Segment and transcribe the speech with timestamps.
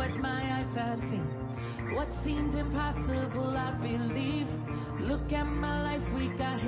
[0.00, 1.26] what my eyes have seen.
[1.94, 4.48] What seemed impossible, I believe.
[4.98, 6.58] Look at my life, we got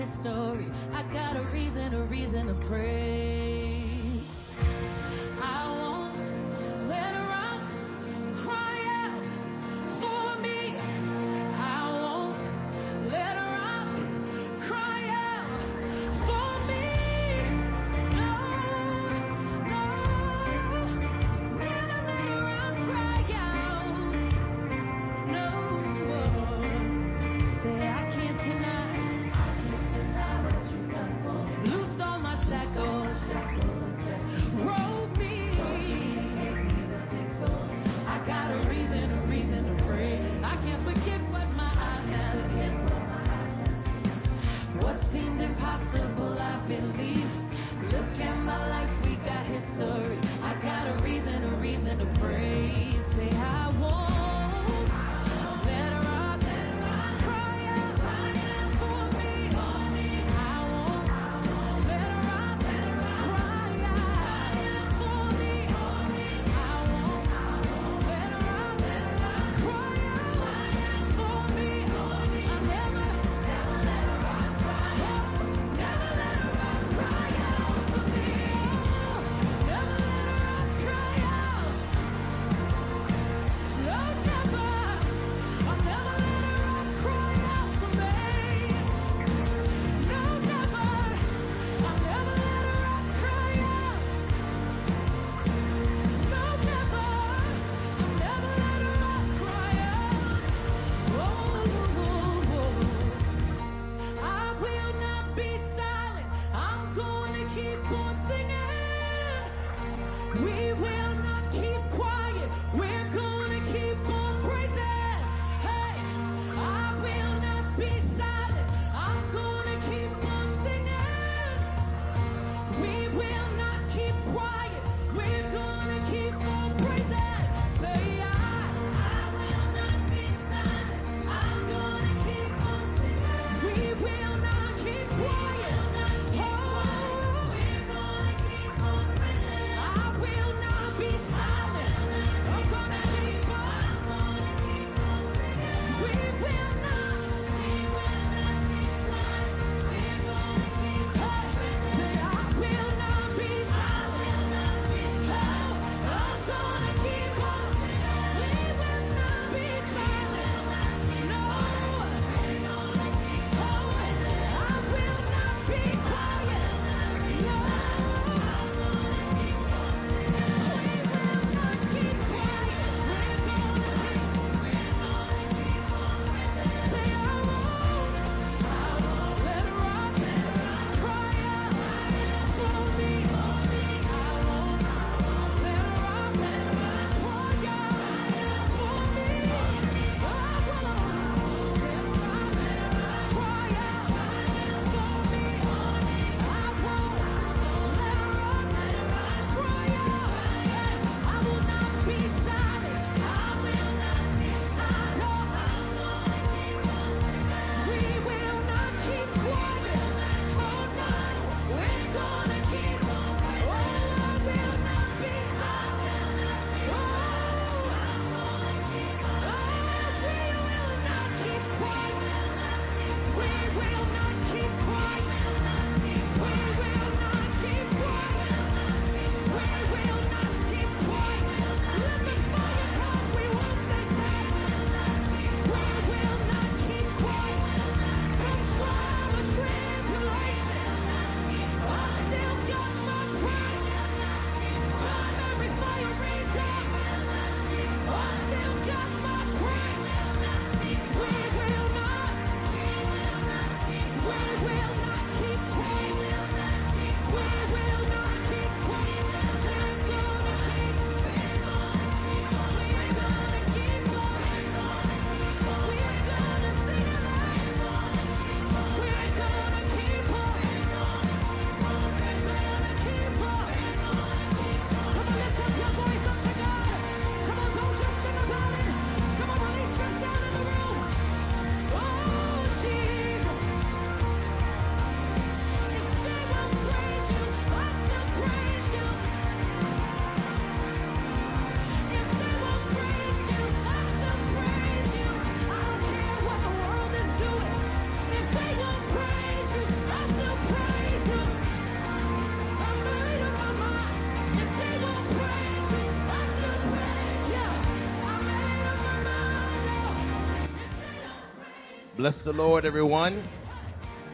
[312.23, 313.45] Bless the Lord, everyone.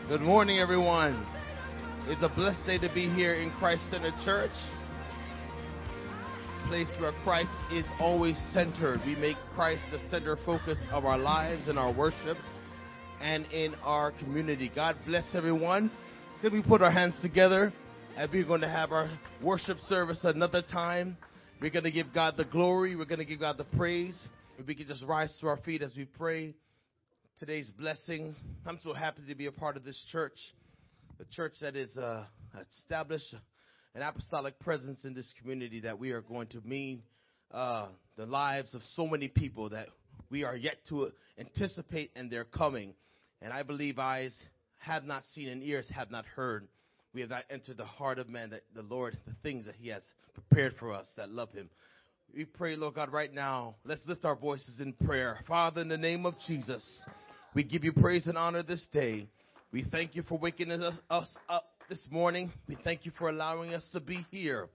[0.09, 1.27] Good morning, everyone.
[2.07, 4.51] It's a blessed day to be here in Christ Center Church,
[6.69, 9.01] place where Christ is always centered.
[9.07, 12.37] We make Christ the center focus of our lives and our worship
[13.23, 14.71] and in our community.
[14.75, 15.91] God bless everyone.
[16.43, 17.73] Can we put our hands together
[18.19, 19.11] and we're going to have our
[19.43, 21.17] worship service another time?
[21.59, 22.97] We're going to give God the glory.
[22.97, 24.29] We're going to give God the praise.
[24.59, 26.53] If we can just rise to our feet as we pray
[27.39, 28.35] today's blessings.
[28.67, 30.37] I'm so happy to be a part of this church,
[31.21, 32.25] a church that is uh,
[32.81, 33.33] established
[33.95, 37.01] an apostolic presence in this community that we are going to mean
[37.53, 37.87] uh,
[38.17, 39.87] the lives of so many people that
[40.31, 42.93] we are yet to anticipate and they're coming.
[43.41, 44.35] And I believe eyes
[44.79, 46.67] have not seen and ears have not heard.
[47.15, 49.91] We have not entered the heart of man that the Lord, the things that He
[49.91, 50.03] has
[50.35, 51.71] prepared for us that love Him.
[52.35, 53.77] We pray, Lord God, right now.
[53.85, 55.39] Let's lift our voices in prayer.
[55.47, 56.83] Father, in the name of Jesus.
[57.55, 59.27] We give you praise and honor this day.
[59.73, 62.53] We thank you for waking us, us up this morning.
[62.69, 64.69] We thank you for allowing us to be here,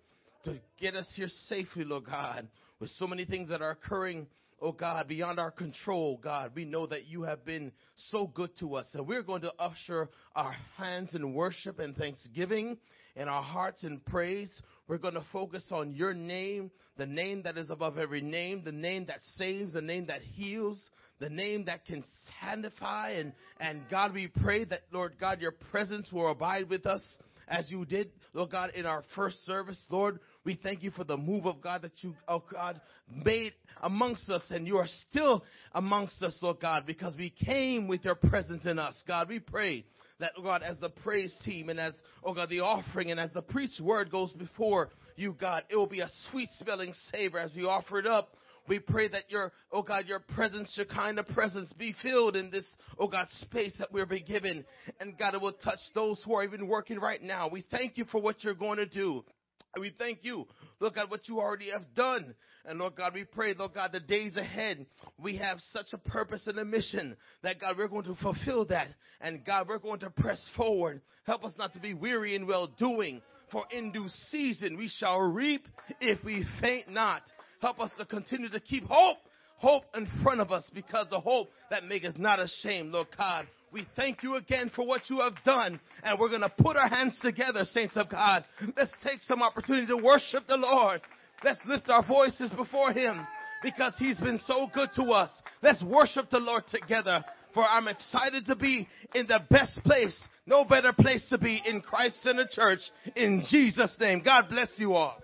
[0.45, 2.47] to get us here safely, Lord God,
[2.79, 4.25] with so many things that are occurring,
[4.59, 6.53] oh God, beyond our control, God.
[6.55, 7.71] We know that you have been
[8.09, 12.77] so good to us, and we're going to usher our hands in worship and thanksgiving
[13.15, 14.49] and our hearts in praise.
[14.87, 18.71] We're going to focus on your name, the name that is above every name, the
[18.71, 20.79] name that saves, the name that heals,
[21.23, 22.03] the name that can
[22.41, 23.11] sanctify.
[23.11, 27.01] And, and God, we pray that, Lord God, your presence will abide with us
[27.47, 29.77] as you did, Lord God, in our first service.
[29.89, 34.29] Lord, we thank you for the move of God that you, oh God, made amongst
[34.29, 38.65] us and you are still amongst us, Lord God, because we came with your presence
[38.65, 38.93] in us.
[39.07, 39.85] God, we pray
[40.19, 41.93] that, God, as the praise team and as,
[42.25, 45.87] oh God, the offering and as the preached word goes before you, God, it will
[45.87, 48.35] be a sweet smelling savor as we offer it up
[48.67, 52.49] we pray that your, oh God, your presence, your kind of presence be filled in
[52.49, 52.65] this,
[52.97, 54.63] oh God, space that we're being given.
[54.99, 57.49] And God, it will touch those who are even working right now.
[57.49, 59.23] We thank you for what you're going to do.
[59.75, 60.47] And we thank you,
[60.79, 62.35] Lord God, what you already have done.
[62.65, 64.85] And Lord God, we pray, Lord God, the days ahead,
[65.21, 68.87] we have such a purpose and a mission that God, we're going to fulfill that.
[69.19, 71.01] And God, we're going to press forward.
[71.25, 73.21] Help us not to be weary in well doing.
[73.51, 75.67] For in due season we shall reap
[75.99, 77.21] if we faint not.
[77.63, 79.19] Help us to continue to keep hope,
[79.55, 83.47] hope in front of us because the hope that maketh not ashamed, Lord God.
[83.71, 85.79] We thank you again for what you have done.
[86.03, 88.43] And we're going to put our hands together, saints of God.
[88.75, 90.99] Let's take some opportunity to worship the Lord.
[91.41, 93.25] Let's lift our voices before Him
[93.63, 95.29] because He's been so good to us.
[95.61, 97.23] Let's worship the Lord together.
[97.53, 101.79] For I'm excited to be in the best place, no better place to be in
[101.79, 102.81] Christ in the church.
[103.15, 104.21] In Jesus' name.
[104.21, 105.23] God bless you all.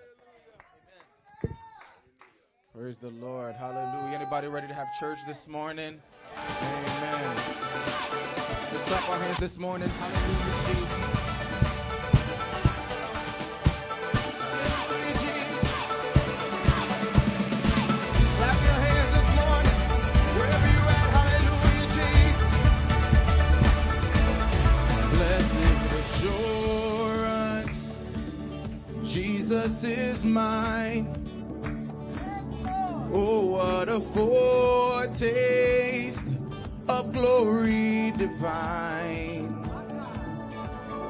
[2.76, 3.56] Praise the Lord.
[3.56, 4.16] Hallelujah.
[4.16, 6.00] Anybody ready to have church this morning?
[6.36, 7.36] Amen.
[8.72, 9.88] Let's clap our hands this morning.
[9.88, 11.20] Hallelujah, Jesus.
[29.12, 31.19] Jesus is mine.
[33.12, 36.16] Oh, what a foretaste
[36.86, 39.48] of glory divine.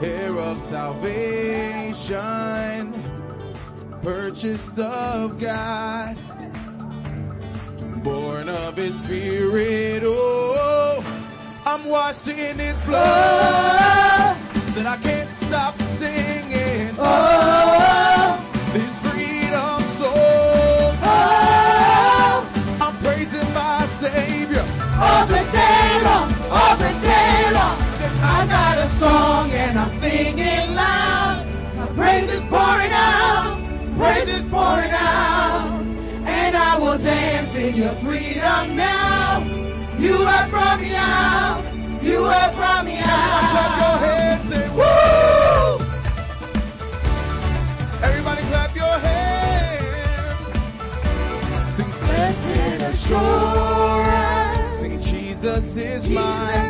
[0.03, 2.15] Heir of salvation,
[4.03, 6.17] purchased of God,
[8.03, 10.03] born of His Spirit.
[10.03, 11.03] Oh,
[11.67, 14.39] I'm washed in His blood,
[14.75, 16.97] that I can't stop singing.
[16.99, 17.40] Oh.
[37.71, 39.47] In your freedom now.
[39.99, 41.63] You have brought me out,
[42.03, 43.51] you have brought me out.
[43.53, 45.79] Clap your hands, say woo!
[48.03, 50.47] Everybody clap your hands.
[51.77, 54.81] Sing blessed assurance.
[54.81, 56.51] Sing Jesus is mine.
[56.51, 56.70] Jesus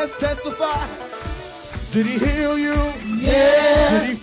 [0.00, 0.88] Let's testify.
[1.92, 2.72] Did he heal you?
[3.20, 4.00] Yeah.
[4.00, 4.19] Did he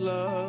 [0.00, 0.39] love.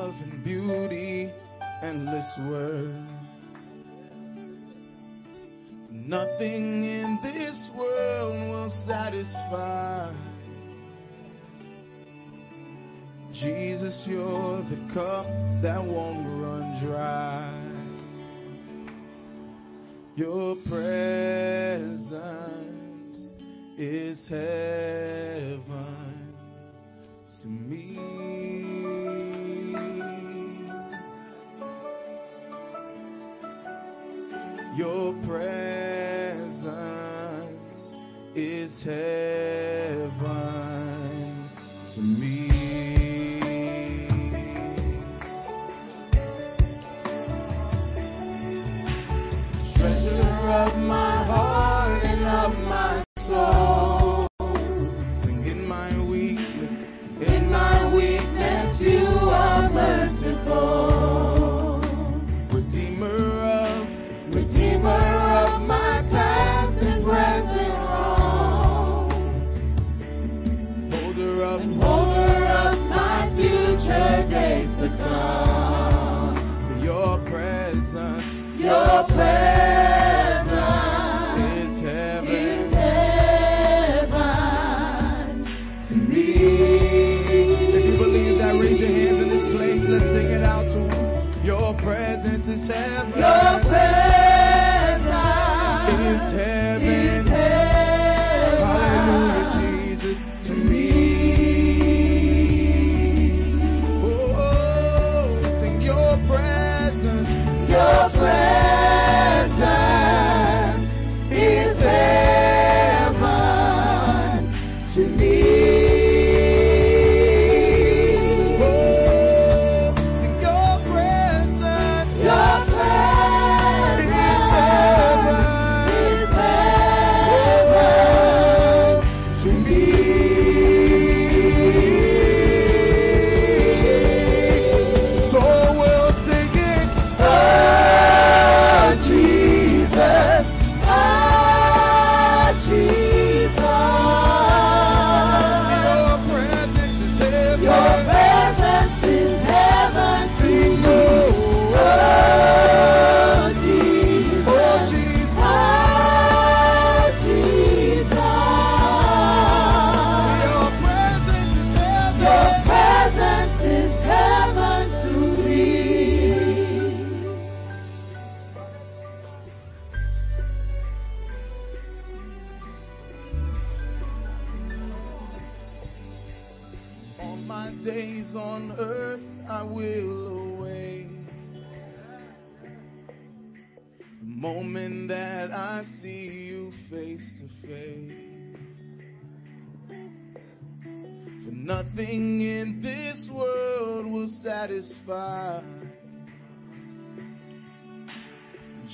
[195.07, 195.64] by.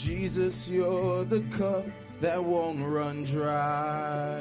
[0.04, 1.86] Jesus, you're the cup
[2.22, 4.39] that won't run dry.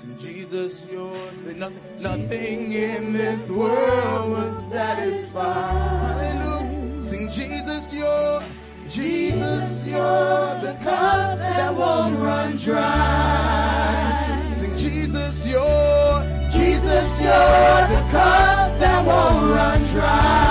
[0.00, 6.20] To Jesus, yours, and nothing, nothing in this world will satisfy.
[6.20, 7.10] Hallelujah.
[7.10, 8.40] Sing Jesus, you're,
[8.88, 14.40] Jesus, you're the cup that won't run dry.
[14.60, 16.22] Sing Jesus, you're,
[16.54, 20.49] Jesus, you're the cup that won't run dry.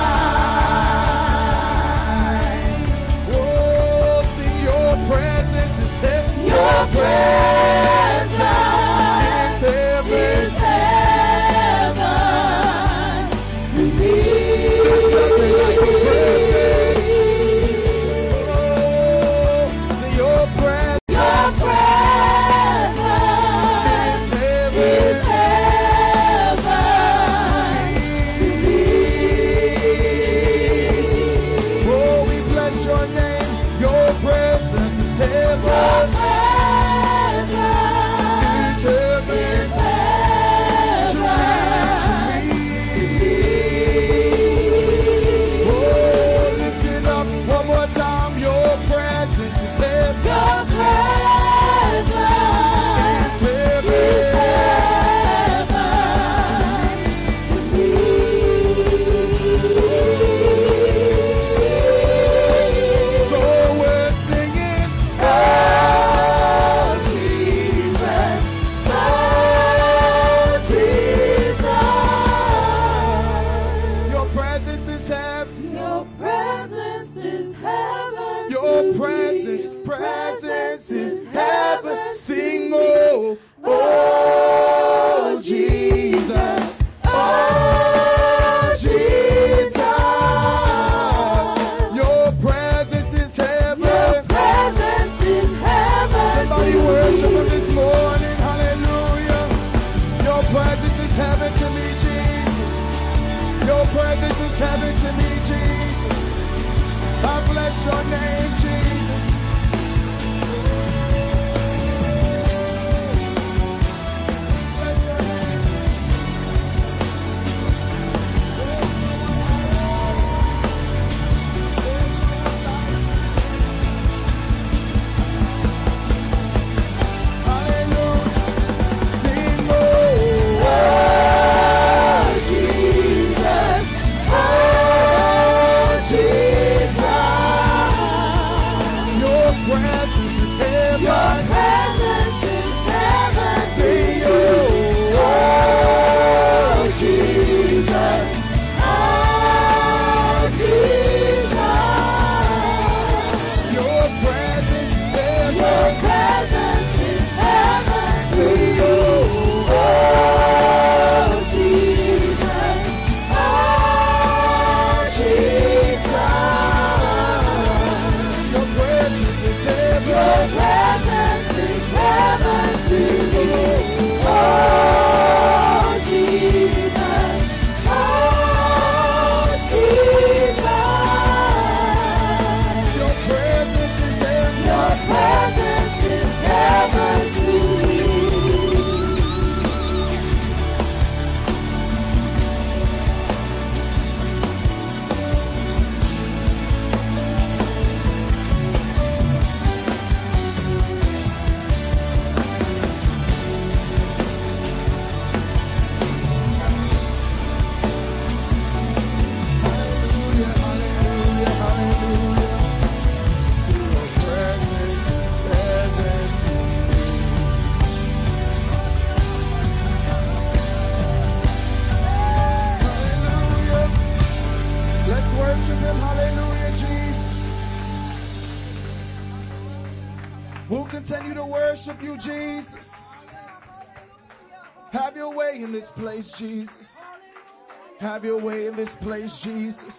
[239.43, 239.93] Jesus.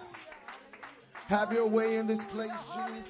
[1.29, 2.51] Have your way in this place,
[2.88, 3.10] Jesus.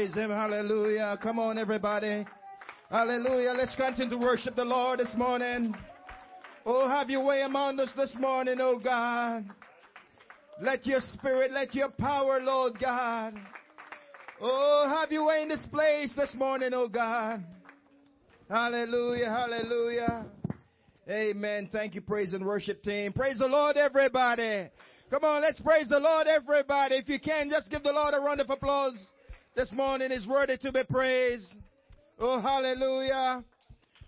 [0.00, 0.30] Praise Him.
[0.30, 1.18] Hallelujah.
[1.22, 2.24] Come on, everybody.
[2.90, 3.52] Hallelujah.
[3.54, 5.74] Let's continue to worship the Lord this morning.
[6.64, 9.44] Oh, have your way among us this morning, oh God.
[10.58, 13.34] Let your spirit, let your power, Lord God.
[14.40, 17.44] Oh, have your way in this place this morning, oh God.
[18.48, 19.26] Hallelujah.
[19.26, 20.24] Hallelujah.
[21.10, 21.68] Amen.
[21.70, 23.12] Thank you, praise and worship team.
[23.12, 24.70] Praise the Lord, everybody.
[25.10, 26.94] Come on, let's praise the Lord, everybody.
[26.94, 28.96] If you can, just give the Lord a round of applause.
[29.56, 31.58] This morning is worthy to be praised.
[32.20, 33.44] Oh, hallelujah.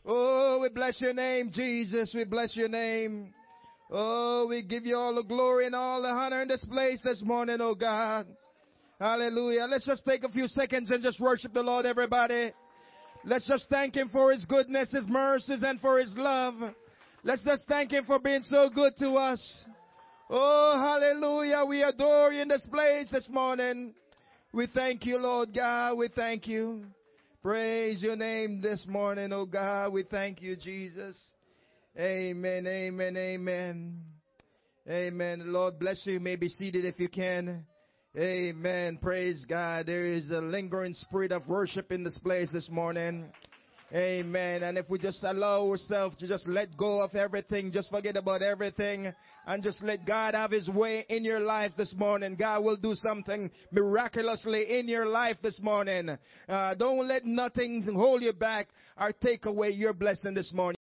[0.06, 2.12] Oh, we bless your name, Jesus.
[2.14, 3.34] We bless your name.
[3.90, 7.22] Oh, we give you all the glory and all the honor in this place this
[7.24, 8.26] morning, oh God.
[9.00, 9.66] Hallelujah.
[9.68, 12.52] Let's just take a few seconds and just worship the Lord, everybody.
[13.24, 16.54] Let's just thank Him for His goodness, His mercies, and for His love.
[17.24, 19.64] Let's just thank Him for being so good to us.
[20.30, 21.64] Oh, hallelujah.
[21.68, 23.92] We adore you in this place this morning.
[24.54, 25.96] We thank you, Lord God.
[25.96, 26.84] We thank you.
[27.42, 29.94] Praise your name this morning, oh God.
[29.94, 31.18] We thank you, Jesus.
[31.98, 33.96] Amen, amen, amen.
[34.86, 35.42] Amen.
[35.46, 36.14] Lord bless you.
[36.14, 37.64] You may be seated if you can.
[38.14, 38.98] Amen.
[39.00, 39.86] Praise God.
[39.86, 43.32] There is a lingering spirit of worship in this place this morning.
[43.94, 44.62] Amen.
[44.62, 48.40] And if we just allow ourselves to just let go of everything, just forget about
[48.40, 49.12] everything,
[49.46, 52.94] and just let God have His way in your life this morning, God will do
[52.94, 56.16] something miraculously in your life this morning.
[56.48, 60.76] Uh, don't let nothing hold you back or take away your blessing this morning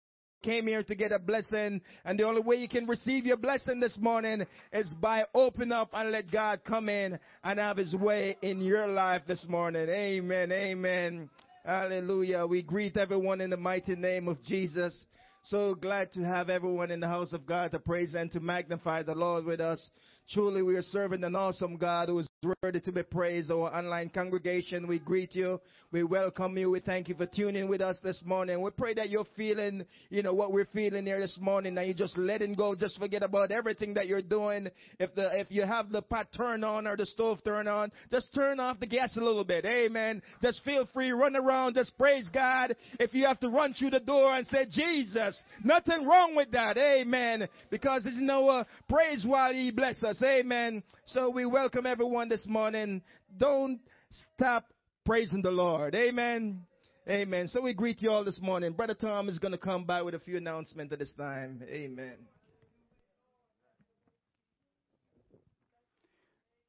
[0.44, 3.80] came here to get a blessing and the only way you can receive your blessing
[3.80, 8.38] this morning is by open up and let God come in and have his way
[8.44, 9.90] in your life this morning.
[9.90, 10.52] Amen.
[10.52, 11.30] Amen.
[11.68, 12.46] Hallelujah.
[12.46, 15.04] We greet everyone in the mighty name of Jesus.
[15.44, 19.04] So glad to have everyone in the house of God to praise and to magnify
[19.04, 19.90] the Lord with us.
[20.30, 23.50] Truly, we are serving an awesome God who is worthy to be praised.
[23.50, 25.60] Our online congregation, we greet you.
[25.92, 26.70] We welcome you.
[26.70, 28.62] We thank you for tuning with us this morning.
[28.62, 31.74] We pray that you're feeling, you know, what we're feeling here this morning.
[31.74, 32.76] That you're just letting go.
[32.76, 34.68] Just forget about everything that you're doing.
[35.00, 38.32] If the, if you have the pot turned on or the stove turned on, just
[38.36, 39.66] turn off the gas a little bit.
[39.66, 40.22] Amen.
[40.44, 41.10] Just feel free.
[41.10, 41.74] Run around.
[41.74, 42.76] Just praise God.
[43.00, 46.78] If you have to run through the door and say, Jesus, nothing wrong with that.
[46.78, 47.48] Amen.
[47.72, 50.22] Because there's no uh, praise while He bless us.
[50.24, 50.84] Amen.
[51.12, 53.02] So we welcome everyone this morning.
[53.38, 54.66] Don't stop
[55.06, 55.96] praising the Lord.
[55.96, 56.66] Amen.
[57.10, 57.48] Amen.
[57.48, 58.74] So we greet you all this morning.
[58.74, 61.64] Brother Tom is going to come by with a few announcements at this time.
[61.72, 62.18] Amen.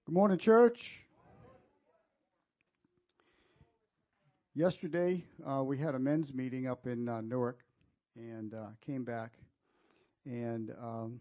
[0.07, 0.79] Good morning, church.
[4.55, 7.59] Yesterday, uh, we had a men's meeting up in uh, Newark
[8.15, 9.33] and uh, came back
[10.25, 11.19] and um,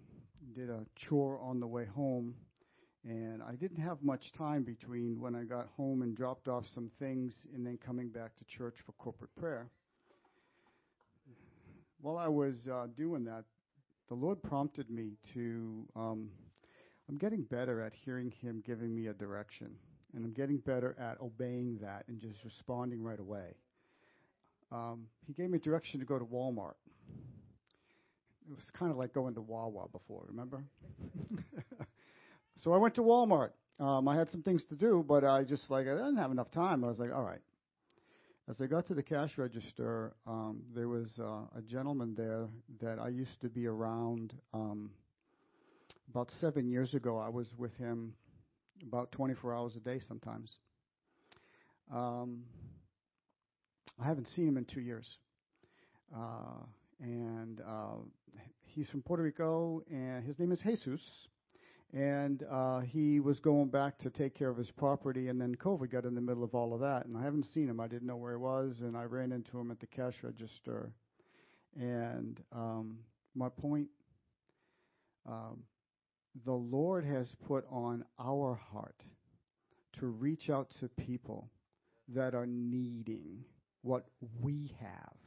[0.54, 2.36] did a chore on the way home.
[3.08, 6.92] And I didn't have much time between when I got home and dropped off some
[7.00, 9.70] things and then coming back to church for corporate prayer.
[12.02, 13.46] While I was uh, doing that,
[14.10, 15.86] the Lord prompted me to.
[15.96, 16.30] Um,
[17.08, 19.70] I'm getting better at hearing Him giving me a direction,
[20.14, 23.56] and I'm getting better at obeying that and just responding right away.
[24.70, 26.74] Um, he gave me a direction to go to Walmart.
[28.50, 30.66] It was kind of like going to Wawa before, remember?
[32.64, 33.52] so I went to Walmart.
[33.80, 36.52] Um, I had some things to do, but I just like I didn't have enough
[36.52, 36.84] time.
[36.84, 37.42] I was like, all right.
[38.50, 42.48] As I got to the cash register, um, there was uh, a gentleman there
[42.82, 44.34] that I used to be around.
[44.54, 44.92] Um,
[46.10, 48.14] about seven years ago, I was with him
[48.88, 50.50] about 24 hours a day sometimes.
[51.94, 52.44] Um,
[54.02, 55.06] I haven't seen him in two years.
[56.16, 56.64] Uh,
[57.02, 57.98] and uh,
[58.62, 61.02] he's from Puerto Rico, and his name is Jesus.
[61.94, 65.90] And uh, he was going back to take care of his property, and then COVID
[65.90, 67.06] got in the middle of all of that.
[67.06, 67.80] And I haven't seen him.
[67.80, 70.92] I didn't know where he was, and I ran into him at the cash register.
[71.80, 73.00] And um,
[73.36, 73.88] my point
[75.28, 75.64] um,
[76.46, 79.02] the Lord has put on our heart
[80.00, 81.50] to reach out to people
[82.10, 83.44] that are needing
[83.82, 84.06] what
[84.42, 85.27] we have.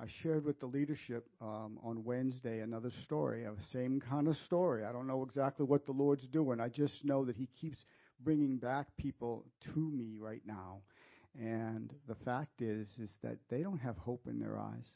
[0.00, 4.84] I shared with the leadership um, on Wednesday another story, the same kind of story.
[4.84, 6.60] I don't know exactly what the Lord's doing.
[6.60, 7.78] I just know that He keeps
[8.20, 10.82] bringing back people to me right now.
[11.36, 14.88] And the fact is, is that they don't have hope in their eyes.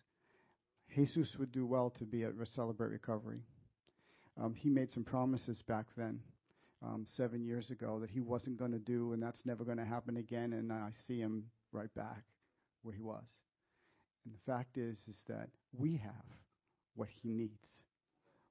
[0.94, 3.40] Jesus would do well to be at Celebrate Recovery.
[4.40, 6.20] Um, he made some promises back then,
[6.82, 9.84] um, seven years ago, that he wasn't going to do, and that's never going to
[9.84, 10.52] happen again.
[10.52, 12.22] And I see him right back
[12.82, 13.24] where he was.
[14.24, 16.12] And the fact is, is that we have
[16.94, 17.66] what he needs.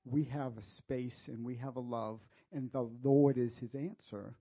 [0.05, 2.19] We have a space and we have a love,
[2.51, 4.33] and the Lord is his answer.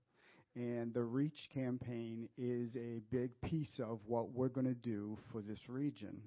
[0.55, 5.41] And the REACH campaign is a big piece of what we're going to do for
[5.41, 6.21] this region.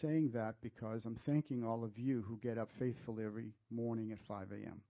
[0.00, 4.18] Saying that because I'm thanking all of you who get up faithfully every morning at
[4.26, 4.80] 5 a.m.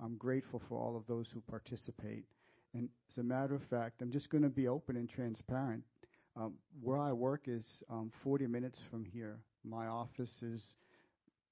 [0.00, 2.24] I'm grateful for all of those who participate.
[2.72, 5.84] And as a matter of fact, I'm just going to be open and transparent.
[6.36, 9.38] Um, where I work is um, 40 minutes from here.
[9.64, 10.74] My office is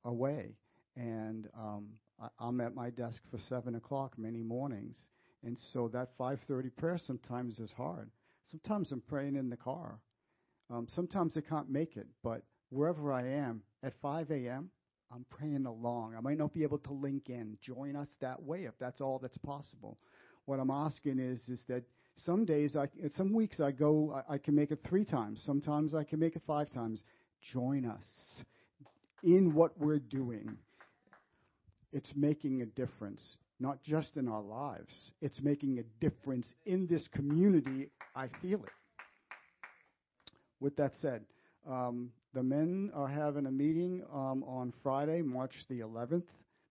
[0.04, 0.56] away,
[0.96, 1.86] and um,
[2.20, 4.96] I, I'm at my desk for seven o'clock many mornings,
[5.44, 8.10] and so that 5:30 prayer sometimes is hard.
[8.50, 10.00] Sometimes I'm praying in the car.
[10.68, 14.70] Um, sometimes I can't make it, but wherever I am at 5 a.m.,
[15.14, 16.14] I'm praying along.
[16.16, 17.56] I might not be able to link in.
[17.60, 19.98] Join us that way if that's all that's possible.
[20.46, 21.84] What I'm asking is is that
[22.16, 25.42] some days, I, some weeks I go, I, I can make it three times.
[25.44, 27.02] Sometimes I can make it five times.
[27.52, 28.04] Join us
[29.22, 30.56] in what we're doing.
[31.92, 34.94] It's making a difference, not just in our lives.
[35.20, 37.90] It's making a difference in this community.
[38.14, 38.70] I feel it.
[40.60, 41.22] With that said,
[41.68, 46.24] um, the men are having a meeting um, on Friday, March the 11th,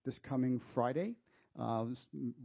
[0.04, 1.14] this coming Friday.
[1.58, 1.84] Uh,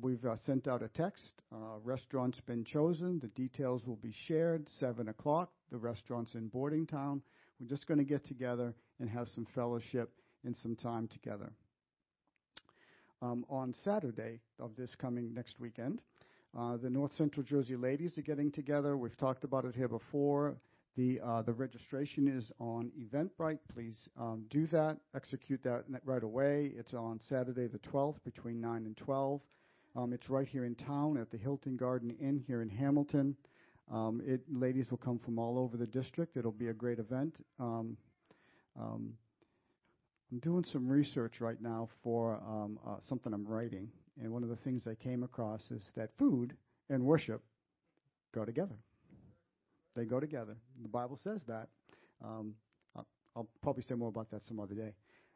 [0.01, 1.33] we've uh, sent out a text.
[1.53, 3.19] Uh, restaurant's been chosen.
[3.19, 4.67] The details will be shared.
[4.79, 5.49] Seven o'clock.
[5.71, 7.21] The restaurant's in Bordentown.
[7.59, 10.11] We're just going to get together and have some fellowship
[10.43, 11.51] and some time together.
[13.21, 16.01] Um, on Saturday of this coming next weekend,
[16.57, 18.97] uh, the North Central Jersey ladies are getting together.
[18.97, 20.57] We've talked about it here before.
[20.97, 23.59] The uh, the registration is on Eventbrite.
[23.71, 24.97] Please um, do that.
[25.15, 26.73] Execute that right away.
[26.75, 29.39] It's on Saturday the 12th between 9 and 12.
[29.95, 33.35] Um, it's right here in town at the Hilton Garden Inn here in Hamilton.
[33.91, 36.35] Um, it, ladies will come from all over the district.
[36.35, 37.37] It'll be a great event.
[37.59, 37.95] Um,
[38.79, 39.13] um,
[40.31, 43.89] I'm doing some research right now for um, uh, something I'm writing,
[44.19, 46.55] and one of the things I came across is that food
[46.89, 47.43] and worship
[48.33, 48.75] go together.
[49.97, 50.55] They go together.
[50.83, 51.69] The Bible says that.
[52.23, 52.53] Um,
[52.95, 54.93] I'll, I'll, probably say more about that some other day.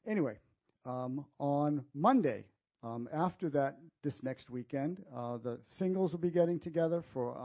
[0.08, 0.38] Anyway,
[0.86, 2.46] um, on Monday,
[2.84, 7.36] um, after that, this next weekend, uh, the singles will be getting together for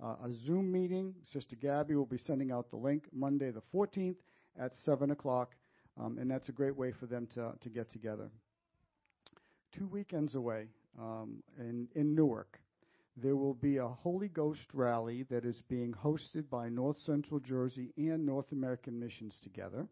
[0.00, 1.14] uh, a Zoom meeting.
[1.32, 4.16] Sister Gabby will be sending out the link Monday the 14th
[4.58, 5.56] at 7 o'clock,
[6.00, 8.30] um, and that's a great way for them to, to get together.
[9.76, 10.66] Two weekends away
[11.00, 12.60] um, in, in Newark,
[13.16, 17.92] there will be a Holy Ghost rally that is being hosted by North Central Jersey
[17.96, 19.86] and North American Missions together.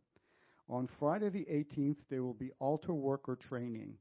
[0.68, 3.94] On Friday the 18th, there will be altar worker training.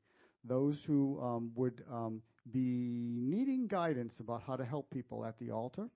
[0.44, 5.52] Those who um, would um, be needing guidance about how to help people at the
[5.52, 5.90] altar.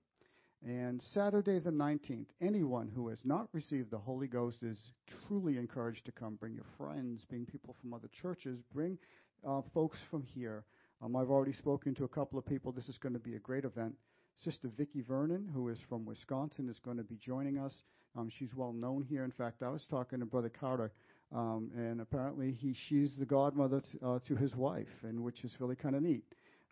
[0.64, 4.78] And Saturday the 19th, anyone who has not received the Holy Ghost is
[5.26, 6.36] truly encouraged to come.
[6.36, 8.98] Bring your friends, bring people from other churches, bring
[9.46, 10.64] uh, folks from here.
[11.02, 12.72] Um, I've already spoken to a couple of people.
[12.72, 13.94] This is going to be a great event.
[14.36, 17.74] Sister Vicki Vernon, who is from Wisconsin, is going to be joining us.
[18.16, 19.24] Um, she's well known here.
[19.24, 20.92] In fact, I was talking to Brother Carter,
[21.34, 25.52] um, and apparently he she's the godmother to, uh, to his wife, and which is
[25.58, 26.24] really kind of neat.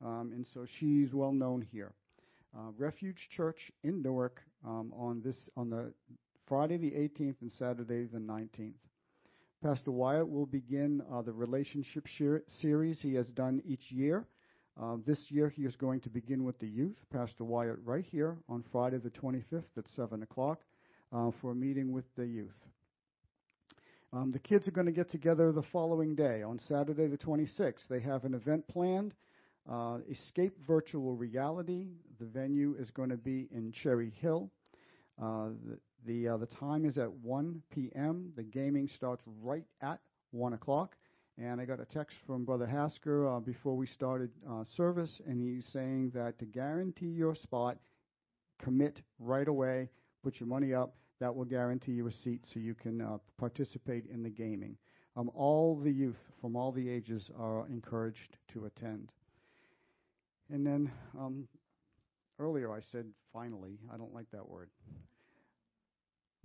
[0.05, 1.93] Um, and so she's well known here.
[2.57, 5.93] Uh, Refuge Church in Newark um, on this on the
[6.47, 8.75] Friday the 18th and Saturday the 19th.
[9.65, 12.07] Pastor Wyatt will begin uh, the relationship
[12.61, 14.27] series he has done each year.
[14.79, 16.99] Uh, this year he is going to begin with the youth.
[17.11, 20.61] Pastor Wyatt right here on Friday the 25th at 7 o'clock
[21.15, 22.53] uh, for a meeting with the youth.
[24.13, 27.89] Um, the kids are going to get together the following day on Saturday the 26th.
[27.89, 29.15] They have an event planned.
[29.67, 31.87] Uh, Escape Virtual Reality.
[32.21, 34.51] The venue is going to be in Cherry Hill.
[35.19, 35.49] Uh,
[36.05, 38.33] the, uh, the time is at 1 p.m.
[38.37, 40.01] The gaming starts right at
[40.33, 40.97] 1 o'clock.
[41.37, 45.41] And I got a text from Brother Hasker uh, before we started uh, service, and
[45.41, 47.77] he's saying that to guarantee your spot,
[48.63, 49.89] commit right away,
[50.23, 50.95] put your money up.
[51.21, 54.77] That will guarantee you a seat so you can uh, participate in the gaming.
[55.17, 59.11] Um, all the youth from all the ages are encouraged to attend.
[60.53, 61.49] And then um,
[62.39, 63.79] earlier I said finally.
[63.93, 64.69] I don't like that word.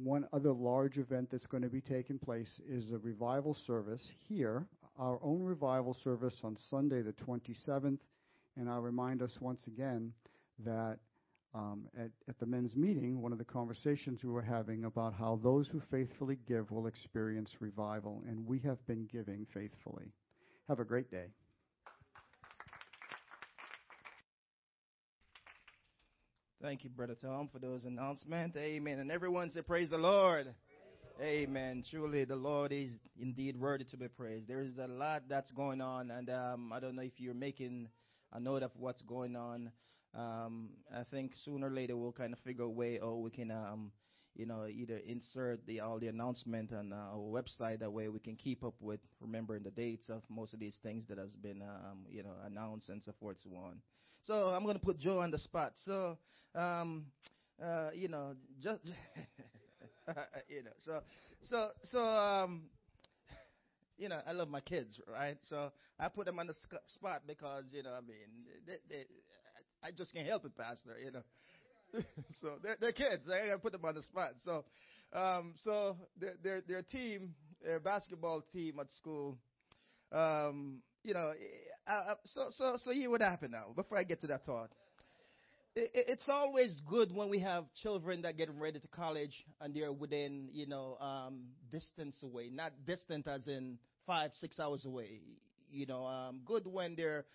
[0.02, 4.66] One other large event that's going to be taking place is a revival service here,
[4.97, 8.00] our own revival service on Sunday, the 27th.
[8.56, 10.14] And I'll remind us once again
[10.64, 11.00] that
[11.54, 15.39] um, at, at the men's meeting, one of the conversations we were having about how
[15.43, 20.14] those who faithfully give will experience revival, and we have been giving faithfully.
[20.68, 21.26] Have a great day.
[26.62, 28.57] Thank you, Brother Tom, for those announcements.
[28.57, 28.99] Amen.
[28.99, 30.53] And everyone say, Praise the Lord.
[31.22, 31.86] Amen.
[31.89, 34.49] Truly, the Lord is indeed worthy to be praised.
[34.49, 37.88] There is a lot that's going on, and um, I don't know if you're making
[38.34, 39.72] a note of what's going on.
[40.14, 43.51] Um, I think sooner or later we'll kind of figure a way, or we can,
[43.51, 43.93] um,
[44.36, 47.80] you know, either insert the all the announcement on uh, our website.
[47.80, 51.05] That way we can keep up with remembering the dates of most of these things
[51.07, 53.78] that has been, um, you know, announced and so forth, so on.
[54.24, 55.74] So I'm going to put Joe on the spot.
[55.86, 56.17] So,
[56.55, 57.05] um,
[57.63, 58.82] uh, you know, just,
[60.49, 61.01] you know, so,
[61.43, 62.63] so, so, um,
[63.97, 65.38] you know, I love my kids, right?
[65.49, 66.53] So I put them on the
[66.88, 69.03] spot because, you know, I mean, they, they,
[69.84, 71.24] I just can't help it, Pastor, you know.
[72.41, 73.26] so they're, they're kids.
[73.30, 74.32] I gotta put them on the spot.
[74.45, 74.65] So,
[75.13, 79.38] um, so their, their, their team, their basketball team at school,
[80.11, 81.32] um, you know,
[81.88, 84.70] I, I, so, so, so here what happened now, before I get to that thought.
[85.76, 89.91] It, it's always good when we have children that get ready to college and they're
[89.93, 91.41] within, you know, um,
[91.72, 92.50] distance away.
[92.52, 95.22] Not distant as in five, six hours away.
[95.72, 97.26] You know, um, good when they're,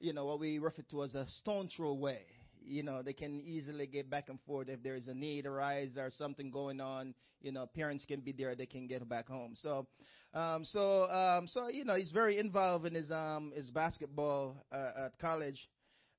[0.00, 2.22] you know, what we refer to as a stone throw away.
[2.66, 6.10] You know, they can easily get back and forth if there's a need arise or
[6.10, 7.14] something going on.
[7.40, 9.54] You know, parents can be there; they can get back home.
[9.56, 9.86] So,
[10.32, 15.06] um, so, um, so you know, he's very involved in his um his basketball uh,
[15.06, 15.68] at college,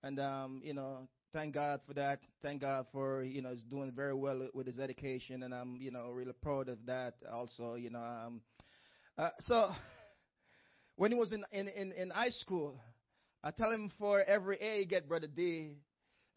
[0.03, 2.19] and um, you know, thank God for that.
[2.41, 5.91] Thank God for you know he's doing very well with his education, and I'm you
[5.91, 7.15] know really proud of that.
[7.31, 8.41] Also, you know, um,
[9.17, 9.71] uh, so
[10.95, 12.79] when he was in in in, in high school,
[13.43, 15.75] I tell him for every A you get, brother D,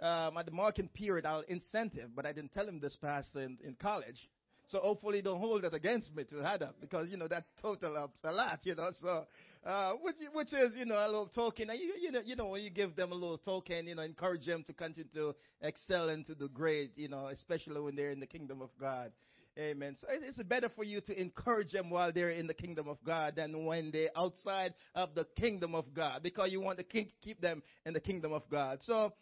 [0.01, 3.59] um, at the marking period, I'll incentive, but I didn't tell him this past in,
[3.65, 4.29] in college.
[4.69, 7.97] So hopefully don't hold it against me to add up because, you know, that total
[7.97, 9.25] up a lot, you know, so,
[9.67, 11.71] uh, which, which is, you know, a little token.
[11.71, 14.45] You, you know, you know, when you give them a little token, you know, encourage
[14.45, 18.21] them to continue to excel and to do great, you know, especially when they're in
[18.21, 19.11] the kingdom of God.
[19.59, 19.97] Amen.
[20.01, 23.35] So it's better for you to encourage them while they're in the kingdom of God
[23.35, 27.63] than when they're outside of the kingdom of God because you want to keep them
[27.85, 28.79] in the kingdom of God.
[28.83, 29.13] So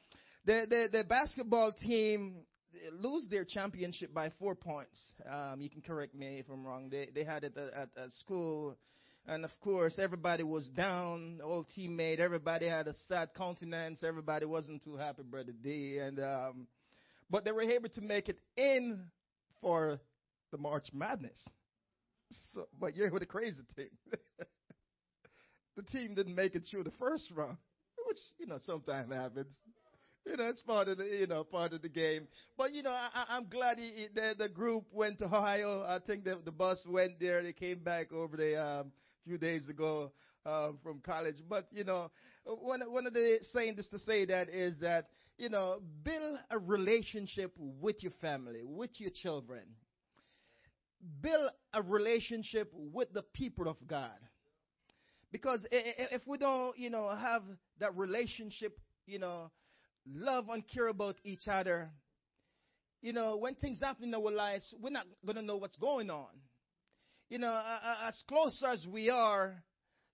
[0.46, 2.36] the, the, the basketball team
[2.92, 5.00] lose their championship by four points.
[5.30, 6.88] Um, you can correct me if I'm wrong.
[6.90, 8.76] They, they had it at, at, at school.
[9.26, 12.20] And of course, everybody was down, old teammate.
[12.20, 14.04] Everybody had a sad countenance.
[14.04, 15.98] Everybody wasn't too happy, Brother D.
[15.98, 16.68] And, um,
[17.28, 19.06] but they were able to make it in
[19.60, 19.98] for
[20.52, 21.40] the March Madness.
[22.52, 23.90] So, but here's the crazy thing.
[25.76, 27.56] the team didn't make it through the first round,
[28.06, 29.54] which, you know, sometimes happens.
[30.26, 32.26] You know, it's part of the, you know, part of the game.
[32.58, 35.82] But, you know, I, I'm glad he, the, the group went to Ohio.
[35.82, 37.42] I think the, the bus went there.
[37.42, 38.92] They came back over the, um,
[39.24, 40.10] few days ago,
[40.44, 41.36] um, from college.
[41.48, 42.10] But, you know,
[42.44, 43.38] one, one of the
[43.76, 45.06] just to say that is that,
[45.38, 49.62] you know, build a relationship with your family, with your children
[51.20, 54.10] build a relationship with the people of God.
[55.32, 57.42] Because if we don't, you know, have
[57.80, 59.50] that relationship, you know,
[60.12, 61.90] love and care about each other,
[63.02, 66.10] you know, when things happen in our lives, we're not going to know what's going
[66.10, 66.28] on.
[67.28, 67.60] You know,
[68.06, 69.62] as close as we are,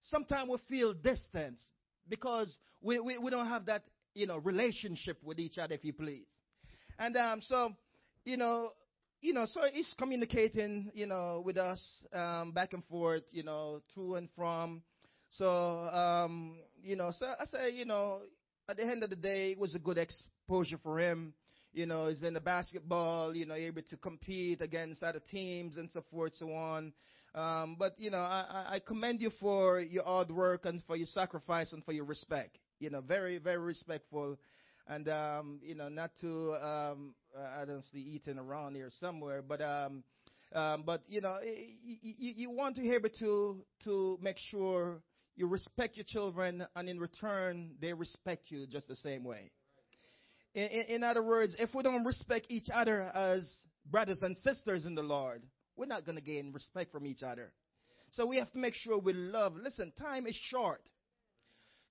[0.03, 1.61] sometimes we feel distance
[2.09, 3.85] because we, we, we don't have that,
[4.15, 6.27] you know, relationship with each other, if you please.
[6.99, 7.73] And um, so,
[8.25, 8.71] you know,
[9.21, 11.81] you know, so he's communicating, you know, with us
[12.13, 14.83] um, back and forth, you know, to and from.
[15.31, 18.23] So, um, you know, so I say, you know,
[18.73, 21.35] at the end of the day, it was a good exposure for him.
[21.75, 25.91] You know, he's in the basketball, you know, able to compete against other teams and
[25.91, 26.95] so forth, so on.
[27.35, 31.07] Um, but you know, I, I commend you for your hard work and for your
[31.07, 32.57] sacrifice and for your respect.
[32.79, 34.39] You know, very, very respectful
[34.89, 37.15] and um, you know, not to um,
[37.59, 40.03] I don't see eating around here somewhere, but um,
[40.55, 45.03] um, but you know, you, you want to be able to to make sure
[45.37, 49.51] you respect your children, and in return, they respect you just the same way.
[50.55, 53.51] In, in, in other words, if we don't respect each other as
[53.91, 55.43] brothers and sisters in the Lord,
[55.77, 57.53] we're not going to gain respect from each other.
[58.11, 59.55] So we have to make sure we love.
[59.57, 60.83] Listen, time is short.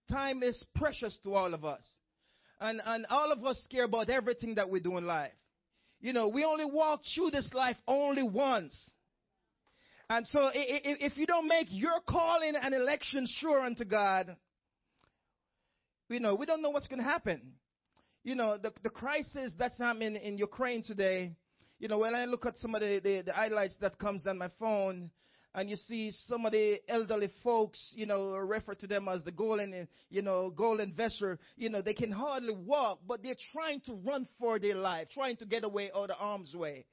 [0.10, 1.84] Time is precious to all of us.
[2.60, 5.32] And, and all of us care about everything that we do in life.
[6.00, 8.76] You know, we only walk through this life only once.
[10.12, 14.36] And so if you don't make your calling and election sure unto God,
[16.09, 17.53] you know, we don't know what's going to happen.
[18.22, 21.32] You know, the, the crisis that's happening in Ukraine today,
[21.80, 24.38] you know, when I look at some of the, the, the highlights that comes on
[24.38, 25.12] my phone,
[25.55, 29.32] and you see some of the elderly folks, you know, refer to them as the
[29.32, 31.38] golden, you know, golden vessel.
[31.55, 35.38] You know, they can hardly walk, but they're trying to run for their life, trying
[35.38, 36.86] to get away out of arm's way.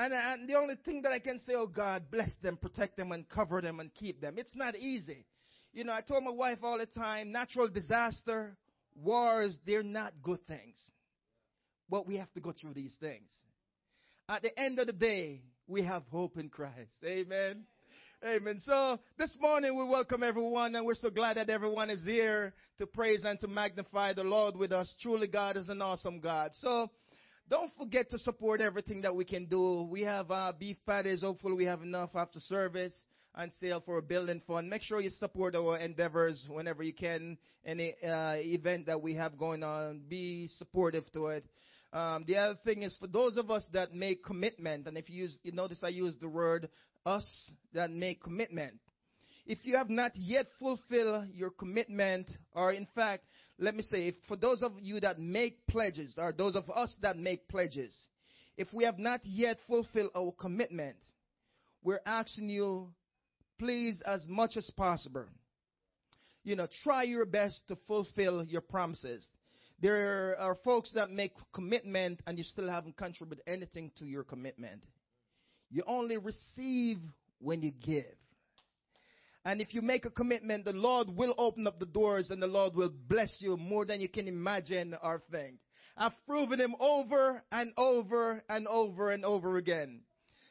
[0.00, 2.96] And, uh, and the only thing that I can say, oh God, bless them, protect
[2.96, 4.36] them, and cover them and keep them.
[4.38, 5.26] It's not easy.
[5.74, 8.56] You know, I told my wife all the time, natural disaster,
[8.96, 10.76] wars, they're not good things.
[11.90, 13.30] But we have to go through these things.
[14.26, 16.96] At the end of the day, we have hope in Christ.
[17.04, 17.64] Amen.
[18.24, 18.58] Amen.
[18.60, 22.86] So this morning we welcome everyone and we're so glad that everyone is here to
[22.86, 24.94] praise and to magnify the Lord with us.
[25.02, 26.52] Truly God is an awesome God.
[26.54, 26.88] So
[27.50, 29.88] don't forget to support everything that we can do.
[29.90, 31.22] We have uh, beef patties.
[31.22, 32.94] Hopefully we have enough after service
[33.34, 34.70] and sale for a building fund.
[34.70, 37.36] Make sure you support our endeavors whenever you can.
[37.66, 41.44] Any uh, event that we have going on, be supportive to it.
[41.92, 45.24] Um, the other thing is for those of us that make commitment, and if you
[45.24, 46.68] use, you notice I use the word
[47.04, 48.74] us that make commitment.
[49.44, 53.24] If you have not yet fulfilled your commitment, or in fact,
[53.60, 57.18] let me say, for those of you that make pledges, or those of us that
[57.18, 57.94] make pledges,
[58.56, 60.96] if we have not yet fulfilled our commitment,
[61.82, 62.88] we're asking you,
[63.58, 65.26] please, as much as possible,
[66.42, 69.28] you know, try your best to fulfill your promises.
[69.80, 74.84] There are folks that make commitment and you still haven't contributed anything to your commitment.
[75.70, 76.98] You only receive
[77.40, 78.04] when you give.
[79.44, 82.46] And if you make a commitment, the Lord will open up the doors and the
[82.46, 85.56] Lord will bless you more than you can imagine or think.
[85.96, 90.00] I've proven him over and over and over and over again.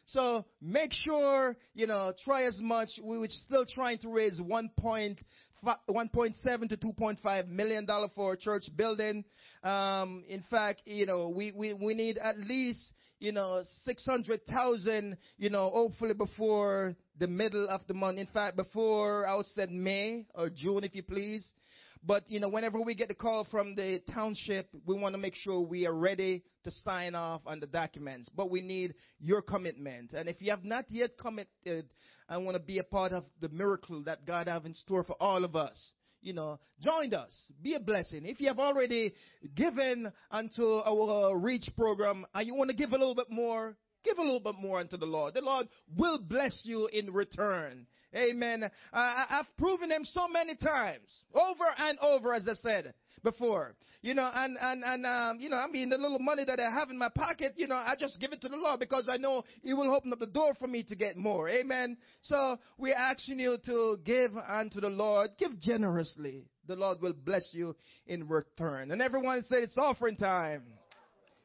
[0.05, 2.89] So make sure, you know, try as much.
[3.03, 5.17] We were still trying to raise 1.7
[5.63, 9.23] to 2.5 million dollar for a church building.
[9.63, 15.49] Um, in fact, you know, we, we, we need at least you know, 600,000, you
[15.49, 18.17] know, hopefully before the middle of the month.
[18.17, 21.53] In fact, before I would say May or June, if you please.
[22.01, 25.35] But, you know, whenever we get the call from the township, we want to make
[25.35, 28.29] sure we are ready to sign off on the documents.
[28.33, 30.13] But we need your commitment.
[30.13, 31.89] And if you have not yet committed
[32.29, 35.17] and want to be a part of the miracle that God have in store for
[35.19, 35.77] all of us,
[36.21, 37.33] you know, join us.
[37.61, 38.25] Be a blessing.
[38.25, 39.13] If you have already
[39.55, 44.17] given unto our Reach program and you want to give a little bit more, give
[44.17, 45.33] a little bit more unto the Lord.
[45.33, 47.87] The Lord will bless you in return.
[48.15, 48.69] Amen.
[48.91, 52.93] I, I've proven him so many times, over and over, as I said
[53.23, 53.75] before.
[54.01, 56.71] You know, and, and, and, um, you know, I mean, the little money that I
[56.71, 59.17] have in my pocket, you know, I just give it to the Lord because I
[59.17, 61.49] know He will open up the door for me to get more.
[61.49, 61.97] Amen.
[62.21, 65.31] So we're asking you to give unto the Lord.
[65.37, 66.45] Give generously.
[66.67, 67.75] The Lord will bless you
[68.07, 68.91] in return.
[68.91, 70.63] And everyone said it's offering time.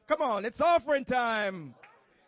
[0.07, 1.75] Come on, it's offering time.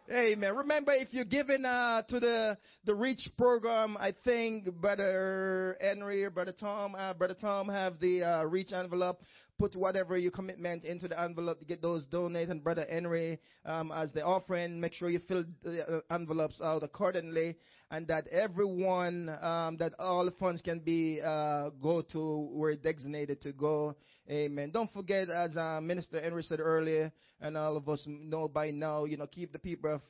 [0.09, 0.55] Amen.
[0.55, 6.29] Remember, if you're giving uh, to the the Reach program, I think Brother Henry or
[6.29, 9.21] Brother Tom, uh, Brother Tom have the uh, Reach envelope
[9.57, 12.49] put whatever your commitment into the envelope to get those donated.
[12.49, 16.83] And Brother Henry, um, as the offering, make sure you fill the uh, envelopes out
[16.83, 17.55] accordingly,
[17.89, 23.51] and that everyone, um, that all funds can be uh, go to where designated to
[23.51, 23.95] go.
[24.29, 24.71] Amen.
[24.73, 29.05] Don't forget, as uh, Minister Henry said earlier, and all of us know by now,
[29.05, 30.01] you know, keep the people of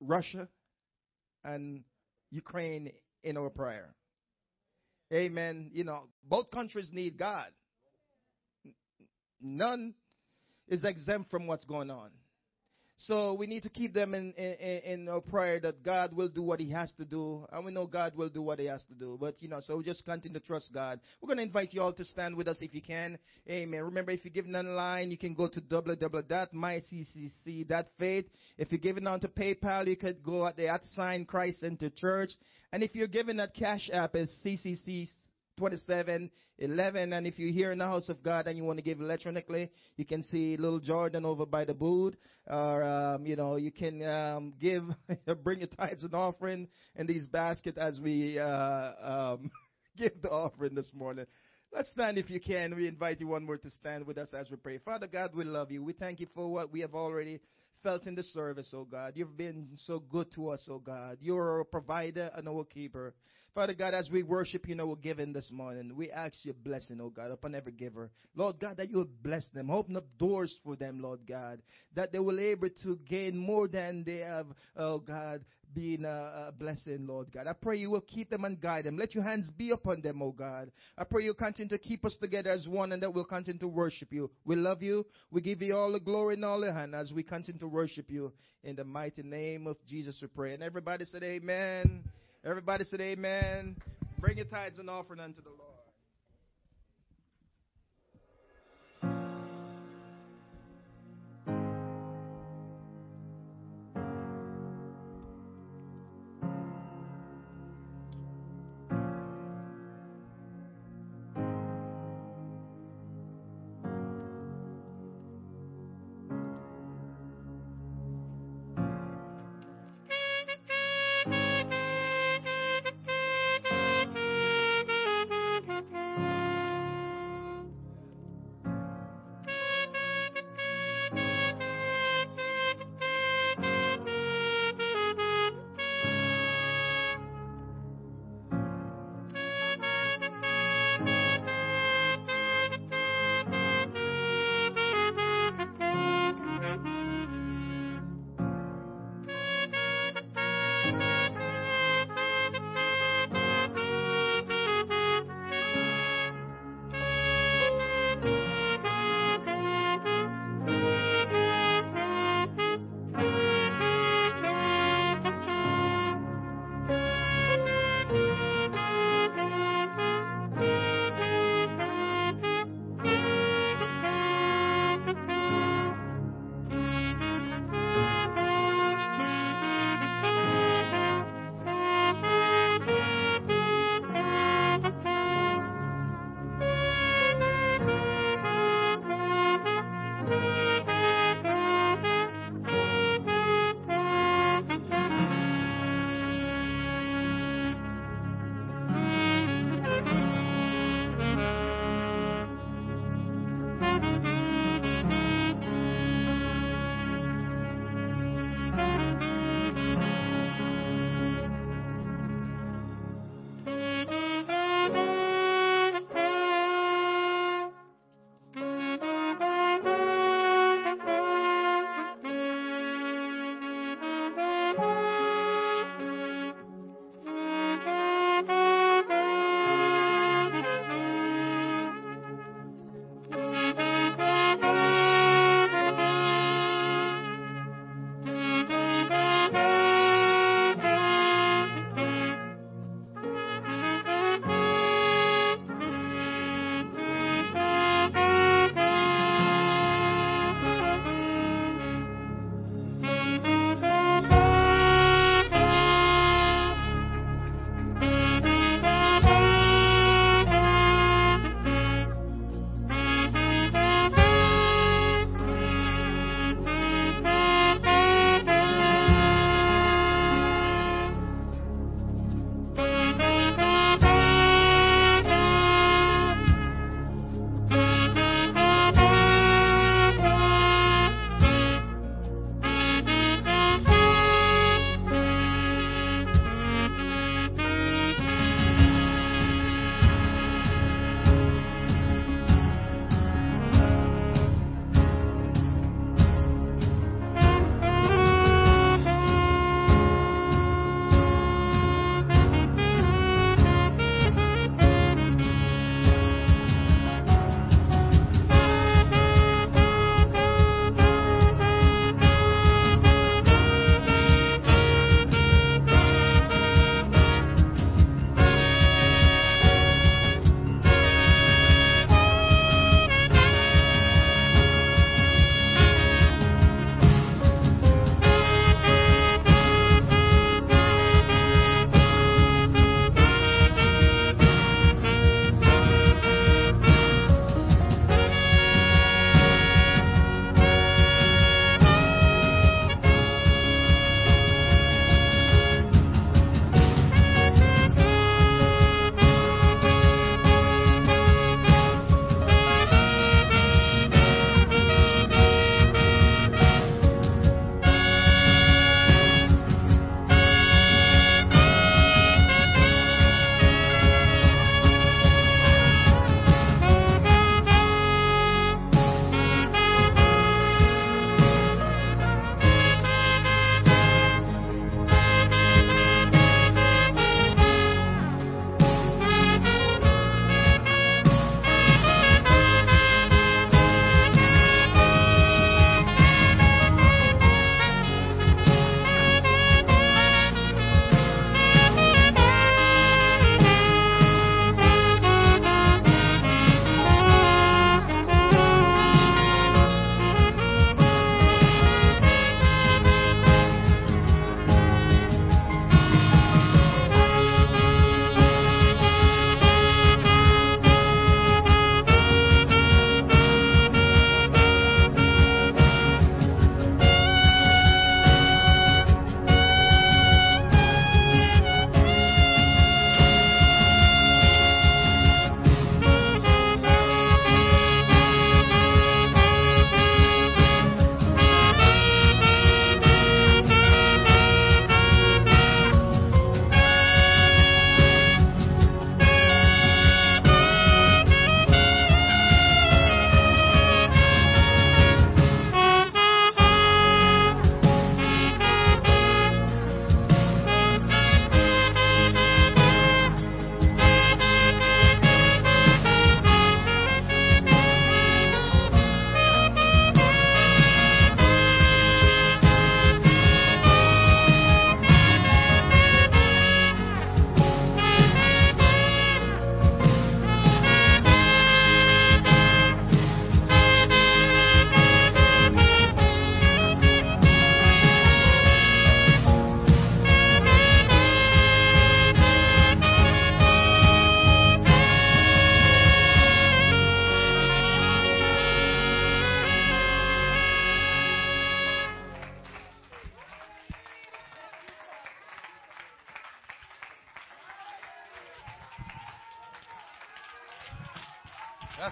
[0.00, 0.48] Russia
[1.44, 1.84] and
[2.30, 2.90] Ukraine
[3.22, 3.94] in our prayer.
[5.12, 5.70] Amen.
[5.72, 7.48] You know, both countries need God.
[9.40, 9.94] None
[10.66, 12.10] is exempt from what's going on.
[13.00, 16.42] So we need to keep them in, in, in our prayer that God will do
[16.42, 18.94] what He has to do, and we know God will do what He has to
[18.94, 19.16] do.
[19.20, 20.98] But you know, so we just continue to trust God.
[21.20, 23.16] We're going to invite you all to stand with us if you can.
[23.48, 23.84] Amen.
[23.84, 28.24] Remember, if you're giving online, you can go to www.myccc.faith.
[28.58, 31.90] If you're giving on to PayPal, you could go at the at sign Christ Center
[31.90, 32.32] Church.
[32.72, 35.08] And if you're giving at Cash App, it's CCC
[35.58, 37.12] 27 11.
[37.12, 39.70] And if you're here in the house of God and you want to give electronically,
[39.96, 42.14] you can see little Jordan over by the booth.
[42.46, 44.84] Or, um, you know, you can um, give,
[45.44, 49.50] bring your tithes and offering in these baskets as we uh, um,
[49.96, 51.26] give the offering this morning.
[51.72, 52.74] Let's stand if you can.
[52.74, 54.78] We invite you one more to stand with us as we pray.
[54.78, 55.84] Father God, we love you.
[55.84, 57.40] We thank you for what we have already
[57.82, 59.12] felt in the service, oh God.
[59.14, 61.18] You've been so good to us, oh God.
[61.20, 63.14] You're a provider and our keeper.
[63.54, 67.00] Father God, as we worship you in our giving this morning, we ask your blessing,
[67.02, 68.10] oh God, upon every giver.
[68.34, 69.70] Lord God, that you will bless them.
[69.70, 71.60] Open up doors for them, Lord God.
[71.94, 75.44] That they will able to gain more than they have, oh God,
[75.74, 77.46] been a, blessing, Lord God.
[77.46, 78.96] I pray you will keep them and guide them.
[78.96, 80.70] Let your hands be upon them, oh God.
[80.96, 83.68] I pray you continue to keep us together as one and that we'll continue to
[83.68, 84.30] worship you.
[84.44, 85.06] We love you.
[85.30, 88.10] We give you all the glory and all the honor as we continue to worship
[88.10, 88.32] you.
[88.64, 90.54] In the mighty name of Jesus we pray.
[90.54, 92.04] And everybody said amen.
[92.44, 93.76] Everybody said amen.
[94.20, 95.67] Bring your tithes and offering unto the Lord.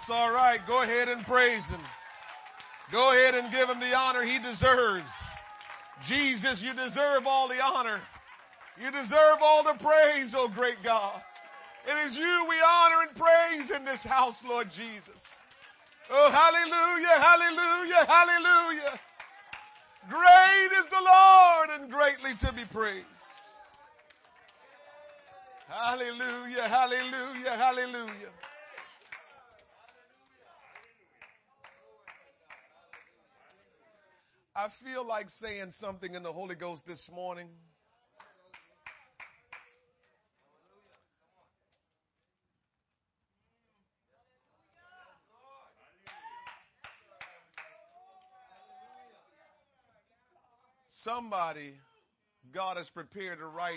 [0.07, 0.61] That's all right.
[0.69, 1.81] Go ahead and praise him.
[2.93, 5.11] Go ahead and give him the honor he deserves.
[6.07, 8.01] Jesus, you deserve all the honor.
[8.79, 11.21] You deserve all the praise, oh great God.
[11.89, 15.19] It is you we honor and praise in this house, Lord Jesus.
[16.09, 19.01] Oh, hallelujah, hallelujah, hallelujah.
[20.09, 23.07] Great is the Lord and greatly to be praised.
[25.67, 28.31] Hallelujah, hallelujah, hallelujah.
[34.59, 37.47] I feel like saying something in the Holy Ghost this morning.
[51.05, 51.75] Somebody,
[52.55, 53.75] God has prepared to write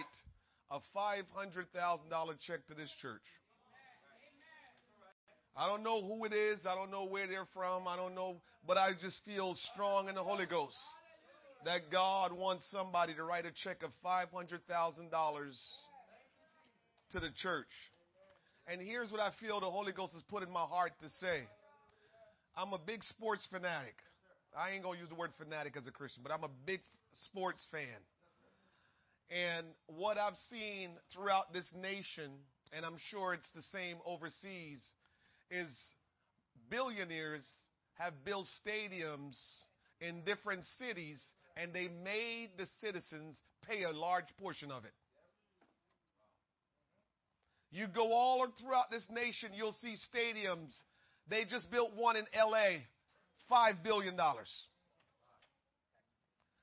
[0.72, 3.22] a $500,000 check to this church.
[5.60, 6.66] I don't know who it is.
[6.66, 7.86] I don't know where they're from.
[7.86, 10.78] I don't know, but I just feel strong in the Holy Ghost
[11.66, 14.56] that God wants somebody to write a check of $500,000
[17.12, 17.68] to the church.
[18.72, 21.42] And here's what I feel the Holy Ghost has put in my heart to say.
[22.56, 23.96] I'm a big sports fanatic.
[24.58, 26.80] I ain't going to use the word fanatic as a Christian, but I'm a big
[27.26, 28.00] sports fan.
[29.30, 32.32] And what I've seen throughout this nation,
[32.72, 34.82] and I'm sure it's the same overseas,
[35.52, 35.68] is
[36.70, 37.44] billionaires
[37.98, 39.36] have built stadiums
[40.02, 41.22] in different cities
[41.58, 43.36] and they made the citizens
[43.68, 44.94] pay a large portion of it.
[47.72, 50.74] You go all throughout this nation, you'll see stadiums.
[51.30, 52.80] They just built one in LA,
[53.52, 54.18] $5 billion.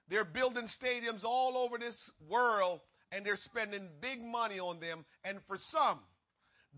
[0.09, 1.97] They're building stadiums all over this
[2.29, 2.81] world
[3.13, 5.05] and they're spending big money on them.
[5.25, 6.01] And for some,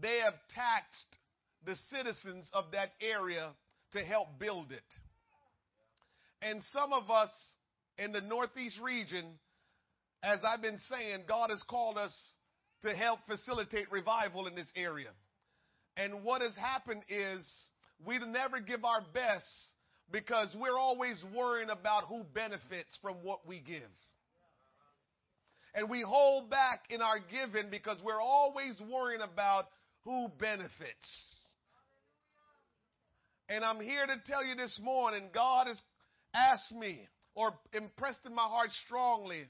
[0.00, 1.18] they have taxed
[1.64, 3.50] the citizens of that area
[3.92, 4.82] to help build it.
[6.40, 7.30] And some of us
[7.98, 9.24] in the Northeast region,
[10.22, 12.14] as I've been saying, God has called us
[12.82, 15.10] to help facilitate revival in this area.
[15.96, 17.44] And what has happened is
[18.06, 19.44] we never give our best
[20.12, 23.82] because we're always worrying about who benefits from what we give.
[25.74, 29.66] And we hold back in our giving because we're always worrying about
[30.04, 31.06] who benefits.
[33.48, 35.80] And I'm here to tell you this morning, God has
[36.34, 39.44] asked me or impressed in my heart strongly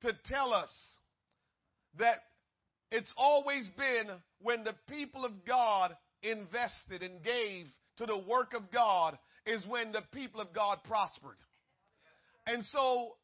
[0.00, 0.70] to tell us
[1.98, 2.22] that
[2.90, 4.06] it's always been
[4.40, 7.66] when the people of God invested and gave
[7.98, 11.36] to the work of God is when the people of God prospered.
[12.46, 13.16] And so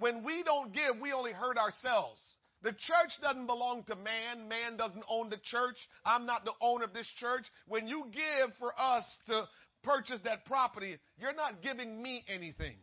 [0.00, 2.20] when we don't give, we only hurt ourselves.
[2.64, 4.48] The church doesn't belong to man.
[4.48, 5.76] Man doesn't own the church.
[6.04, 7.44] I'm not the owner of this church.
[7.68, 9.44] When you give for us to
[9.82, 12.76] purchase that property, you're not giving me anything.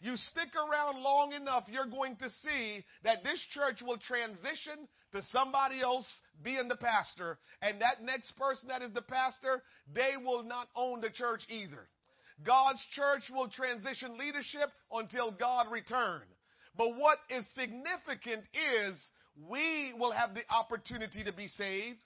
[0.00, 5.22] You stick around long enough, you're going to see that this church will transition to
[5.32, 6.06] somebody else
[6.42, 7.38] being the pastor.
[7.60, 9.60] And that next person that is the pastor,
[9.92, 11.88] they will not own the church either.
[12.46, 16.22] God's church will transition leadership until God return.
[16.76, 19.00] But what is significant is
[19.48, 21.98] we will have the opportunity to be saved.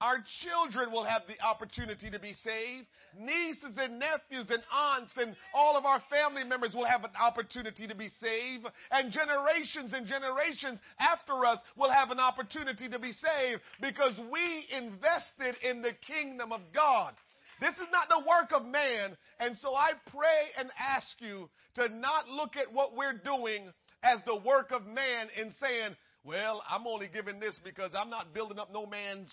[0.00, 2.86] Our children will have the opportunity to be saved.
[3.16, 7.86] Nieces and nephews and aunts and all of our family members will have an opportunity
[7.86, 8.66] to be saved.
[8.90, 14.66] And generations and generations after us will have an opportunity to be saved because we
[14.76, 17.14] invested in the kingdom of God.
[17.60, 19.16] This is not the work of man.
[19.38, 23.72] And so I pray and ask you to not look at what we're doing
[24.02, 28.34] as the work of man and saying, well, I'm only giving this because I'm not
[28.34, 29.32] building up no man's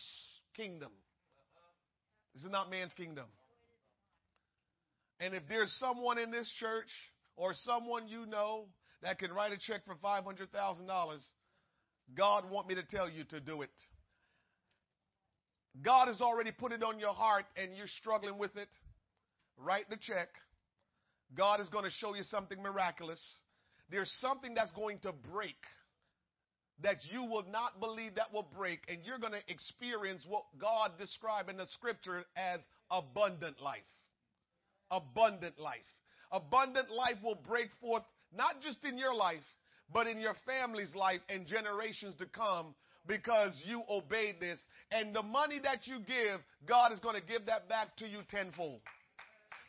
[0.55, 0.91] kingdom.
[2.33, 3.25] This is not man's kingdom.
[5.19, 6.89] And if there's someone in this church
[7.35, 8.65] or someone you know
[9.01, 10.47] that can write a check for $500,000,
[12.15, 13.69] God want me to tell you to do it.
[15.81, 18.69] God has already put it on your heart and you're struggling with it.
[19.57, 20.29] Write the check.
[21.35, 23.21] God is going to show you something miraculous.
[23.91, 25.57] There's something that's going to break
[26.81, 30.91] that you will not believe that will break, and you're going to experience what God
[30.97, 32.59] described in the scripture as
[32.89, 33.81] abundant life.
[34.89, 35.79] Abundant life.
[36.31, 38.03] Abundant life will break forth
[38.35, 39.43] not just in your life,
[39.91, 42.75] but in your family's life and generations to come
[43.07, 44.59] because you obeyed this.
[44.91, 48.19] And the money that you give, God is going to give that back to you
[48.29, 48.81] tenfold.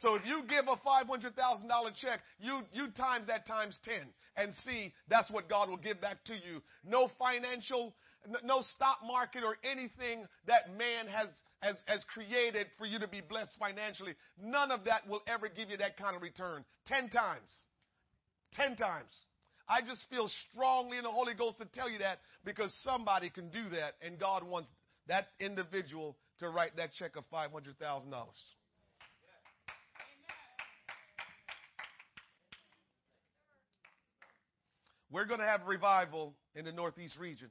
[0.00, 3.94] So if you give a $500,000 check, you, you times that times 10
[4.36, 6.62] and see that's what God will give back to you.
[6.84, 7.94] No financial
[8.44, 11.28] no stock market or anything that man has,
[11.60, 14.14] has, has created for you to be blessed financially.
[14.42, 16.64] None of that will ever give you that kind of return.
[16.86, 17.50] Ten times.
[18.52, 19.14] Ten times.
[19.68, 23.48] I just feel strongly in the Holy Ghost to tell you that because somebody can
[23.50, 24.68] do that and God wants
[25.06, 27.72] that individual to write that check of $500,000.
[35.10, 37.48] We're going to have revival in the Northeast region.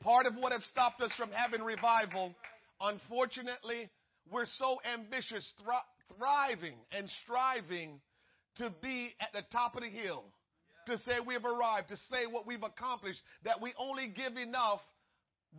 [0.00, 2.34] Part of what has stopped us from having revival,
[2.80, 3.90] unfortunately,
[4.30, 8.00] we're so ambitious, thri- thriving and striving
[8.56, 10.24] to be at the top of the hill,
[10.86, 14.80] to say we have arrived, to say what we've accomplished, that we only give enough,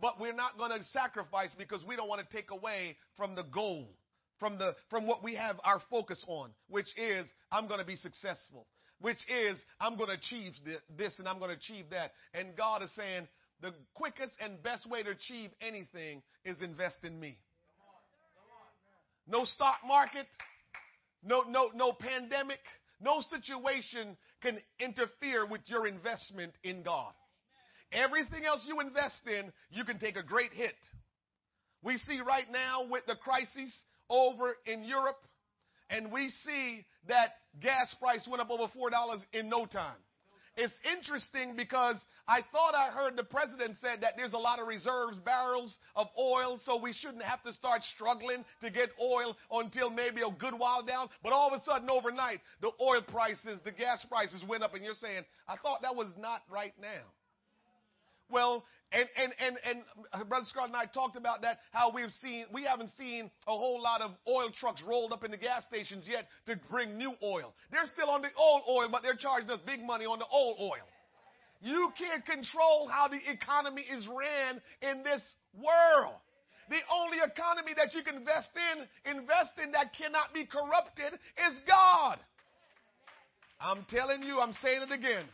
[0.00, 3.44] but we're not going to sacrifice because we don't want to take away from the
[3.44, 3.88] goal,
[4.38, 7.96] from the from what we have our focus on, which is I'm going to be
[7.96, 8.66] successful,
[9.00, 10.52] which is I'm going to achieve
[10.96, 12.12] this and I'm going to achieve that.
[12.34, 13.28] And God is saying
[13.60, 17.38] the quickest and best way to achieve anything is invest in me.
[19.26, 20.26] No stock market,
[21.22, 22.60] no no no pandemic,
[23.00, 27.12] no situation can interfere with your investment in God.
[27.92, 30.74] Everything else you invest in, you can take a great hit.
[31.82, 33.72] We see right now with the crisis
[34.10, 35.18] over in Europe,
[35.90, 39.96] and we see that gas price went up over $4 in no time.
[40.60, 41.94] It's interesting because
[42.26, 46.08] I thought I heard the president said that there's a lot of reserves, barrels of
[46.18, 50.58] oil, so we shouldn't have to start struggling to get oil until maybe a good
[50.58, 51.10] while down.
[51.22, 54.84] But all of a sudden, overnight, the oil prices, the gas prices went up, and
[54.84, 57.06] you're saying, I thought that was not right now.
[58.30, 62.46] Well, and, and, and, and Brother Scott and I talked about that, how we've seen,
[62.52, 66.04] we haven't seen a whole lot of oil trucks rolled up in the gas stations
[66.08, 67.52] yet to bring new oil.
[67.70, 70.56] They're still on the old oil, but they're charging us big money on the old
[70.60, 70.86] oil.
[71.60, 75.22] You can't control how the economy is ran in this
[75.54, 76.14] world.
[76.70, 81.60] The only economy that you can invest in, invest in that cannot be corrupted is
[81.66, 82.18] God.
[83.60, 85.24] I'm telling you, I'm saying it again.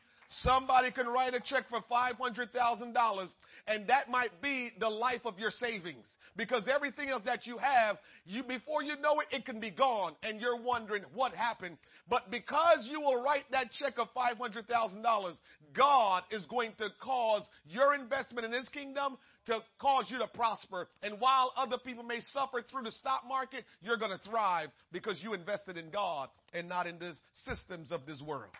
[0.42, 3.28] Somebody can write a check for $500,000
[3.66, 6.06] and that might be the life of your savings
[6.36, 7.96] because everything else that you have,
[8.26, 11.78] you, before you know it, it can be gone and you're wondering what happened.
[12.08, 15.34] But because you will write that check of $500,000,
[15.74, 19.16] God is going to cause your investment in His kingdom
[19.46, 20.88] to cause you to prosper.
[21.02, 25.22] And while other people may suffer through the stock market, you're going to thrive because
[25.22, 27.14] you invested in God and not in the
[27.46, 28.50] systems of this world.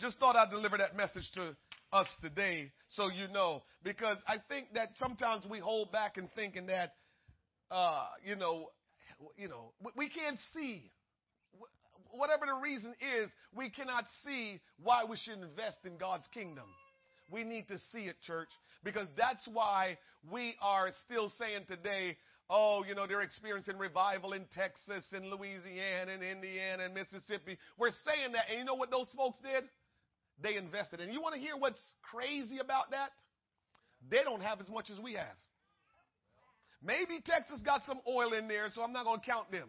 [0.00, 1.56] Just thought I'd deliver that message to
[1.92, 3.62] us today so you know.
[3.82, 6.94] Because I think that sometimes we hold back and thinking that,
[7.70, 8.70] uh, you know,
[9.36, 10.90] you know, we can't see.
[12.10, 16.64] Whatever the reason is, we cannot see why we should invest in God's kingdom.
[17.30, 18.48] We need to see it, church,
[18.84, 19.98] because that's why
[20.30, 22.16] we are still saying today,
[22.48, 27.58] oh, you know, they're experiencing revival in Texas and Louisiana and Indiana and Mississippi.
[27.78, 29.64] We're saying that, and you know what those folks did?
[30.42, 31.00] They invested.
[31.00, 33.10] And you want to hear what's crazy about that?
[34.10, 35.36] They don't have as much as we have.
[36.82, 39.68] Maybe Texas got some oil in there, so I'm not going to count them.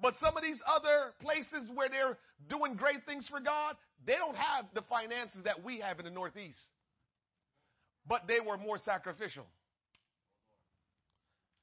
[0.00, 2.18] But some of these other places where they're
[2.50, 6.10] doing great things for God, they don't have the finances that we have in the
[6.10, 6.58] Northeast.
[8.08, 9.46] But they were more sacrificial.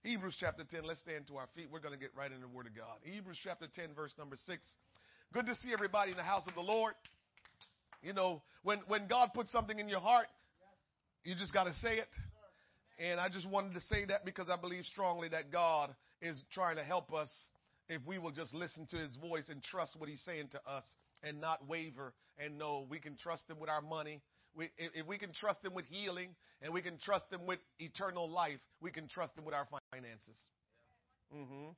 [0.03, 1.67] Hebrews chapter 10, let's stand to our feet.
[1.69, 3.03] We're going to get right in the Word of God.
[3.03, 4.65] Hebrews chapter 10, verse number 6.
[5.33, 6.93] Good to see everybody in the house of the Lord.
[8.01, 10.27] You know, when, when God puts something in your heart,
[11.23, 12.07] you just got to say it.
[12.99, 16.75] And I just wanted to say that because I believe strongly that God is trying
[16.75, 17.31] to help us
[17.87, 20.83] if we will just listen to his voice and trust what he's saying to us
[21.23, 24.21] and not waver and know we can trust him with our money.
[24.55, 28.29] We, if, we can trust him with healing and we can trust him with eternal
[28.29, 30.37] life, we can trust him with our finances.
[31.35, 31.69] Mm-hmm.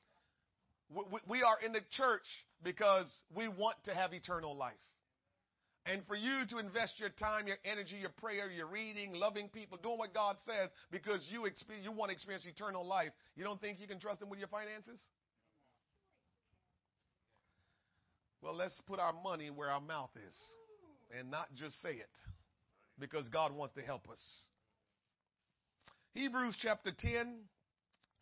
[0.95, 2.26] We, we are in the church
[2.63, 4.74] because we want to have eternal life.
[5.86, 9.79] And for you to invest your time, your energy, your prayer, your reading, loving people,
[9.82, 11.47] doing what God says because you,
[11.82, 14.47] you want to experience eternal life, you don't think you can trust Him with your
[14.47, 15.01] finances?
[18.41, 20.36] Well, let's put our money where our mouth is
[21.17, 22.09] and not just say it
[22.99, 24.21] because God wants to help us.
[26.13, 27.39] Hebrews chapter 10.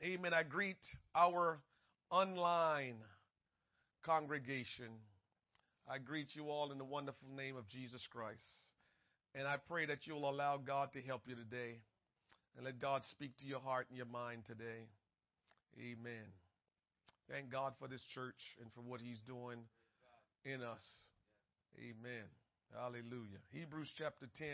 [0.04, 0.34] Amen.
[0.34, 0.78] I greet
[1.16, 1.60] our
[2.10, 2.96] online
[4.06, 4.90] congregation.
[5.92, 8.44] I greet you all in the wonderful name of Jesus Christ.
[9.34, 11.80] And I pray that you'll allow God to help you today
[12.56, 14.86] and let God speak to your heart and your mind today.
[15.80, 16.30] Amen.
[17.28, 19.58] Thank God for this church and for what He's doing
[20.46, 20.84] in us.
[21.80, 22.26] Amen.
[22.76, 23.42] Hallelujah.
[23.52, 24.48] Hebrews chapter 10,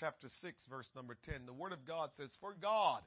[0.00, 1.44] chapter 6, verse number 10.
[1.44, 3.02] The Word of God says, For God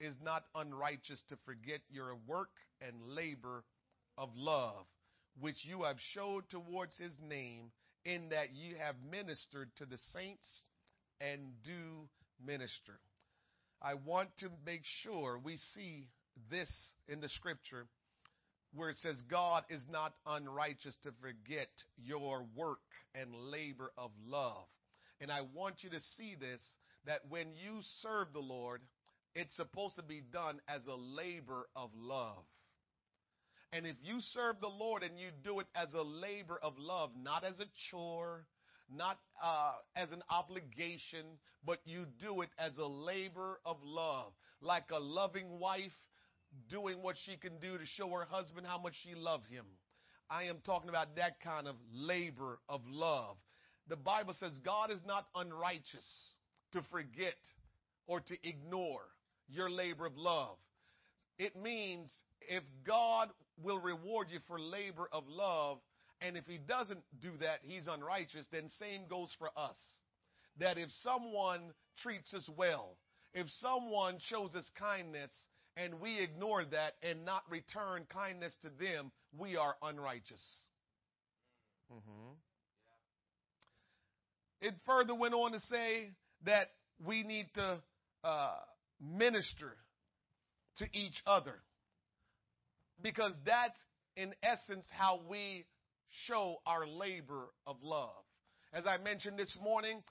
[0.00, 3.62] is not unrighteous to forget your work and labor
[4.18, 4.86] of love,
[5.38, 7.70] which you have showed towards his name,
[8.04, 10.48] in that you have ministered to the saints
[11.20, 12.08] and do
[12.44, 12.98] minister.
[13.82, 16.08] I want to make sure we see
[16.50, 16.70] this
[17.08, 17.86] in the scripture
[18.74, 22.78] where it says, God is not unrighteous to forget your work
[23.14, 24.66] and labor of love.
[25.20, 26.60] And I want you to see this
[27.06, 28.80] that when you serve the Lord,
[29.34, 32.44] it's supposed to be done as a labor of love.
[33.72, 37.10] And if you serve the Lord and you do it as a labor of love,
[37.20, 38.44] not as a chore,
[38.92, 41.24] not uh, as an obligation,
[41.64, 45.92] but you do it as a labor of love, like a loving wife
[46.68, 49.64] doing what she can do to show her husband how much she loves him.
[50.28, 53.36] I am talking about that kind of labor of love.
[53.88, 56.34] The Bible says God is not unrighteous
[56.72, 57.36] to forget
[58.06, 59.02] or to ignore
[59.48, 60.56] your labor of love.
[61.38, 62.12] It means
[62.48, 63.30] if God
[63.62, 65.78] will reward you for labor of love,
[66.20, 69.76] and if he doesn't do that, he's unrighteous, then same goes for us.
[70.58, 72.96] That if someone treats us well,
[73.32, 75.30] if someone shows us kindness,
[75.76, 80.44] and we ignore that and not return kindness to them, we are unrighteous.
[81.92, 82.32] Mm-hmm.
[84.62, 86.10] It further went on to say
[86.44, 86.68] that
[87.04, 87.80] we need to
[88.24, 88.56] uh,
[89.00, 89.76] minister
[90.78, 91.54] to each other
[93.02, 93.78] because that's
[94.16, 95.64] in essence how we
[96.26, 98.24] show our labor of love.
[98.72, 100.02] As I mentioned this morning,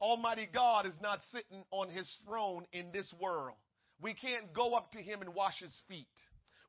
[0.00, 3.56] Almighty God is not sitting on his throne in this world.
[4.00, 6.06] We can't go up to him and wash his feet.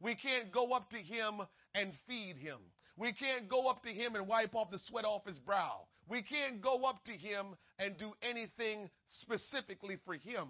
[0.01, 1.41] We can't go up to him
[1.75, 2.57] and feed him.
[2.97, 5.87] We can't go up to him and wipe off the sweat off his brow.
[6.09, 8.89] We can't go up to him and do anything
[9.21, 10.47] specifically for him.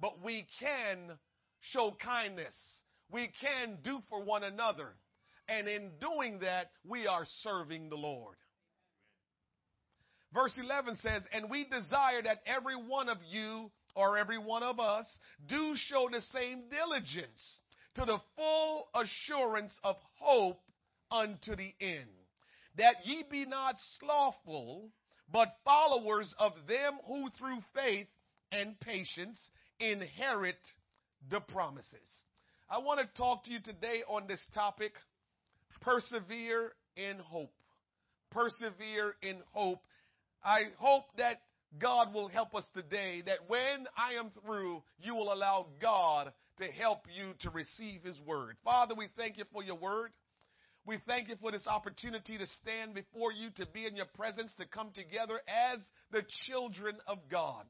[0.00, 1.18] But we can
[1.60, 2.54] show kindness.
[3.10, 4.94] We can do for one another.
[5.48, 8.36] And in doing that, we are serving the Lord.
[10.34, 14.78] Verse 11 says, And we desire that every one of you or every one of
[14.78, 15.06] us
[15.46, 17.60] do show the same diligence
[17.94, 20.60] to the full assurance of hope
[21.10, 22.06] unto the end,
[22.76, 24.90] that ye be not slothful,
[25.32, 28.06] but followers of them who through faith
[28.52, 29.38] and patience
[29.80, 30.60] inherit
[31.30, 32.24] the promises.
[32.70, 34.92] I want to talk to you today on this topic
[35.80, 37.54] persevere in hope.
[38.30, 39.80] Persevere in hope.
[40.44, 41.40] I hope that
[41.78, 46.64] God will help us today, that when I am through, you will allow God to
[46.64, 48.56] help you to receive His word.
[48.64, 50.10] Father, we thank you for your word.
[50.84, 54.52] We thank you for this opportunity to stand before you, to be in your presence,
[54.58, 55.40] to come together
[55.72, 55.78] as
[56.12, 57.64] the children of God.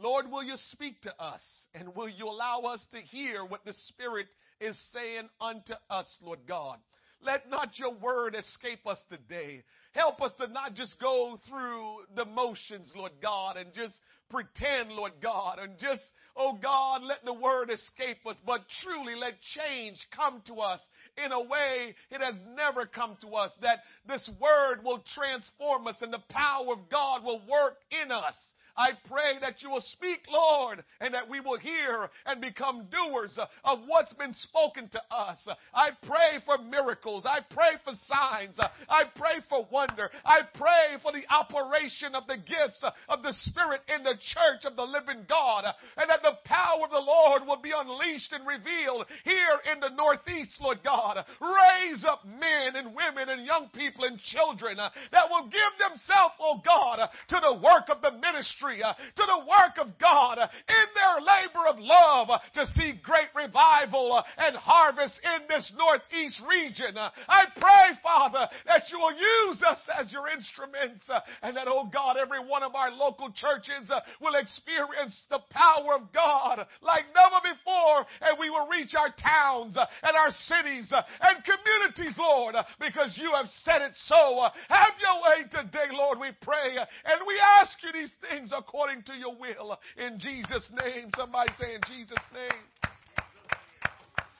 [0.00, 1.42] Lord, will you speak to us
[1.74, 4.28] and will you allow us to hear what the Spirit
[4.60, 6.78] is saying unto us, Lord God?
[7.20, 9.64] Let not your word escape us today.
[9.92, 13.94] Help us to not just go through the motions, Lord God, and just
[14.30, 16.02] pretend, Lord God, and just,
[16.36, 20.80] oh God, let the word escape us, but truly let change come to us
[21.24, 25.96] in a way it has never come to us, that this word will transform us
[26.02, 28.34] and the power of God will work in us.
[28.78, 33.36] I pray that you will speak, Lord, and that we will hear and become doers
[33.64, 35.48] of what's been spoken to us.
[35.74, 37.26] I pray for miracles.
[37.26, 38.56] I pray for signs.
[38.88, 40.08] I pray for wonder.
[40.24, 44.76] I pray for the operation of the gifts of the Spirit in the church of
[44.76, 45.64] the living God,
[45.96, 49.90] and that the power of the Lord will be unleashed and revealed here in the
[49.90, 51.24] Northeast, Lord God.
[51.40, 56.62] Raise up men and women and young people and children that will give themselves, oh
[56.64, 60.48] God, to the work of the ministry ministry, uh, to the work of God, uh,
[60.68, 65.72] in their labor of love, uh, to see great revival uh, and harvest in this
[65.76, 66.96] northeast region.
[66.96, 71.68] Uh, I pray, Father, that you will use us as your instruments, uh, and that,
[71.68, 73.90] oh God, every one of our local churches
[74.20, 79.76] will experience the power of God like never before, and we will reach our towns
[79.76, 84.46] and our cities and communities, Lord, because you have said it so.
[84.68, 89.14] Have your way today, Lord, we pray, and we ask you these things according to
[89.14, 89.78] your will.
[89.96, 91.10] In Jesus' name.
[91.16, 92.62] Somebody say in Jesus' name.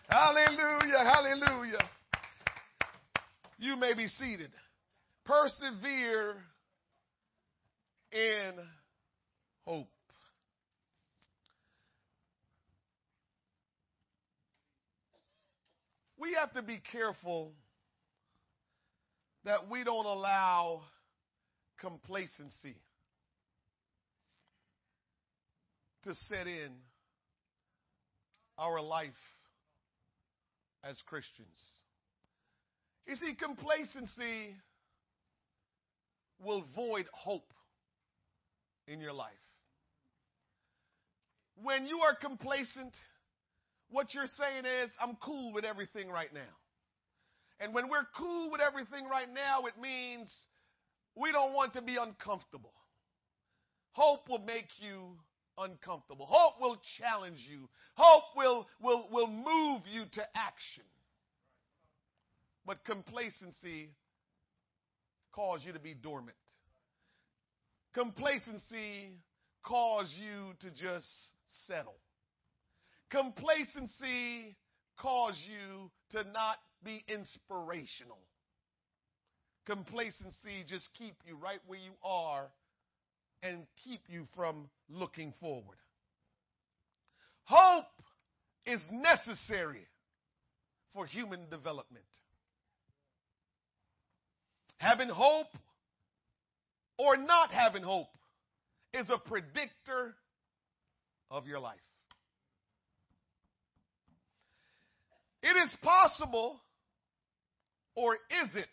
[0.09, 0.99] Hallelujah.
[0.99, 1.91] Hallelujah.
[3.59, 4.51] You may be seated.
[5.25, 6.37] Persevere
[8.13, 8.53] in
[9.65, 9.89] hope.
[16.19, 17.53] We have to be careful
[19.45, 20.83] that we don't allow
[21.81, 22.77] complacency
[26.09, 26.71] to set in
[28.57, 29.11] our life
[30.83, 31.47] as Christians.
[33.07, 34.57] You see, complacency
[36.43, 37.53] will void hope
[38.87, 39.29] in your life.
[41.63, 42.95] When you are complacent,
[43.91, 46.41] what you're saying is, I'm cool with everything right now.
[47.61, 50.33] And when we're cool with everything right now, it means
[51.15, 52.73] we don't want to be uncomfortable.
[53.93, 55.19] Hope will make you
[55.59, 56.27] uncomfortable.
[56.27, 57.69] Hope will challenge you.
[57.95, 60.85] Hope will, will, will move you to action.
[62.67, 63.91] But complacency
[65.33, 66.37] cause you to be dormant.
[67.95, 69.19] Complacency
[69.65, 71.07] cause you to just
[71.67, 71.97] settle.
[73.11, 74.57] Complacency
[74.99, 78.19] cause you to not be inspirational.
[79.67, 82.49] Complacency just keep you right where you are
[83.43, 85.79] and keep you from looking forward.
[87.45, 87.87] Hope
[88.67, 89.87] is necessary
[90.95, 92.05] for human development.
[94.79, 95.47] Having hope
[96.99, 98.09] or not having hope
[98.93, 100.15] is a predictor
[101.31, 101.79] of your life.
[105.43, 106.61] It is possible,
[107.95, 108.67] or is it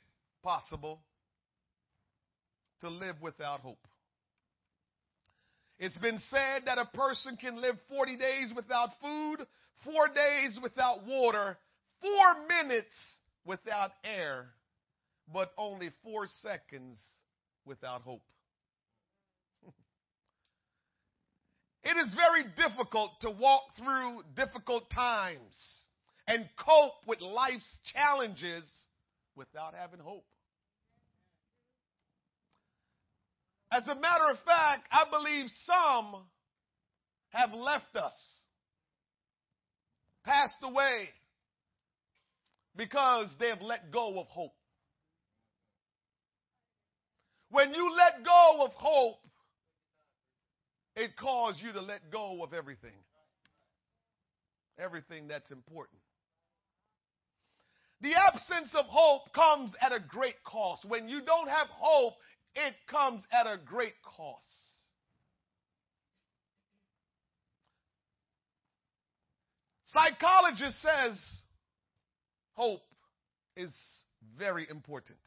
[0.43, 1.01] possible,
[2.81, 3.87] to live without hope?
[5.77, 9.45] It's been said that a person can live 40 days without food,
[9.83, 11.57] four days without water,
[12.01, 12.93] four minutes
[13.45, 14.47] without air,
[15.33, 16.97] but only four seconds
[17.65, 18.23] without hope.
[21.83, 25.57] it is very difficult to walk through difficult times
[26.25, 28.63] and cope with life's challenges
[29.35, 30.25] without having hope.
[33.75, 36.23] As a matter of fact, I believe some
[37.31, 38.13] have left us,
[40.23, 41.09] passed away,
[42.77, 44.53] because they have let go of hope.
[47.49, 49.19] When you let go of hope,
[50.95, 52.95] it causes you to let go of everything.
[54.79, 55.99] Everything that's important.
[57.99, 60.85] The absence of hope comes at a great cost.
[60.87, 62.13] When you don't have hope,
[62.55, 64.45] it comes at a great cost.
[69.85, 71.17] Psychologist says
[72.53, 72.81] hope
[73.55, 73.71] is
[74.37, 75.19] very important.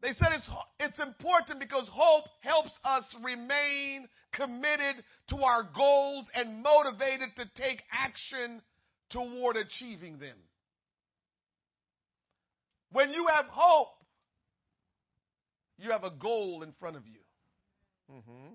[0.00, 0.50] They said it's,
[0.80, 7.82] it's important because hope helps us remain committed to our goals and motivated to take
[7.92, 8.60] action
[9.10, 10.36] toward achieving them.
[12.92, 13.88] When you have hope,
[15.78, 17.20] you have a goal in front of you.
[18.12, 18.54] Mm-hmm.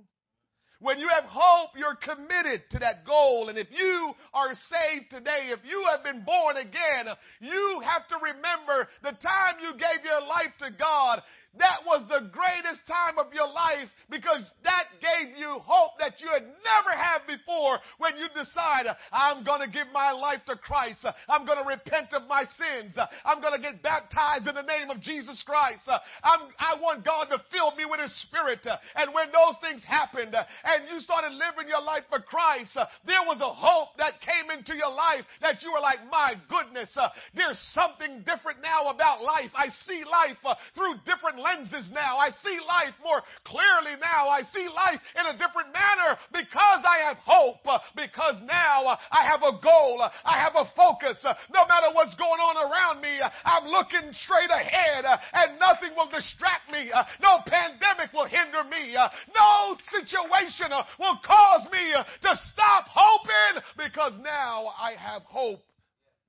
[0.81, 3.49] When you have hope, you're committed to that goal.
[3.49, 8.15] And if you are saved today, if you have been born again, you have to
[8.23, 11.21] remember the time you gave your life to God
[11.57, 16.29] that was the greatest time of your life because that gave you hope that you
[16.29, 21.01] had never had before when you decide, I'm going to give my life to Christ.
[21.27, 22.93] I'm going to repent of my sins.
[23.25, 25.89] I'm going to get baptized in the name of Jesus Christ.
[25.89, 28.61] I'm, I want God to fill me with His Spirit.
[28.93, 32.77] And when those things happened and you started living your life for Christ,
[33.09, 36.93] there was a hope that came into your life that you were like, my goodness,
[37.33, 39.49] there's something different now about life.
[39.57, 40.37] I see life
[40.75, 42.17] through different lenses now.
[42.17, 44.29] I see life more clearly now.
[44.29, 48.97] I see life in a different manner because I have hope, uh, because now uh,
[49.11, 51.17] I have a goal, uh, I have a focus.
[51.51, 56.71] No matter what's going on around me, I'm looking straight ahead and nothing will distract
[56.71, 56.91] me.
[57.21, 58.93] No pandemic will hinder me.
[58.93, 65.61] No situation will cause me to stop hoping because now I have hope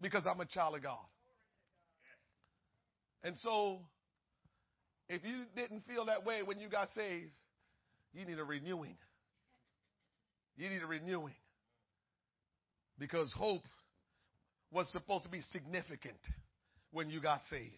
[0.01, 0.99] because I'm a child of God.
[3.23, 3.81] And so
[5.11, 7.32] if you didn't feel that way when you got saved,
[8.15, 8.97] you need a renewing.
[10.57, 11.35] You need a renewing.
[12.97, 13.62] Because hope
[14.70, 16.20] was supposed to be significant
[16.93, 17.74] when you got saved.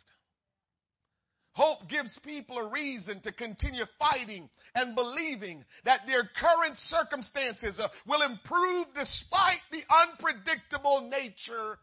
[1.54, 8.22] Hope gives people a reason to continue fighting and believing that their current circumstances will
[8.22, 11.78] improve despite the unpredictable nature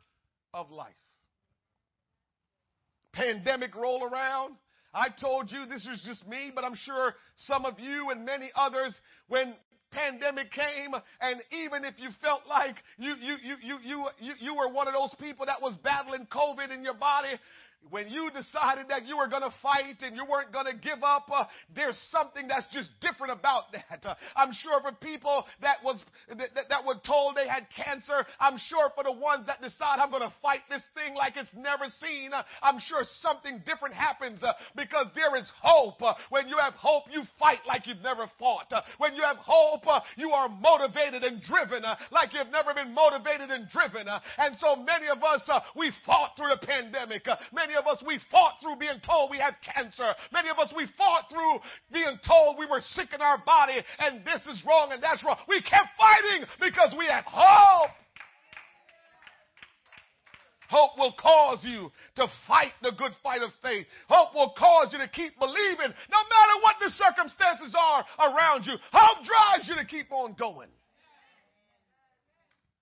[0.53, 0.93] of life.
[3.13, 4.55] Pandemic roll around,
[4.93, 8.49] I told you this is just me, but I'm sure some of you and many
[8.55, 9.53] others, when
[9.91, 14.55] pandemic came, and even if you felt like you, you, you, you, you, you, you
[14.55, 17.29] were one of those people that was battling COVID in your body,
[17.89, 21.03] when you decided that you were going to fight and you weren't going to give
[21.03, 21.45] up, uh,
[21.75, 24.05] there's something that's just different about that.
[24.05, 28.57] Uh, I'm sure for people that was that, that were told they had cancer, I'm
[28.57, 31.85] sure for the ones that decide I'm going to fight this thing like it's never
[32.01, 36.01] seen, uh, I'm sure something different happens uh, because there is hope.
[36.01, 38.71] Uh, when you have hope, you fight like you've never fought.
[38.71, 39.85] Uh, when you have hope,
[40.15, 44.07] you are motivated and driven like you've never been motivated and driven.
[44.37, 47.25] and so many of us, we fought through the pandemic.
[47.53, 50.13] many of us, we fought through being told we had cancer.
[50.31, 51.59] Many of us, we fought through
[51.91, 55.37] being told we were sick in our body and this is wrong and that's wrong.
[55.47, 57.91] We kept fighting because we had hope.
[60.69, 63.87] Hope will cause you to fight the good fight of faith.
[64.07, 68.75] Hope will cause you to keep believing no matter what the circumstances are around you.
[68.93, 70.69] Hope drives you to keep on going.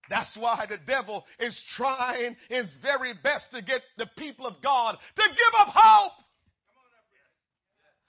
[0.09, 4.97] That's why the devil is trying his very best to get the people of God
[5.15, 6.13] to give up hope.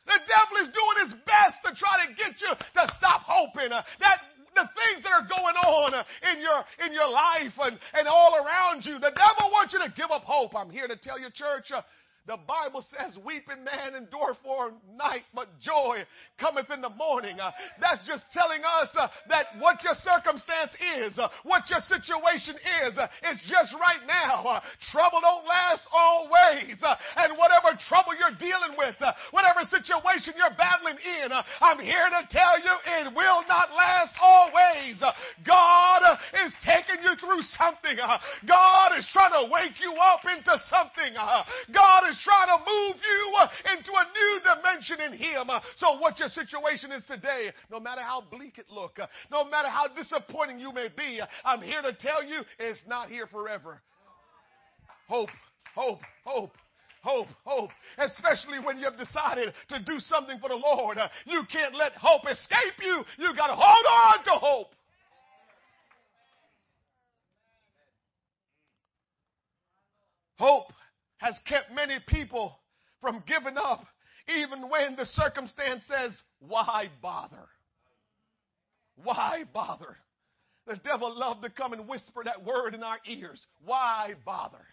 [0.07, 3.73] The devil is doing his best to try to get you to stop hoping.
[3.73, 4.21] Uh, that
[4.55, 6.03] the things that are going on uh,
[6.33, 9.93] in your in your life and, and all around you, the devil wants you to
[9.95, 10.57] give up hope.
[10.57, 11.83] I'm here to tell you, church, uh,
[12.29, 16.05] the Bible says, weeping man endure for night, but joy
[16.37, 17.41] cometh in the morning.
[17.41, 17.51] Uh,
[17.81, 22.53] that's just telling us uh, that what your circumstance is, uh, what your situation
[22.85, 24.45] is, uh, it's just right now.
[24.45, 24.61] Uh,
[24.93, 26.77] trouble don't last always.
[26.85, 29.01] Uh, and whatever trouble you're dealing with,
[29.33, 32.75] whatever situation you're battling in, I'm here to tell you
[33.09, 35.01] it will not last always.
[35.49, 36.05] God
[36.45, 37.97] is taking you through something.
[38.45, 41.17] God is trying to wake you up into something.
[41.73, 45.51] God is trying to move you uh, into a new dimension in Him.
[45.51, 49.45] Uh, so what your situation is today, no matter how bleak it look, uh, no
[49.45, 53.81] matter how disappointing you may be, I'm here to tell you it's not here forever.
[55.09, 55.31] Hope,
[55.75, 56.53] hope, hope
[57.03, 57.71] hope, hope.
[57.97, 60.99] Especially when you've decided to do something for the Lord.
[61.27, 63.05] You can't let hope escape you.
[63.19, 64.69] You got to hold on to hope.
[70.39, 70.73] Hope
[71.19, 72.59] has kept many people
[73.01, 73.87] from giving up,
[74.29, 77.49] even when the circumstance says, Why bother?
[79.03, 79.97] Why bother?
[80.67, 83.47] The devil loved to come and whisper that word in our ears.
[83.65, 84.67] Why bother?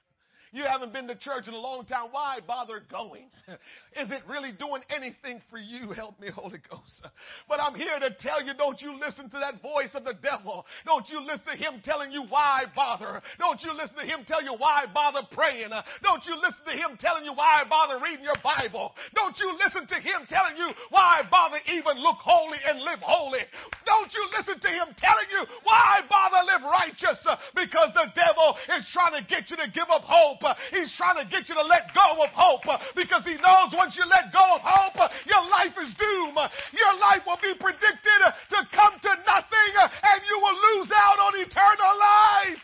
[0.56, 2.15] You haven't been to church in a long time.
[2.15, 3.27] Why bother going?
[3.99, 5.91] Is it really doing anything for you?
[5.95, 7.03] Help me, Holy Ghost.
[7.52, 10.64] But I'm here to tell you, don't you listen to that voice of the devil.
[10.88, 13.19] Don't you listen to him telling you why bother.
[13.36, 15.76] Don't you listen to him tell you why bother praying.
[15.99, 18.95] Don't you listen to him telling you why bother reading your Bible.
[19.11, 23.44] Don't you listen to him telling you why bother even look holy and live holy.
[23.84, 27.19] Don't you listen to him telling you why bother live righteous
[27.52, 30.45] because the devil is trying to get you to give up hope.
[30.70, 33.98] He's trying to get you to let go of hope uh, because he knows once
[33.98, 36.38] you let go of hope, uh, your life is doomed.
[36.74, 41.20] Your life will be predicted uh, to come to nothing and you will lose out
[41.20, 42.62] on eternal life.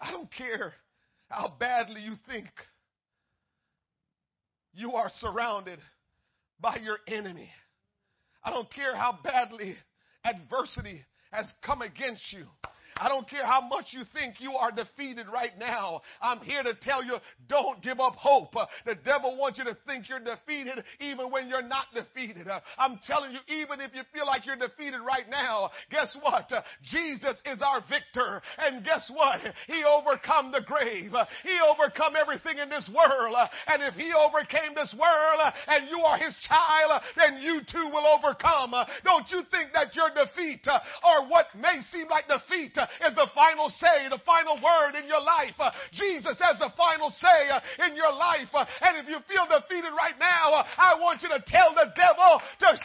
[0.00, 0.74] I don't care
[1.28, 2.46] how badly you think
[4.72, 5.80] you are surrounded
[6.60, 7.50] by your enemy.
[8.44, 9.76] I don't care how badly
[10.26, 12.46] adversity has come against you.
[12.96, 16.00] I don't care how much you think you are defeated right now.
[16.22, 17.16] I'm here to tell you,
[17.48, 18.56] don't give up hope.
[18.56, 22.48] Uh, the devil wants you to think you're defeated even when you're not defeated.
[22.48, 26.50] Uh, I'm telling you, even if you feel like you're defeated right now, guess what?
[26.50, 28.40] Uh, Jesus is our victor.
[28.58, 29.40] And guess what?
[29.66, 31.12] He overcome the grave.
[31.42, 33.36] He overcome everything in this world.
[33.66, 38.06] And if he overcame this world and you are his child, then you too will
[38.06, 38.72] overcome.
[39.04, 43.70] Don't you think that your defeat or what may seem like defeat is the final
[43.70, 45.54] say, the final word in your life.
[45.92, 47.50] Jesus has the final say
[47.88, 48.50] in your life.
[48.54, 52.78] And if you feel defeated right now, I want you to tell the devil to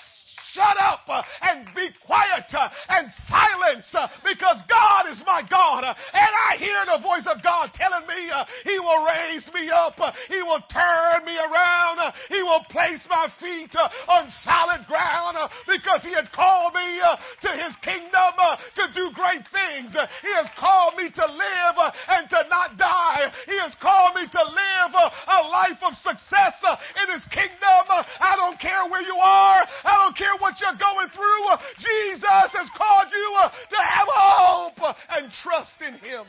[0.54, 5.84] shut up uh, and be quiet uh, and silence uh, because God is my God.
[5.84, 9.70] Uh, and I hear the voice of God telling me uh, He will raise me
[9.72, 9.96] up.
[10.00, 12.00] Uh, he will turn me around.
[12.30, 13.72] He will place my feet
[14.08, 15.38] on solid ground
[15.68, 18.34] because He had called me to His kingdom
[18.76, 19.96] to do great things.
[20.22, 21.78] He has called me to live
[22.10, 23.32] and to not die.
[23.46, 26.56] He has called me to live a life of success
[27.04, 27.86] in His kingdom.
[28.20, 29.62] I don't care where you are.
[29.84, 31.46] I don't care what you're going through,
[31.78, 36.26] Jesus has called you uh, to have hope and trust in Him.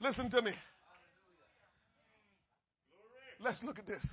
[0.00, 0.52] Listen to me.
[3.40, 4.06] Let's look at this.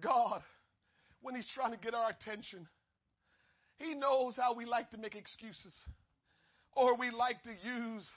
[0.00, 0.42] God,
[1.20, 2.66] when He's trying to get our attention,
[3.78, 5.74] He knows how we like to make excuses
[6.76, 8.08] or we like to use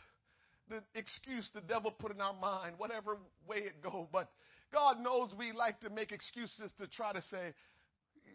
[0.69, 3.17] the excuse the devil put in our mind, whatever
[3.47, 4.07] way it go.
[4.11, 4.29] But
[4.71, 7.53] God knows we like to make excuses to try to say,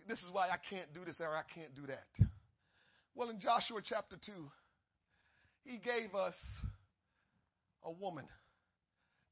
[0.09, 2.27] this is why I can't do this or I can't do that.
[3.15, 4.33] Well, in Joshua chapter 2,
[5.65, 6.35] he gave us
[7.85, 8.25] a woman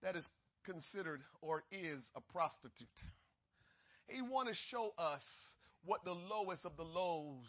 [0.03, 0.27] that is
[0.65, 2.87] considered or is a prostitute.
[4.07, 5.23] He want to show us
[5.85, 7.47] what the lowest of the lows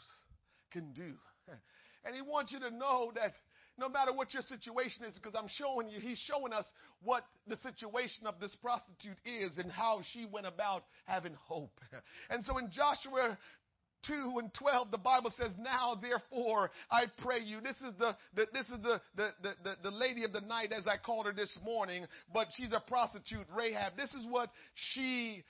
[0.71, 1.13] can do.
[2.05, 3.33] And he wants you to know that
[3.77, 6.65] no matter what your situation is, because I'm showing you, he's showing us
[7.01, 11.79] what the situation of this prostitute is and how she went about having hope.
[12.29, 13.37] And so in Joshua
[14.07, 17.61] 2 and 12, the Bible says, Now therefore I pray you.
[17.61, 20.87] This is the, the this is the, the, the, the, lady of the night, as
[20.87, 23.95] I called her this morning, but she's a prostitute, Rahab.
[23.97, 25.43] This is what she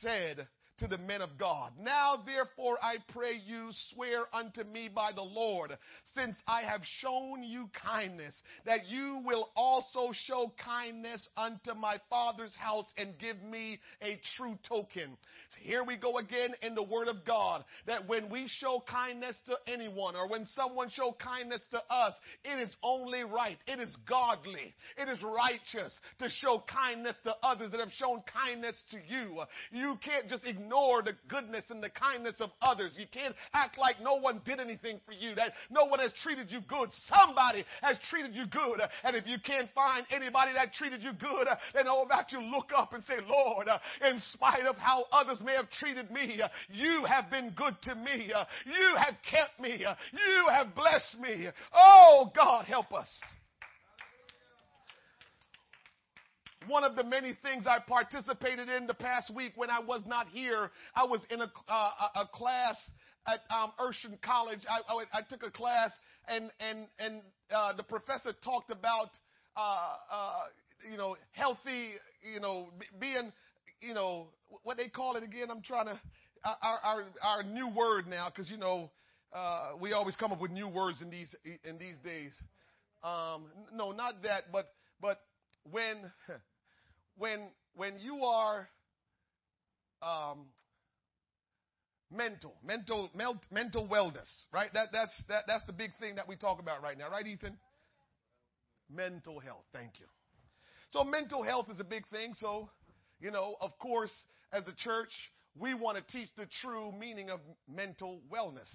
[0.00, 0.46] said
[0.78, 1.72] to the men of God.
[1.80, 5.76] Now therefore I pray you swear unto me by the Lord,
[6.14, 12.54] since I have shown you kindness, that you will also show kindness unto my father's
[12.56, 15.16] house and give me a true token.
[15.50, 19.36] So here we go again in the word of God, that when we show kindness
[19.46, 23.58] to anyone or when someone show kindness to us, it is only right.
[23.66, 24.74] It is godly.
[24.96, 29.42] It is righteous to show kindness to others that have shown kindness to you.
[29.70, 32.92] You can't just ignore ignore the goodness and the kindness of others.
[32.98, 36.50] You can't act like no one did anything for you, that no one has treated
[36.50, 36.88] you good.
[37.06, 38.80] Somebody has treated you good.
[39.04, 42.70] And if you can't find anybody that treated you good, then all about you look
[42.76, 43.68] up and say, Lord,
[44.08, 46.40] in spite of how others may have treated me,
[46.70, 48.32] you have been good to me.
[48.66, 49.78] You have kept me.
[49.78, 51.48] You have blessed me.
[51.72, 53.08] Oh, God, help us.
[56.68, 60.26] One of the many things I participated in the past week when I was not
[60.28, 60.70] here.
[60.94, 62.76] I was in a, uh, a class
[63.26, 64.60] at um, Urshan College.
[64.68, 65.90] I, I, I, took a class,
[66.28, 67.22] and and and
[67.54, 69.10] uh, the professor talked about
[69.56, 70.32] uh, uh
[70.90, 72.68] you know healthy, you know
[73.00, 73.32] being,
[73.80, 74.28] you know
[74.62, 75.48] what they call it again.
[75.50, 76.00] I'm trying to
[76.44, 78.90] our our, our new word now because you know
[79.32, 81.34] uh, we always come up with new words in these
[81.64, 82.32] in these days.
[83.02, 84.66] Um, no, not that, but
[85.00, 85.20] but
[85.70, 85.96] when
[87.18, 87.40] when
[87.74, 88.68] when you are
[90.02, 90.46] um,
[92.10, 93.10] mental, mental,
[93.50, 94.70] mental wellness, right?
[94.74, 97.56] That that's that that's the big thing that we talk about right now, right, Ethan?
[98.92, 99.64] Mental health.
[99.72, 100.06] Thank you.
[100.90, 102.34] So mental health is a big thing.
[102.34, 102.70] So,
[103.20, 104.12] you know, of course,
[104.52, 105.10] as a church,
[105.58, 108.70] we want to teach the true meaning of mental wellness.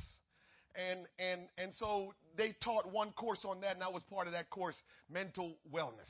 [0.75, 4.33] And and and so they taught one course on that, and I was part of
[4.33, 4.75] that course,
[5.09, 6.09] mental wellness.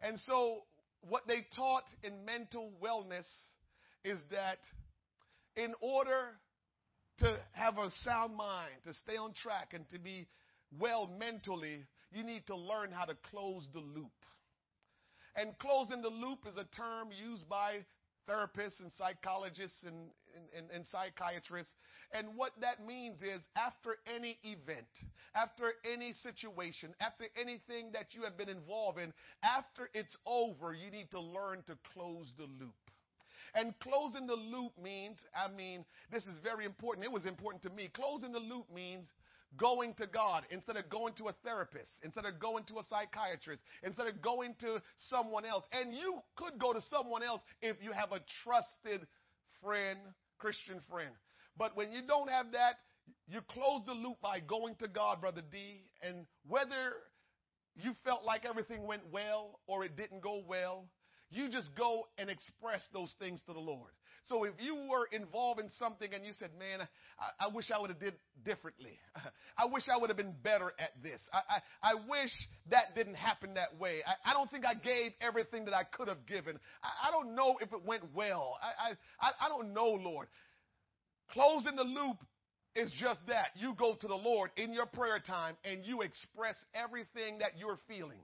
[0.00, 0.62] And so
[1.08, 3.26] what they taught in mental wellness
[4.04, 4.58] is that
[5.56, 6.30] in order
[7.18, 10.26] to have a sound mind, to stay on track, and to be
[10.78, 14.10] well mentally, you need to learn how to close the loop.
[15.36, 17.84] And closing the loop is a term used by
[18.28, 20.10] therapists and psychologists and,
[20.56, 21.74] and, and, psychiatrists.
[22.12, 24.88] And what that means is after any event,
[25.34, 30.90] after any situation, after anything that you have been involved in, after it's over, you
[30.90, 32.74] need to learn to close the loop.
[33.54, 37.04] And closing the loop means, I mean, this is very important.
[37.04, 37.90] It was important to me.
[37.92, 39.06] Closing the loop means
[39.56, 43.62] going to God instead of going to a therapist, instead of going to a psychiatrist,
[43.82, 45.64] instead of going to someone else.
[45.72, 49.06] And you could go to someone else if you have a trusted
[49.62, 49.98] friend,
[50.42, 51.14] Christian friend.
[51.56, 52.74] But when you don't have that,
[53.28, 56.94] you close the loop by going to God, Brother D, and whether
[57.76, 60.86] you felt like everything went well or it didn't go well,
[61.32, 63.90] you just go and express those things to the Lord.
[64.24, 66.86] So if you were involved in something and you said, man,
[67.18, 68.14] I, I wish I would have did
[68.44, 68.98] differently.
[69.58, 71.20] I wish I would have been better at this.
[71.32, 71.38] I,
[71.82, 72.30] I, I wish
[72.70, 74.00] that didn't happen that way.
[74.06, 76.58] I, I don't think I gave everything that I could have given.
[76.84, 78.58] I, I don't know if it went well.
[78.62, 80.28] I, I, I don't know, Lord.
[81.32, 82.18] Closing the loop
[82.76, 83.48] is just that.
[83.56, 87.78] You go to the Lord in your prayer time and you express everything that you're
[87.88, 88.20] feeling.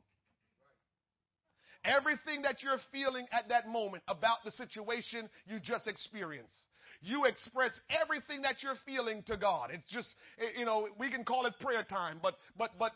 [1.84, 6.54] Everything that you're feeling at that moment about the situation you just experienced.
[7.00, 9.70] You express everything that you're feeling to God.
[9.72, 10.08] It's just,
[10.40, 12.92] eh, you know, we can call it prayer time, but, but, but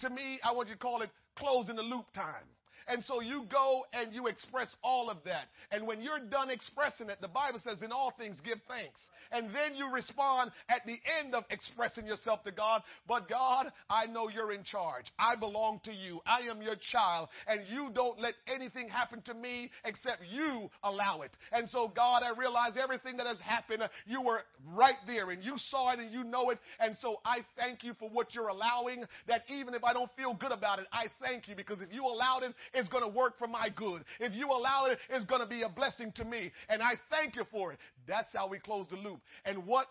[0.00, 2.46] to me, I want you to call it closing the loop time.
[2.90, 5.44] And so you go and you express all of that.
[5.70, 9.00] And when you're done expressing it, the Bible says, in all things give thanks.
[9.30, 12.82] And then you respond at the end of expressing yourself to God.
[13.06, 15.04] But God, I know you're in charge.
[15.20, 16.20] I belong to you.
[16.26, 17.28] I am your child.
[17.46, 21.30] And you don't let anything happen to me except you allow it.
[21.52, 24.40] And so, God, I realize everything that has happened, you were
[24.74, 26.58] right there and you saw it and you know it.
[26.80, 29.04] And so I thank you for what you're allowing.
[29.28, 32.04] That even if I don't feel good about it, I thank you because if you
[32.04, 34.02] allowed it, it's going to work for my good.
[34.18, 36.50] If you allow it, it's going to be a blessing to me.
[36.68, 37.78] And I thank you for it.
[38.08, 39.20] That's how we close the loop.
[39.44, 39.86] And what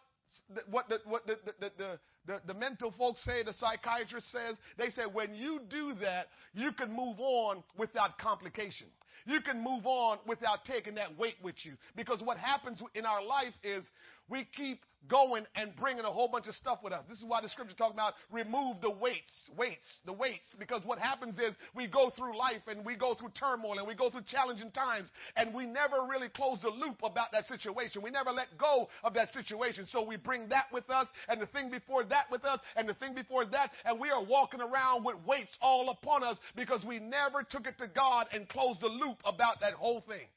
[0.69, 4.89] what the, what the, the, the, the, the mental folks say, the psychiatrist says, they
[4.89, 8.87] say when you do that, you can move on without complication.
[9.25, 11.73] You can move on without taking that weight with you.
[11.95, 13.83] Because what happens in our life is
[14.29, 17.03] we keep going and bringing a whole bunch of stuff with us.
[17.09, 20.55] This is why the scripture talking about remove the weights, weights, the weights.
[20.57, 23.95] Because what happens is we go through life and we go through turmoil and we
[23.95, 28.01] go through challenging times and we never really close the loop about that situation.
[28.01, 29.87] We never let go of that situation.
[29.91, 32.93] So we bring that with us and the thing before that with us and the
[32.95, 36.99] thing before that and we are walking around with weights all upon us because we
[36.99, 40.27] never took it to God and closed the loop about that whole thing.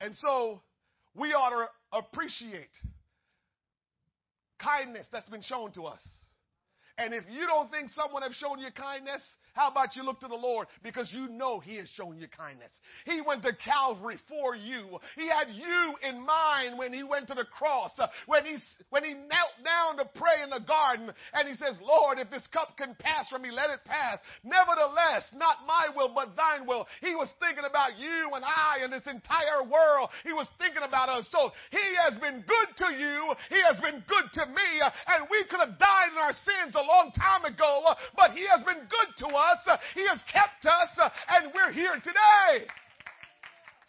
[0.00, 0.60] And so
[1.14, 2.70] we ought to appreciate
[4.58, 6.02] kindness that's been shown to us.
[6.98, 9.22] And if you don't think someone has shown you kindness,
[9.58, 12.70] how about you look to the Lord because you know He has shown you kindness.
[13.04, 15.02] He went to Calvary for you.
[15.16, 18.56] He had you in mind when He went to the cross, uh, when He,
[18.90, 22.46] when he knelt down to pray in the garden and He says, Lord, if this
[22.54, 24.22] cup can pass from me, let it pass.
[24.46, 26.86] Nevertheless, not my will, but thine will.
[27.02, 30.14] He was thinking about you and I and this entire world.
[30.22, 31.26] He was thinking about us.
[31.34, 33.34] So He has been good to you.
[33.50, 34.70] He has been good to me.
[35.10, 38.62] And we could have died in our sins a long time ago, but He has
[38.62, 39.78] been good to us us.
[39.94, 42.66] He has kept us, and we're here today.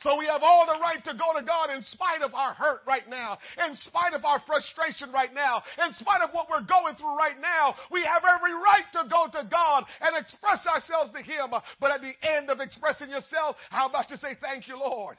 [0.02, 2.82] So we have all the right to go to God in spite of our hurt
[2.88, 3.38] right now,
[3.68, 7.40] in spite of our frustration right now, in spite of what we're going through right
[7.42, 7.76] now.
[7.92, 11.52] We have every right to go to God and express ourselves to Him.
[11.82, 15.18] But at the end of expressing yourself, how about you say, Thank you, Lord?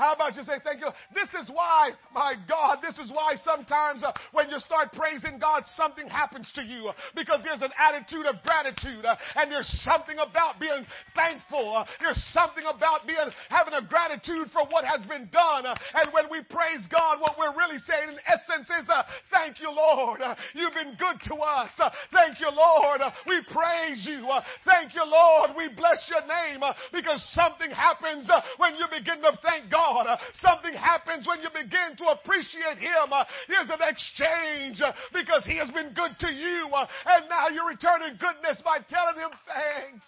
[0.00, 0.88] How about you say thank you?
[1.12, 5.68] This is why, my God, this is why sometimes uh, when you start praising God,
[5.76, 10.16] something happens to you uh, because there's an attitude of gratitude uh, and there's something
[10.16, 11.76] about being thankful.
[11.76, 15.68] Uh, there's something about being having a gratitude for what has been done.
[15.68, 18.88] Uh, and when we praise God, what we're really saying in essence is,
[19.28, 20.24] thank you, Lord.
[20.56, 21.76] you've been good to us.
[22.08, 23.04] thank you, Lord.
[23.28, 24.24] we praise you.
[24.64, 25.52] thank you, Lord.
[25.52, 28.24] We bless your name because something happens
[28.56, 29.89] when you begin to thank God.
[29.90, 30.06] God.
[30.06, 33.10] Uh, something happens when you begin to appreciate Him.
[33.10, 36.68] Uh, there's an exchange uh, because He has been good to you.
[37.06, 40.06] And now you're returning goodness by telling Him thanks.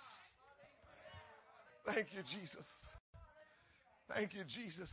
[1.86, 2.66] Thank you, Jesus.
[4.14, 4.90] Thank you, Jesus.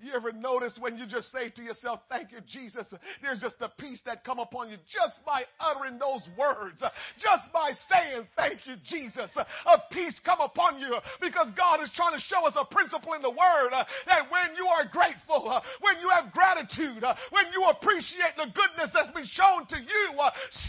[0.00, 2.86] You ever notice when you just say to yourself, thank you, Jesus,
[3.20, 6.78] there's just a peace that come upon you just by uttering those words,
[7.18, 9.28] just by saying thank you, Jesus.
[9.34, 13.22] A peace come upon you because God is trying to show us a principle in
[13.22, 17.46] the word uh, that when you are grateful, uh, when you have gratitude, uh, when
[17.52, 20.14] you appreciate the goodness that's been shown to you,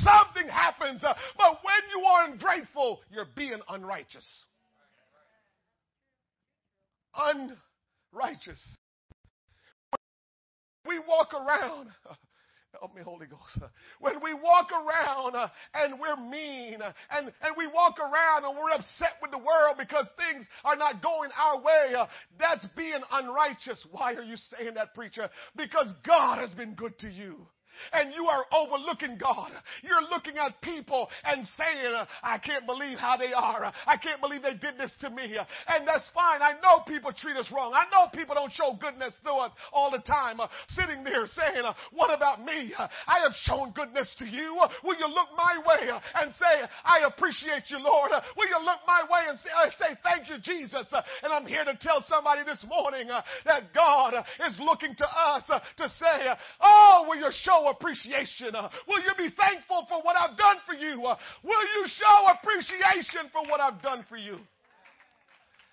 [0.01, 1.01] something happens.
[1.01, 4.25] But when you are ungrateful, you're being unrighteous.
[7.13, 8.75] Unrighteous.
[10.89, 11.89] We walk around.
[12.79, 13.71] Help me, Holy Ghost.
[13.99, 18.57] When we walk around uh, and we're mean uh, and, and we walk around and
[18.57, 22.07] we're upset with the world because things are not going our way, uh,
[22.39, 23.85] that's being unrighteous.
[23.91, 25.29] Why are you saying that, preacher?
[25.55, 27.47] Because God has been good to you
[27.93, 29.51] and you are overlooking God.
[29.83, 31.93] You're looking at people and saying,
[32.23, 33.71] I can't believe how they are.
[33.85, 35.37] I can't believe they did this to me.
[35.67, 36.41] And that's fine.
[36.41, 37.73] I know people treat us wrong.
[37.73, 40.39] I know people don't show goodness to us all the time.
[40.69, 42.73] Sitting there saying, What about me?
[42.77, 44.55] I have shown goodness to you.
[44.83, 48.11] Will you look my way and say, I appreciate you, Lord?
[48.37, 50.87] Will you look my way and say, say Thank you, Jesus?
[51.23, 53.07] And I'm here to tell somebody this morning
[53.45, 54.13] that God
[54.47, 58.55] is looking to us to say, Oh, will you show appreciation?
[58.55, 61.05] Uh, will you be thankful for what I've done for you?
[61.05, 64.37] Uh, will you show appreciation for what I've done for you?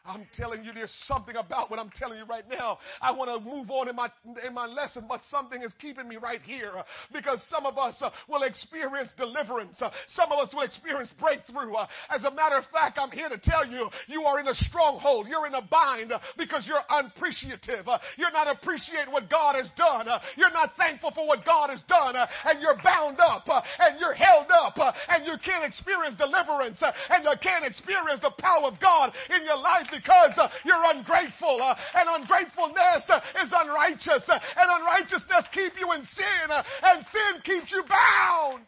[0.06, 2.78] I'm telling you, there's something about what I'm telling you right now.
[3.00, 4.10] I want to move on in my
[4.46, 6.72] in my lesson, but something is keeping me right here
[7.12, 9.80] because some of us uh, will experience deliverance.
[9.80, 11.74] Uh, some of us will experience breakthrough.
[11.74, 14.54] Uh, as a matter of fact, I'm here to tell you, you are in a
[14.54, 15.26] stronghold.
[15.28, 17.88] You're in a bind uh, because you're unappreciative.
[17.88, 20.08] Uh, you're not appreciating what God has done.
[20.08, 24.14] Uh, you're not thankful for what God has done, and you're bound up, and you're
[24.14, 24.78] held up,
[25.08, 29.56] and you can't experience deliverance, and you can't experience the power of God in your
[29.56, 31.60] life because uh, you're ungrateful.
[31.62, 34.24] Uh, and ungratefulness uh, is unrighteous.
[34.28, 36.46] And unrighteousness keeps you in sin.
[36.82, 38.64] And sin keeps you bound.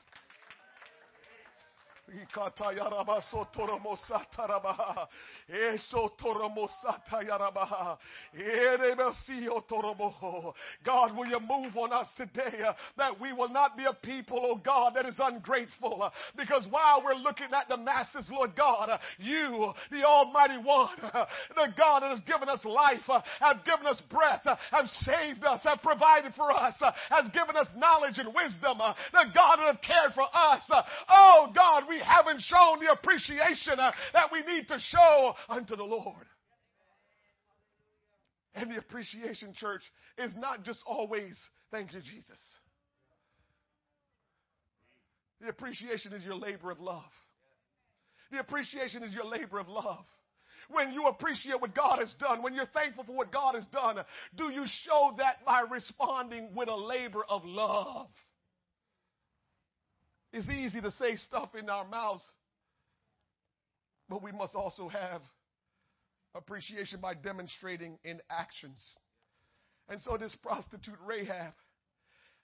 [10.84, 14.40] God, will you move on us today uh, that we will not be a people,
[14.42, 16.02] oh God, that is ungrateful.
[16.02, 20.96] Uh, because while we're looking at the masses, Lord God, uh, you, the Almighty One,
[21.02, 23.02] the God that has given us life,
[23.40, 26.74] have given us breath, have saved us, have provided for us,
[27.10, 30.62] has given us knowledge and wisdom, the God that has cared for us.
[31.08, 35.84] Oh God, we haven't shown the appreciation uh, that we need to show unto the
[35.84, 36.26] Lord.
[38.54, 39.82] And the appreciation, church,
[40.16, 41.38] is not just always,
[41.70, 42.40] thank you, Jesus.
[45.40, 47.04] The appreciation is your labor of love.
[48.32, 50.04] The appreciation is your labor of love.
[50.70, 53.96] When you appreciate what God has done, when you're thankful for what God has done,
[54.36, 58.08] do you show that by responding with a labor of love?
[60.32, 62.22] It's easy to say stuff in our mouths,
[64.08, 65.22] but we must also have
[66.34, 68.78] appreciation by demonstrating in actions.
[69.88, 71.54] And so this prostitute Rahab,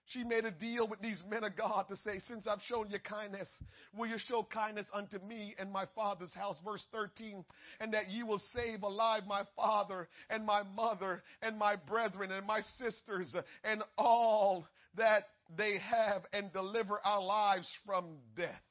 [0.06, 2.98] she made a deal with these men of God to say, Since I've shown you
[2.98, 3.48] kindness,
[3.97, 6.56] will you show kindness unto me and my father's house?
[6.65, 7.44] Verse 13,
[7.81, 12.47] and that you will save alive my father and my mother and my brethren and
[12.47, 14.66] my sisters and all
[14.97, 18.62] that they have and deliver our lives from death.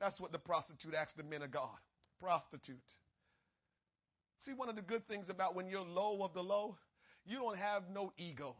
[0.00, 1.78] That's what the prostitute asked the men of God.
[2.20, 2.76] Prostitute.
[4.44, 6.76] See, one of the good things about when you're low of the low,
[7.24, 8.56] you don't have no ego.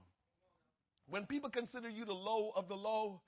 [1.09, 3.21] When people consider you the low of the low,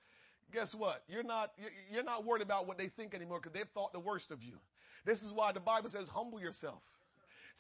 [0.53, 1.03] guess what?
[1.09, 1.51] You're not,
[1.91, 4.59] you're not worried about what they think anymore because they've thought the worst of you.
[5.05, 6.83] This is why the Bible says, humble yourself.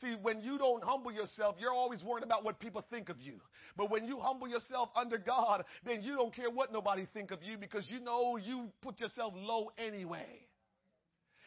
[0.00, 3.40] See, when you don't humble yourself, you're always worried about what people think of you.
[3.76, 7.42] But when you humble yourself under God, then you don't care what nobody think of
[7.42, 10.48] you because you know you put yourself low anyway.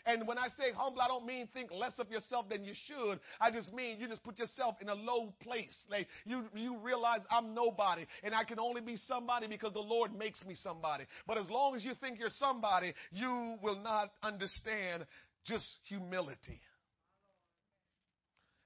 [0.05, 3.19] And when I say humble, I don't mean think less of yourself than you should.
[3.41, 5.75] I just mean you just put yourself in a low place.
[5.89, 10.17] Like you, you realize I'm nobody and I can only be somebody because the Lord
[10.17, 11.03] makes me somebody.
[11.27, 15.05] But as long as you think you're somebody, you will not understand
[15.43, 16.61] just humility.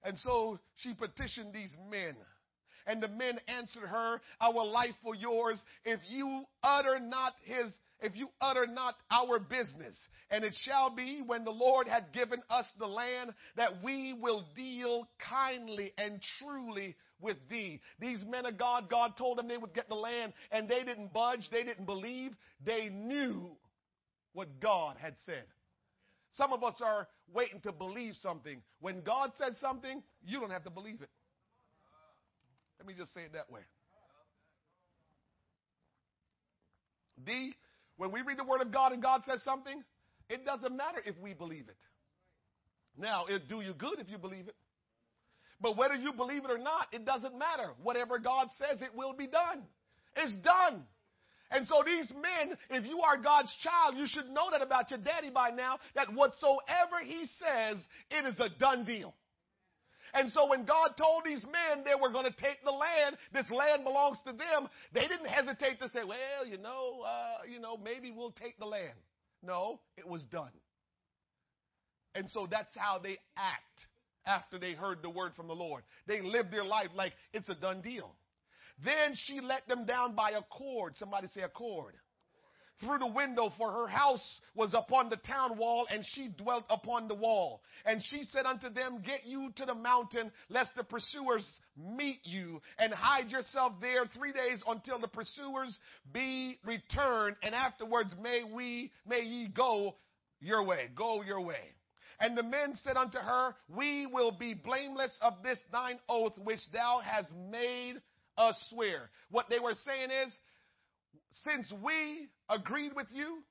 [0.04, 2.16] And so she petitioned these men.
[2.88, 7.72] And the men answered her, Our life for yours, if you utter not his
[8.02, 9.96] if you utter not our business.
[10.30, 14.46] And it shall be when the Lord had given us the land that we will
[14.56, 17.80] deal kindly and truly with thee.
[18.00, 21.14] These men of God, God told them they would get the land, and they didn't
[21.14, 22.32] budge, they didn't believe,
[22.66, 23.52] they knew
[24.34, 25.44] what God had said.
[26.38, 28.62] Some of us are waiting to believe something.
[28.80, 31.10] When God says something, you don't have to believe it.
[32.80, 33.62] Let me just say it that way.
[37.24, 37.54] D,
[37.98, 39.84] when we read the Word of God and God says something,
[40.30, 41.78] it doesn't matter if we believe it.
[42.98, 44.56] Now, it'll do you good if you believe it.
[45.60, 47.74] But whether you believe it or not, it doesn't matter.
[47.84, 49.62] Whatever God says, it will be done.
[50.16, 50.84] It's done.
[51.52, 55.00] And so these men, if you are God's child, you should know that about your
[55.00, 57.78] daddy by now, that whatsoever he says,
[58.10, 59.14] it is a done deal.
[60.14, 63.50] And so when God told these men they were going to take the land, this
[63.50, 67.78] land belongs to them, they didn't hesitate to say, well, you know, uh, you know,
[67.78, 68.98] maybe we'll take the land.
[69.44, 70.52] No, it was done.
[72.14, 73.88] And so that's how they act
[74.26, 75.84] after they heard the word from the Lord.
[76.08, 78.14] They live their life like it's a done deal.
[78.84, 80.98] Then she let them down by a cord.
[80.98, 81.94] Somebody say a cord.
[82.80, 87.08] Through the window, for her house was upon the town wall, and she dwelt upon
[87.08, 87.62] the wall.
[87.86, 91.48] And she said unto them, Get you to the mountain, lest the pursuers
[91.78, 95.78] meet you, and hide yourself there three days until the pursuers
[96.12, 99.96] be returned, and afterwards may we, may ye go
[100.40, 100.90] your way.
[100.96, 101.76] Go your way.
[102.20, 106.60] And the men said unto her, We will be blameless of this thine oath which
[106.74, 108.02] thou hast made
[108.42, 109.10] us swear.
[109.30, 110.34] What they were saying is,
[111.44, 113.44] since we agreed with you,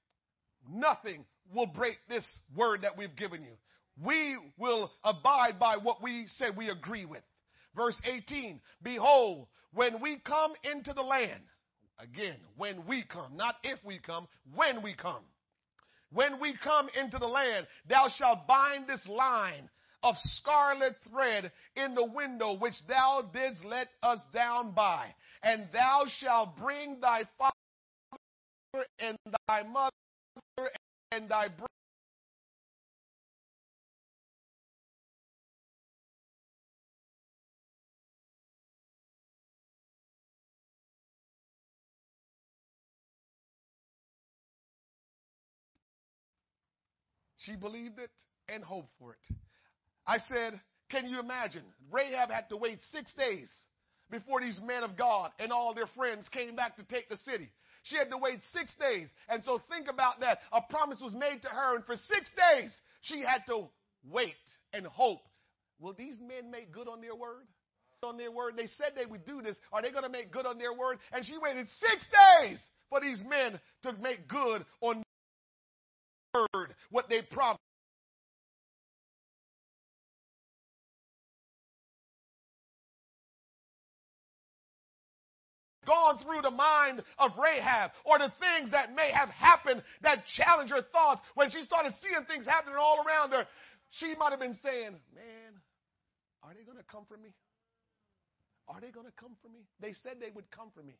[0.71, 3.57] nothing will break this word that we've given you.
[4.05, 7.23] we will abide by what we say we agree with.
[7.77, 11.43] Verse 18, behold, when we come into the land,
[11.99, 15.23] again, when we come, not if we come, when we come.
[16.13, 19.69] When we come into the land, thou shalt bind this line
[20.03, 25.07] of scarlet thread in the window which thou didst let us down by,
[25.43, 29.19] and thou shalt bring thy father and
[29.49, 29.91] thy mother
[31.13, 31.67] and thy brother
[47.41, 48.11] She believed it
[48.49, 49.37] and hoped for it.
[50.07, 50.61] I said,
[50.91, 51.63] Can you imagine?
[51.91, 53.51] Rahab had to wait six days
[54.11, 57.51] before these men of God and all their friends came back to take the city.
[57.85, 59.09] She had to wait six days.
[59.29, 60.41] And so think about that.
[60.53, 63.69] A promise was made to her, and for six days, she had to
[64.05, 64.35] wait
[64.73, 65.21] and hope.
[65.79, 67.47] Will these men make good on their word?
[68.03, 69.59] On their word, they said they would do this.
[69.73, 70.99] Are they going to make good on their word?
[71.13, 72.07] And she waited six
[72.41, 72.59] days
[72.89, 75.03] for these men to make good on
[76.33, 77.61] their word, what they promised.
[85.91, 90.71] Gone through the mind of Rahab, or the things that may have happened that challenge
[90.71, 93.45] her thoughts when she started seeing things happening all around her.
[93.99, 95.53] She might have been saying, Man,
[96.45, 97.35] are they going to come for me?
[98.69, 99.67] Are they going to come for me?
[99.81, 100.95] They said they would come for me,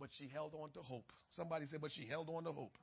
[0.00, 1.12] but she held on to hope.
[1.36, 2.76] Somebody said, But she held on to hope.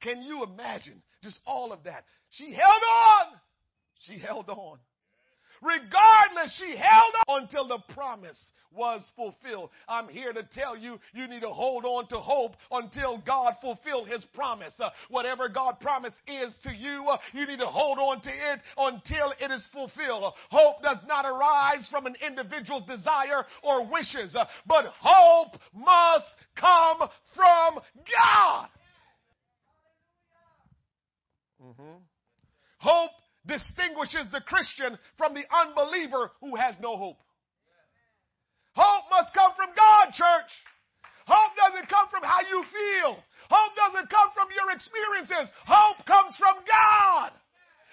[0.00, 2.04] Can you imagine just all of that?
[2.30, 3.38] She held on.
[4.00, 4.78] She held on.
[5.62, 8.38] Regardless, she held on until the promise
[8.72, 9.70] was fulfilled.
[9.88, 14.04] I'm here to tell you, you need to hold on to hope until God fulfill
[14.04, 14.74] His promise.
[14.80, 18.60] Uh, whatever God promise is to you, uh, you need to hold on to it
[18.76, 20.32] until it is fulfilled.
[20.50, 26.26] Hope does not arise from an individual's desire or wishes, uh, but hope must
[26.56, 28.68] come from God.
[31.62, 31.98] Mm-hmm.
[32.78, 33.10] Hope
[33.46, 37.18] distinguishes the Christian from the unbeliever who has no hope.
[38.74, 40.50] Hope must come from God, church.
[41.26, 43.18] Hope doesn't come from how you feel.
[43.50, 45.50] Hope doesn't come from your experiences.
[45.66, 47.32] Hope comes from God.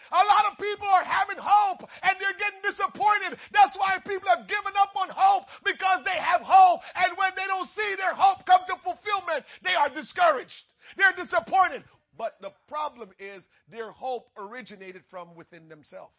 [0.07, 3.35] A lot of people are having hope and they're getting disappointed.
[3.51, 6.79] That's why people have given up on hope because they have hope.
[6.95, 10.63] And when they don't see their hope come to fulfillment, they are discouraged.
[10.95, 11.83] They're disappointed.
[12.17, 16.13] But the problem is their hope originated from within themselves.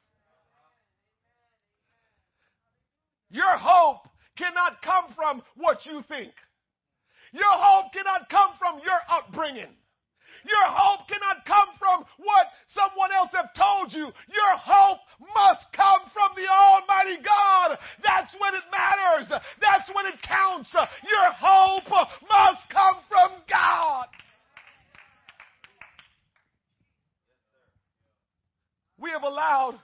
[3.30, 6.32] Your hope cannot come from what you think.
[7.32, 9.74] Your hope cannot come from your upbringing.
[10.46, 14.06] Your hope cannot come from what someone else have told you.
[14.06, 15.00] Your hope
[15.34, 17.76] must come from the Almighty God.
[18.02, 19.28] That's when it matters.
[19.60, 20.72] That's when it counts.
[20.72, 24.06] Your hope must come from God.
[29.00, 29.78] We have allowed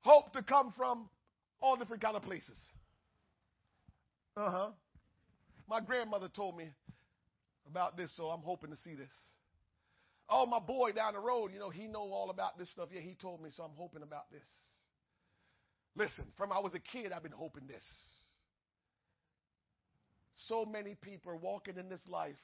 [0.00, 1.08] hope to come from
[1.60, 2.58] all different kind of places.
[4.36, 4.70] Uh-huh.
[5.68, 6.68] My grandmother told me
[7.68, 9.12] about this, so I'm hoping to see this.
[10.28, 12.88] Oh, my boy down the road, you know, he know all about this stuff.
[12.92, 14.46] Yeah, he told me, so I'm hoping about this.
[15.96, 17.84] Listen, from I was a kid, I've been hoping this.
[20.48, 22.38] So many people are walking in this life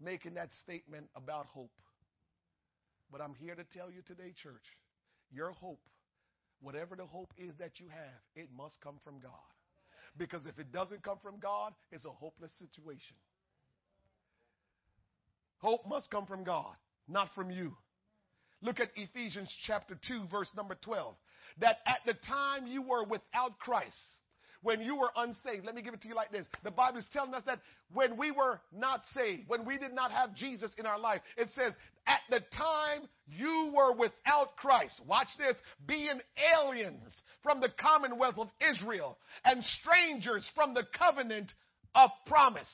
[0.00, 1.70] making that statement about hope.
[3.10, 4.66] But I'm here to tell you today, church,
[5.32, 5.80] your hope,
[6.60, 9.32] whatever the hope is that you have, it must come from God.
[10.18, 13.16] Because if it doesn't come from God, it's a hopeless situation.
[15.58, 16.74] Hope must come from God,
[17.08, 17.76] not from you.
[18.60, 21.14] Look at Ephesians chapter 2, verse number 12.
[21.60, 23.96] That at the time you were without Christ,
[24.62, 25.64] when you were unsaved.
[25.64, 26.46] Let me give it to you like this.
[26.64, 27.60] The Bible is telling us that
[27.92, 31.48] when we were not saved, when we did not have Jesus in our life, it
[31.54, 31.74] says,
[32.06, 35.00] at the time you were without Christ.
[35.06, 35.56] Watch this.
[35.86, 36.20] Being
[36.56, 41.52] aliens from the commonwealth of Israel and strangers from the covenant
[41.94, 42.70] of promise,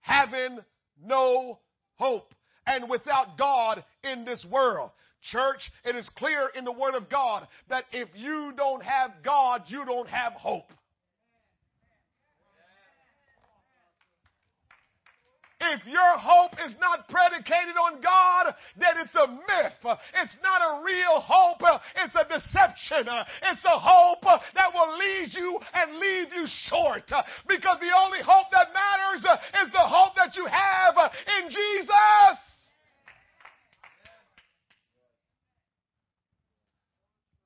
[0.00, 0.58] having
[1.02, 1.58] no
[1.96, 2.34] hope
[2.66, 4.90] and without God in this world.
[5.32, 9.62] Church, it is clear in the Word of God that if you don't have God,
[9.68, 10.70] you don't have hope.
[15.72, 19.80] If your hope is not predicated on God, then it's a myth.
[20.20, 21.62] It's not a real hope.
[21.96, 23.08] It's a deception.
[23.48, 27.08] It's a hope that will lead you and leave you short.
[27.48, 29.24] Because the only hope that matters
[29.64, 30.94] is the hope that you have
[31.40, 32.38] in Jesus.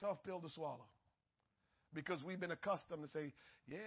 [0.00, 0.86] tough pill to swallow
[1.92, 3.32] because we've been accustomed to say,
[3.66, 3.78] yeah,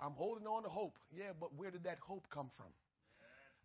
[0.00, 0.98] I'm holding on to hope.
[1.14, 2.66] Yeah, but where did that hope come from?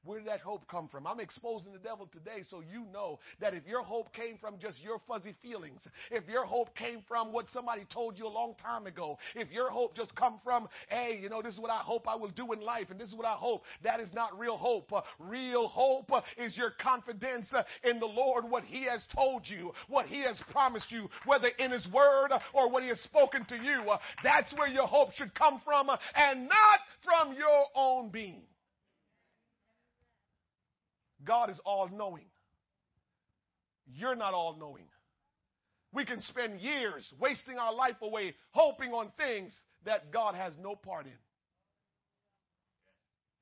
[0.08, 1.06] Where did that hope come from?
[1.06, 4.82] I'm exposing the devil today so you know that if your hope came from just
[4.82, 8.88] your fuzzy feelings, if your hope came from what somebody told you a long time
[8.88, 12.08] ago, if your hope just come from, hey, you know, this is what I hope
[12.08, 14.56] I will do in life and this is what I hope, that is not real
[14.56, 14.94] hope.
[14.94, 19.42] Uh, real hope uh, is your confidence uh, in the Lord, what he has told
[19.46, 23.44] you, what he has promised you, whether in his word or what he has spoken
[23.50, 23.82] to you.
[24.24, 28.44] That's where your hope should come from and not from your own being.
[31.28, 32.26] God is all knowing.
[33.86, 34.86] You're not all knowing.
[35.94, 39.56] We can spend years wasting our life away hoping on things
[39.86, 41.12] that God has no part in.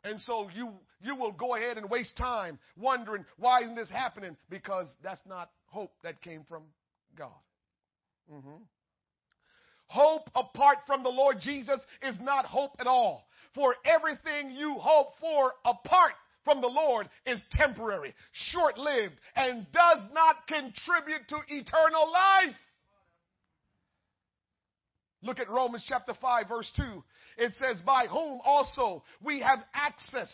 [0.10, 0.72] And so you
[1.02, 5.50] you will go ahead and waste time wondering why isn't this happening because that's not
[5.66, 6.64] hope that came from
[7.18, 7.32] God.
[8.32, 8.64] Mm-hmm.
[9.88, 13.28] Hope apart from the Lord Jesus is not hope at all.
[13.54, 16.14] For everything you hope for apart
[16.46, 22.56] from the Lord is temporary, short lived, and does not contribute to eternal life.
[25.22, 27.04] Look at Romans chapter 5, verse 2.
[27.38, 30.30] It says, By whom also we have access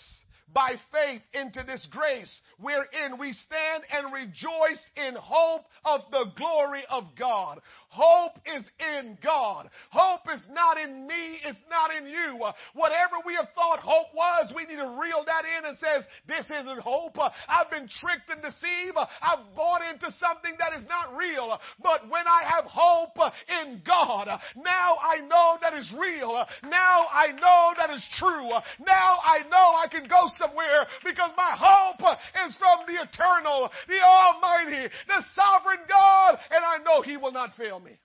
[0.53, 6.83] by faith into this grace wherein we stand and rejoice in hope of the glory
[6.89, 7.61] of God.
[7.91, 9.69] Hope is in God.
[9.91, 11.43] Hope is not in me.
[11.43, 12.39] It's not in you.
[12.73, 16.45] Whatever we have thought hope was, we need to reel that in and says, this
[16.45, 17.19] isn't hope.
[17.19, 18.95] I've been tricked and deceived.
[18.95, 21.59] I've bought into something that is not real.
[21.83, 23.19] But when I have hope
[23.59, 26.45] in God, now I know that is real.
[26.63, 28.55] Now I know that is true.
[28.87, 32.15] Now I know I can go somewhere because my hope
[32.47, 37.51] is from the eternal, the almighty, the sovereign God, and I know he will not
[37.57, 37.97] fail me.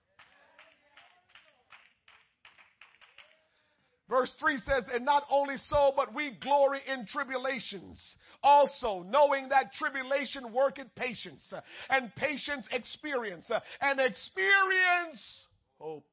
[4.09, 8.01] Verse 3 says, And not only so, but we glory in tribulations.
[8.43, 11.53] Also, knowing that tribulation worketh patience,
[11.91, 13.51] and patience experience,
[13.81, 15.47] and experience
[15.79, 16.07] hope.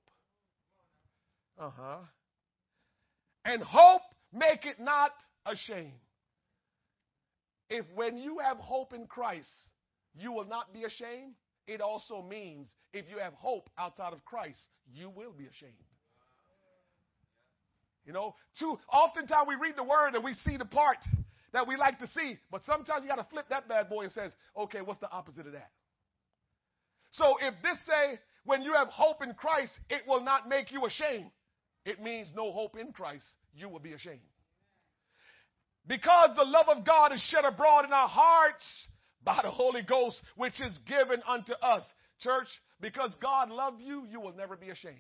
[1.60, 1.98] Uh huh.
[3.46, 4.02] And hope
[4.34, 5.12] make it not
[5.46, 5.92] ashamed.
[7.70, 9.50] If when you have hope in Christ,
[10.16, 11.34] you will not be ashamed,
[11.68, 14.60] it also means if you have hope outside of Christ,
[14.92, 15.74] you will be ashamed.
[18.06, 20.98] You know, too oftentimes we read the word and we see the part
[21.54, 24.12] that we like to see, but sometimes you got to flip that bad boy and
[24.12, 25.70] says, okay, what's the opposite of that?
[27.12, 30.86] So if this say when you have hope in Christ, it will not make you
[30.86, 31.32] ashamed.
[31.86, 34.20] It means no hope in Christ, you will be ashamed.
[35.88, 38.64] Because the love of God is shed abroad in our hearts
[39.24, 41.84] by the Holy Ghost, which is given unto us.
[42.20, 42.48] Church,
[42.80, 44.96] because God loved you, you will never be ashamed.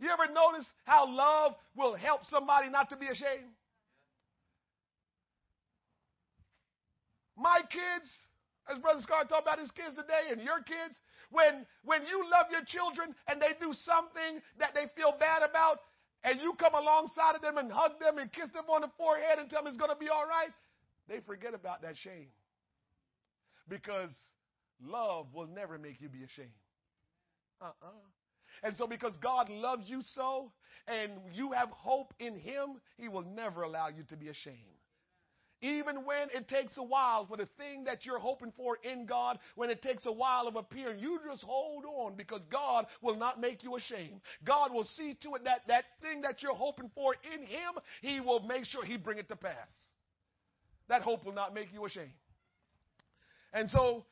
[0.00, 3.52] You ever notice how love will help somebody not to be ashamed?
[7.36, 8.08] My kids,
[8.70, 10.98] as Brother Scar talked about his kids today, and your kids,
[11.30, 15.80] when when you love your children and they do something that they feel bad about,
[16.24, 19.38] and you come alongside of them and hug them and kiss them on the forehead
[19.38, 20.52] and tell them it's going to be all right,
[21.08, 22.28] they forget about that shame.
[23.68, 24.16] Because
[24.82, 26.56] love will never make you be ashamed.
[27.60, 28.19] Uh-uh.
[28.62, 30.52] And so because God loves you so
[30.86, 34.56] and you have hope in him, he will never allow you to be ashamed.
[35.62, 39.38] Even when it takes a while for the thing that you're hoping for in God,
[39.56, 43.38] when it takes a while of appearing, you just hold on because God will not
[43.38, 44.22] make you ashamed.
[44.42, 48.20] God will see to it that that thing that you're hoping for in Him, He
[48.20, 49.68] will make sure He bring it to pass.
[50.88, 52.08] That hope will not make you ashamed.
[53.52, 54.06] And so,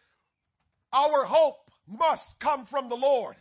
[0.93, 3.37] our hope must come from the Lord.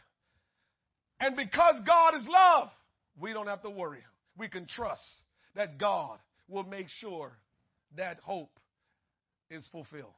[1.19, 2.69] And because God is love,
[3.19, 4.03] we don't have to worry.
[4.37, 5.01] We can trust
[5.55, 7.31] that God will make sure
[7.95, 8.59] that hope
[9.49, 10.13] is fulfilled.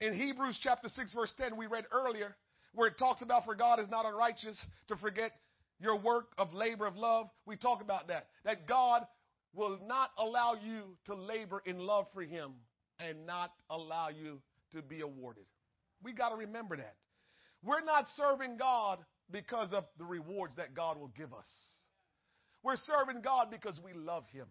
[0.00, 2.34] In Hebrews chapter 6 verse 10 we read earlier
[2.74, 5.32] where it talks about for God is not unrighteous to forget
[5.80, 7.28] your work of labor of love.
[7.46, 8.26] We talk about that.
[8.44, 9.02] That God
[9.54, 12.52] will not allow you to labor in love for him
[12.98, 14.40] and not allow you
[14.72, 15.44] to be awarded.
[16.02, 16.94] We got to remember that.
[17.62, 18.98] We're not serving God
[19.32, 21.46] because of the rewards that God will give us.
[22.62, 24.46] We're serving God because we love him.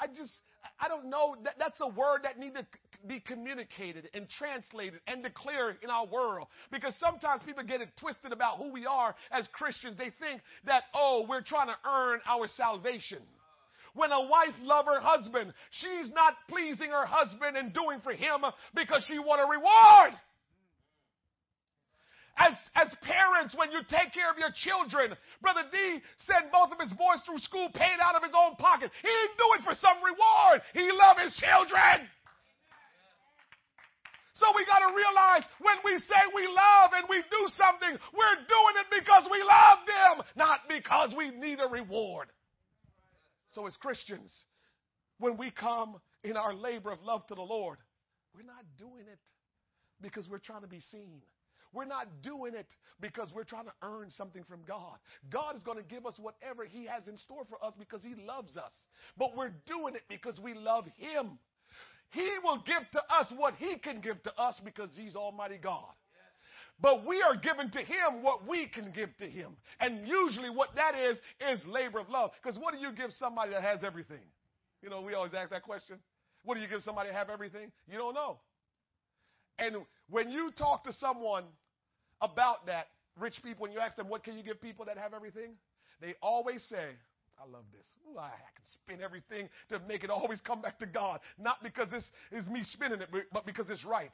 [0.00, 0.32] I just,
[0.78, 1.34] I don't know.
[1.44, 2.66] That, that's a word that needs to
[3.06, 6.48] be communicated and translated and declared in our world.
[6.70, 9.96] Because sometimes people get it twisted about who we are as Christians.
[9.96, 13.18] They think that, oh, we're trying to earn our salvation.
[13.94, 18.44] When a wife love her husband, she's not pleasing her husband and doing for him
[18.74, 20.20] because she want a reward.
[22.36, 25.78] As, as parents, when you take care of your children, Brother D
[26.28, 28.92] sent both of his boys through school paid out of his own pocket.
[29.00, 30.60] He didn't do it for some reward.
[30.76, 32.04] He loved his children.
[34.36, 38.38] So we got to realize when we say we love and we do something, we're
[38.44, 42.28] doing it because we love them, not because we need a reward.
[43.52, 44.28] So as Christians,
[45.18, 47.78] when we come in our labor of love to the Lord,
[48.34, 49.24] we're not doing it
[50.02, 51.22] because we're trying to be seen.
[51.76, 52.66] We're not doing it
[53.02, 54.96] because we're trying to earn something from God.
[55.30, 58.14] God is going to give us whatever He has in store for us because He
[58.26, 58.72] loves us.
[59.18, 61.38] But we're doing it because we love Him.
[62.12, 65.92] He will give to us what He can give to us because He's Almighty God.
[66.80, 69.56] But we are giving to Him what we can give to Him.
[69.78, 71.18] And usually what that is,
[71.50, 72.30] is labor of love.
[72.42, 74.24] Because what do you give somebody that has everything?
[74.82, 75.96] You know, we always ask that question.
[76.42, 77.70] What do you give somebody that have everything?
[77.86, 78.38] You don't know.
[79.58, 79.76] And
[80.08, 81.44] when you talk to someone
[82.20, 82.86] about that,
[83.18, 85.52] rich people, when you ask them, what can you give people that have everything?
[86.00, 86.90] They always say,
[87.38, 87.86] I love this.
[88.08, 91.20] Ooh, I can spin everything to make it always come back to God.
[91.38, 94.10] Not because this is me spinning it, but because it's right.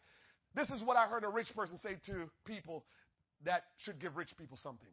[0.54, 2.84] This is what I heard a rich person say to people
[3.44, 4.90] that should give rich people something.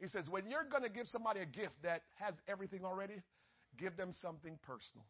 [0.00, 3.22] He says, when you're going to give somebody a gift that has everything already,
[3.78, 5.04] give them something personal.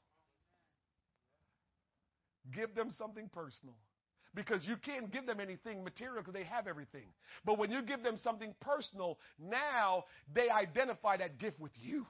[2.54, 3.74] Give them something personal.
[4.34, 7.06] Because you can't give them anything material because they have everything.
[7.44, 12.06] But when you give them something personal, now they identify that gift with you.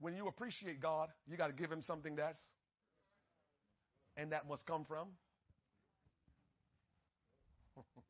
[0.00, 2.38] When you appreciate God, you got to give him something that's,
[4.16, 5.08] and that must come from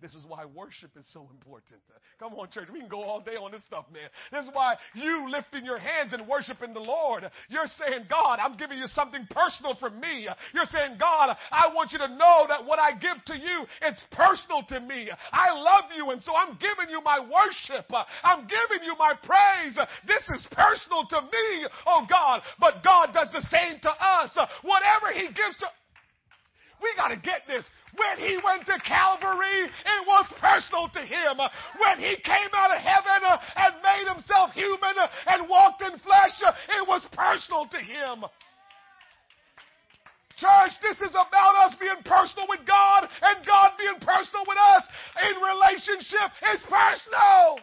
[0.00, 1.80] This is why worship is so important.
[2.18, 2.68] Come on, church.
[2.72, 4.08] We can go all day on this stuff, man.
[4.32, 7.24] This is why you lifting your hands and worshiping the Lord.
[7.48, 10.28] You're saying, God, I'm giving you something personal from me.
[10.54, 14.00] You're saying, God, I want you to know that what I give to you, it's
[14.12, 15.10] personal to me.
[15.32, 17.90] I love you, and so I'm giving you my worship.
[18.22, 19.76] I'm giving you my praise.
[20.06, 22.42] This is personal to me, oh God.
[22.58, 24.36] But God does the same to us.
[24.62, 25.66] Whatever He gives to
[26.82, 27.64] we got to get this.
[27.96, 31.36] When he went to Calvary, it was personal to him.
[31.78, 35.98] When he came out of heaven uh, and made himself human uh, and walked in
[35.98, 38.24] flesh, uh, it was personal to him.
[40.38, 44.84] Church, this is about us being personal with God and God being personal with us.
[45.20, 47.60] In relationship, it's personal.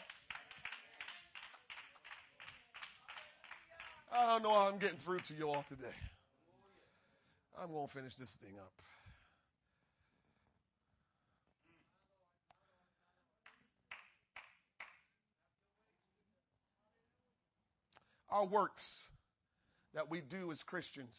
[4.13, 5.95] I don't know how I'm getting through to you all today.
[7.59, 8.71] I'm going to finish this thing up.
[18.29, 18.83] Our works
[19.93, 21.15] that we do as Christians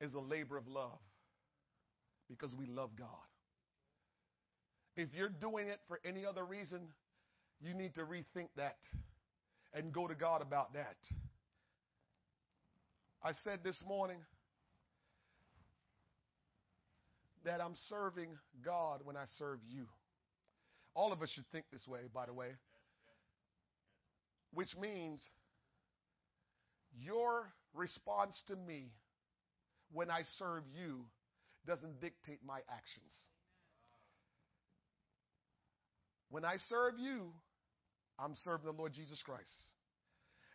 [0.00, 0.98] is a labor of love
[2.28, 3.08] because we love God.
[4.96, 6.80] If you're doing it for any other reason,
[7.60, 8.76] you need to rethink that
[9.72, 10.96] and go to God about that.
[13.22, 14.18] I said this morning
[17.44, 18.28] that I'm serving
[18.62, 19.86] God when I serve you.
[20.94, 22.48] All of us should think this way, by the way
[24.52, 25.20] which means
[26.98, 28.90] your response to me
[29.92, 31.04] when I serve you
[31.66, 33.12] doesn't dictate my actions.
[36.30, 37.32] When I serve you,
[38.18, 39.48] I'm serving the Lord Jesus Christ.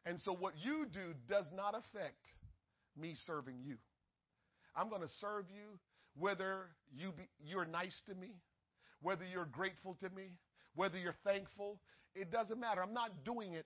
[0.06, 2.22] And so what you do does not affect
[2.98, 3.78] me serving you.
[4.76, 5.80] I'm going to serve you
[6.18, 8.36] whether you be, you're nice to me,
[9.02, 10.38] whether you're grateful to me,
[10.76, 11.80] whether you're thankful.
[12.14, 12.82] It doesn't matter.
[12.82, 13.66] I'm not doing it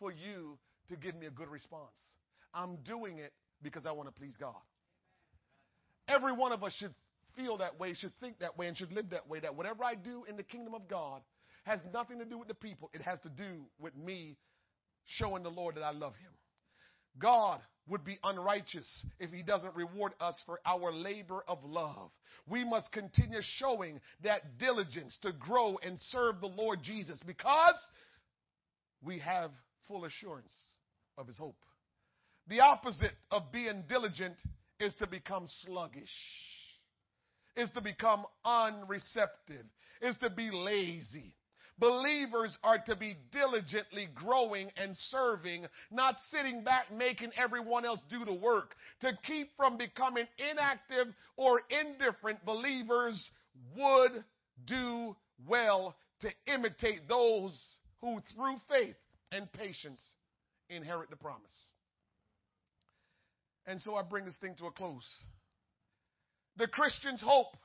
[0.00, 0.58] for you
[0.88, 1.96] to give me a good response.
[2.52, 3.32] I'm doing it
[3.62, 4.54] because I want to please God.
[6.08, 6.94] Every one of us should
[7.36, 9.38] feel that way, should think that way, and should live that way.
[9.38, 11.20] That whatever I do in the kingdom of God
[11.64, 14.36] has nothing to do with the people, it has to do with me
[15.06, 16.32] showing the Lord that I love Him.
[17.18, 22.10] God would be unrighteous if He doesn't reward us for our labor of love.
[22.48, 27.76] We must continue showing that diligence to grow and serve the Lord Jesus because
[29.04, 29.50] we have
[29.90, 30.54] full assurance
[31.18, 31.58] of his hope.
[32.46, 34.36] The opposite of being diligent
[34.78, 36.08] is to become sluggish,
[37.56, 39.66] is to become unreceptive,
[40.00, 41.34] is to be lazy.
[41.78, 48.24] Believers are to be diligently growing and serving, not sitting back making everyone else do
[48.24, 48.74] the work.
[49.00, 53.30] To keep from becoming inactive or indifferent, believers
[53.76, 54.24] would
[54.66, 55.16] do
[55.48, 57.58] well to imitate those
[58.02, 58.96] who, through faith,
[59.32, 60.00] and patience
[60.68, 61.52] inherit the promise.
[63.66, 65.06] And so I bring this thing to a close.
[66.56, 67.56] The Christian's hope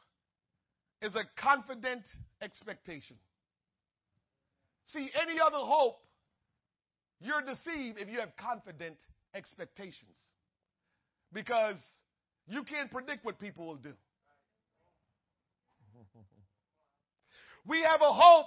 [1.01, 2.03] is a confident
[2.41, 3.17] expectation.
[4.85, 5.97] See, any other hope,
[7.19, 8.97] you're deceived if you have confident
[9.33, 10.15] expectations.
[11.33, 11.77] Because
[12.47, 13.93] you can't predict what people will do.
[17.67, 18.45] We have a hope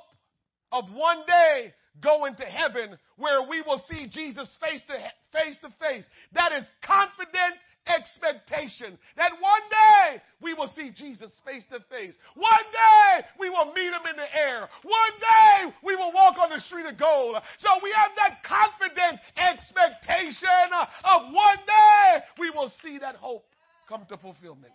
[0.71, 4.95] of one day going to heaven where we will see Jesus face to
[5.33, 6.05] face to face.
[6.33, 7.57] That is confident
[7.89, 12.15] expectation that one day we will see Jesus face to face.
[12.35, 14.69] One day we will meet him in the air.
[14.83, 17.37] One day we will walk on the street of gold.
[17.59, 20.69] So we have that confident expectation
[21.05, 23.47] of one day we will see that hope
[23.89, 24.73] come to fulfillment.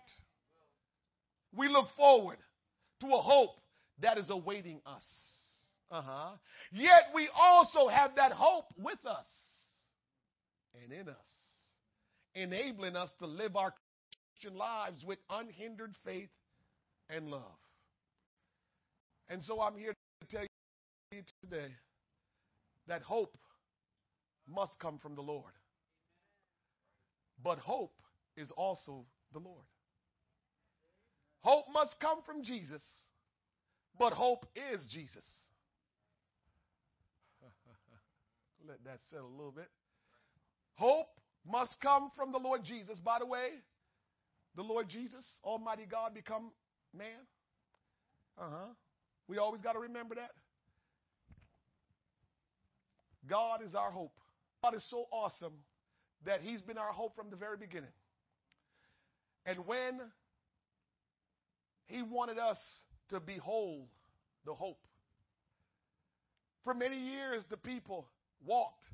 [1.56, 2.38] We look forward
[3.00, 3.60] to a hope
[4.02, 5.04] that is awaiting us.
[5.94, 6.30] Uh-huh.
[6.72, 9.26] Yet we also have that hope with us
[10.82, 11.16] and in us
[12.34, 13.72] enabling us to live our
[14.32, 16.30] Christian lives with unhindered faith
[17.08, 17.42] and love.
[19.28, 20.46] And so I'm here to tell
[21.12, 21.72] you today
[22.88, 23.36] that hope
[24.52, 25.52] must come from the Lord.
[27.42, 27.94] But hope
[28.36, 29.64] is also the Lord.
[31.42, 32.82] Hope must come from Jesus,
[33.96, 35.24] but hope is Jesus.
[38.66, 39.68] Let that settle a little bit.
[40.74, 41.08] Hope
[41.46, 42.98] must come from the Lord Jesus.
[42.98, 43.48] By the way,
[44.56, 46.50] the Lord Jesus, Almighty God, become
[46.96, 47.08] man.
[48.38, 48.66] Uh huh.
[49.28, 50.30] We always got to remember that.
[53.28, 54.12] God is our hope.
[54.62, 55.54] God is so awesome
[56.24, 57.92] that He's been our hope from the very beginning.
[59.46, 60.00] And when
[61.86, 62.58] He wanted us
[63.10, 63.88] to behold
[64.46, 64.78] the hope,
[66.64, 68.06] for many years the people
[68.46, 68.84] walked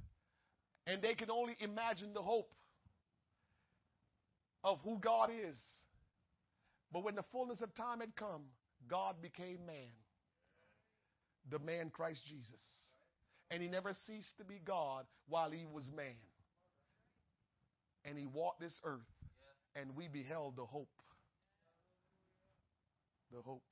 [0.86, 2.50] and they could only imagine the hope
[4.64, 5.56] of who God is.
[6.92, 8.42] But when the fullness of time had come,
[8.88, 9.94] God became man,
[11.48, 12.60] the man Christ Jesus.
[13.50, 16.16] And he never ceased to be God while he was man.
[18.04, 19.00] And he walked this earth,
[19.76, 20.88] and we beheld the hope.
[23.32, 23.62] The hope.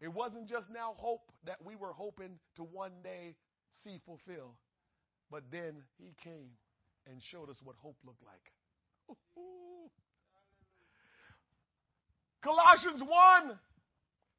[0.00, 3.36] It wasn't just now hope that we were hoping to one day
[3.84, 4.56] see fulfilled.
[5.30, 6.50] But then he came
[7.06, 9.16] and showed us what hope looked like.
[12.42, 13.58] Colossians 1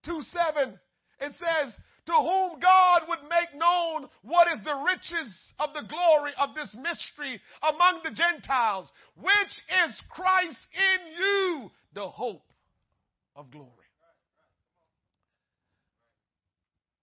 [0.05, 0.79] 2 7,
[1.21, 1.75] it says,
[2.05, 6.75] To whom God would make known what is the riches of the glory of this
[6.81, 12.45] mystery among the Gentiles, which is Christ in you, the hope
[13.35, 13.69] of glory.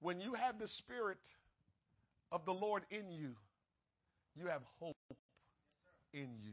[0.01, 1.19] When you have the Spirit
[2.31, 3.35] of the Lord in you,
[4.37, 4.97] you have hope
[6.13, 6.53] in you.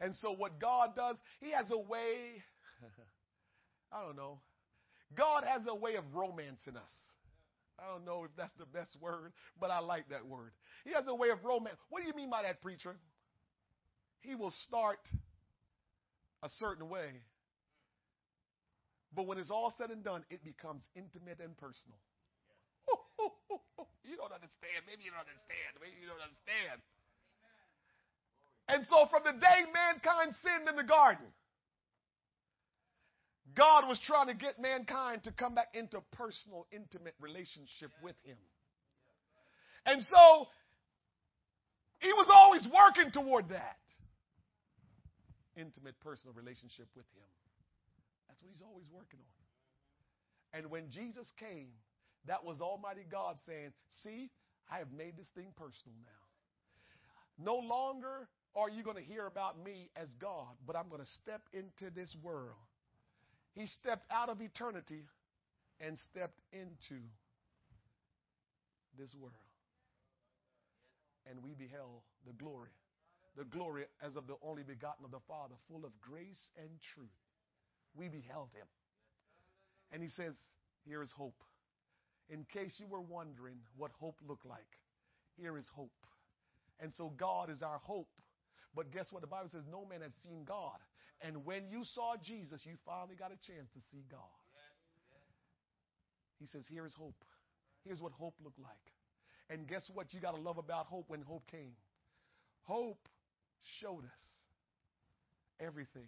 [0.00, 2.42] And so, what God does, He has a way,
[3.92, 4.40] I don't know,
[5.16, 6.90] God has a way of romancing us.
[7.78, 10.52] I don't know if that's the best word, but I like that word.
[10.84, 11.76] He has a way of romance.
[11.88, 12.96] What do you mean by that, preacher?
[14.20, 15.00] He will start
[16.42, 17.08] a certain way,
[19.14, 21.98] but when it's all said and done, it becomes intimate and personal.
[24.10, 24.82] You don't understand.
[24.90, 25.70] Maybe you don't understand.
[25.78, 26.82] Maybe you don't understand.
[28.66, 31.30] And so from the day mankind sinned in the garden,
[33.54, 38.38] God was trying to get mankind to come back into personal, intimate relationship with Him.
[39.86, 40.46] And so
[41.98, 43.78] He was always working toward that
[45.58, 47.30] intimate, personal relationship with Him.
[48.26, 50.58] That's what He's always working on.
[50.58, 51.70] And when Jesus came,
[52.26, 53.72] that was Almighty God saying,
[54.02, 54.30] See,
[54.70, 57.44] I have made this thing personal now.
[57.44, 61.10] No longer are you going to hear about me as God, but I'm going to
[61.22, 62.58] step into this world.
[63.54, 65.04] He stepped out of eternity
[65.80, 67.00] and stepped into
[68.98, 69.34] this world.
[71.30, 72.70] And we beheld the glory,
[73.36, 77.08] the glory as of the only begotten of the Father, full of grace and truth.
[77.94, 78.66] We beheld him.
[79.92, 80.34] And he says,
[80.84, 81.40] Here is hope.
[82.30, 84.78] In case you were wondering what hope looked like,
[85.36, 85.90] here is hope.
[86.78, 88.08] And so God is our hope.
[88.74, 89.20] But guess what?
[89.20, 90.78] The Bible says no man has seen God.
[91.20, 94.20] And when you saw Jesus, you finally got a chance to see God.
[96.38, 97.22] He says, Here is hope.
[97.84, 98.70] Here's what hope looked like.
[99.50, 101.72] And guess what you got to love about hope when hope came?
[102.62, 103.08] Hope
[103.80, 104.22] showed us
[105.60, 106.06] everything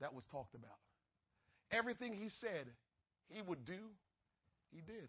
[0.00, 0.78] that was talked about.
[1.70, 2.66] Everything he said
[3.28, 3.78] he would do,
[4.72, 5.08] he did.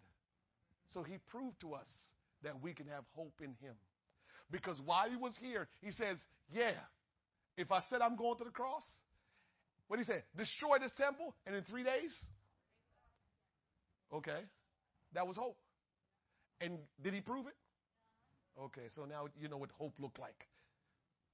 [0.92, 1.88] So he proved to us
[2.42, 3.74] that we can have hope in him.
[4.50, 6.18] Because while he was here, he says,
[6.52, 6.72] Yeah,
[7.56, 8.84] if I said I'm going to the cross,
[9.88, 12.12] what he said, destroy this temple, and in three days,
[14.12, 14.40] Okay.
[15.14, 15.56] That was hope.
[16.60, 17.54] And did he prove it?
[18.60, 20.46] Okay, so now you know what hope looked like.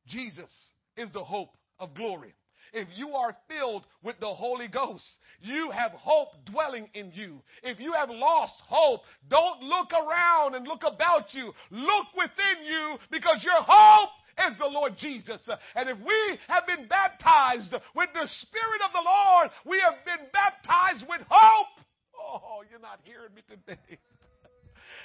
[0.07, 0.51] Jesus
[0.97, 2.35] is the hope of glory.
[2.73, 5.05] If you are filled with the Holy Ghost,
[5.41, 7.43] you have hope dwelling in you.
[7.63, 11.53] If you have lost hope, don't look around and look about you.
[11.71, 14.11] Look within you because your hope
[14.51, 15.49] is the Lord Jesus.
[15.75, 20.27] And if we have been baptized with the Spirit of the Lord, we have been
[20.33, 21.85] baptized with hope.
[22.21, 23.99] Oh, you're not hearing me today.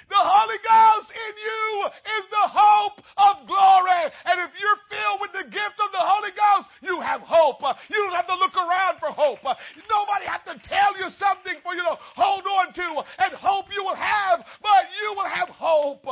[0.08, 4.04] The Holy Ghost in you is the hope of glory.
[4.24, 7.60] And if you're filled with the gift of the Holy Ghost, you have hope.
[7.88, 9.42] You don't have to look around for hope.
[9.44, 12.88] Nobody has to tell you something for you to hold on to
[13.24, 16.06] and hope you will have, but you will have hope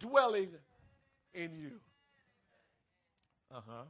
[0.00, 0.50] dwelling
[1.34, 1.80] in you.
[3.54, 3.84] Uh huh.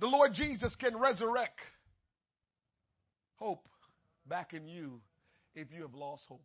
[0.00, 1.60] The Lord Jesus can resurrect
[3.36, 3.68] hope
[4.26, 5.00] back in you
[5.54, 6.42] if you have lost hope.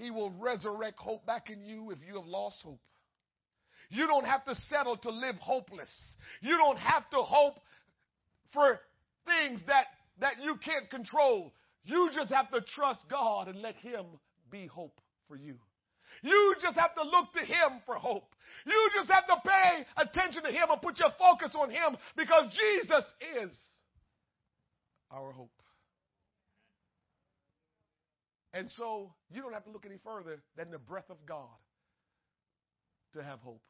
[0.00, 2.80] He will resurrect hope back in you if you have lost hope.
[3.90, 5.90] You don't have to settle to live hopeless.
[6.40, 7.60] You don't have to hope
[8.52, 8.80] for
[9.26, 9.86] things that,
[10.20, 11.52] that you can't control.
[11.84, 14.06] You just have to trust God and let Him
[14.50, 14.98] be hope
[15.28, 15.56] for you.
[16.22, 18.34] You just have to look to Him for hope.
[18.64, 22.44] You just have to pay attention to Him and put your focus on Him because
[22.48, 23.04] Jesus
[23.42, 23.52] is
[25.10, 25.59] our hope.
[28.52, 31.46] And so you don't have to look any further than the breath of God
[33.14, 33.62] to have hope.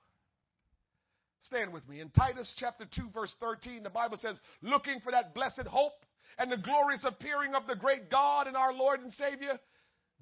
[1.43, 2.01] Stand with me.
[2.01, 6.05] In Titus chapter 2, verse 13, the Bible says, looking for that blessed hope
[6.39, 9.59] and the glorious appearing of the great God and our Lord and Savior,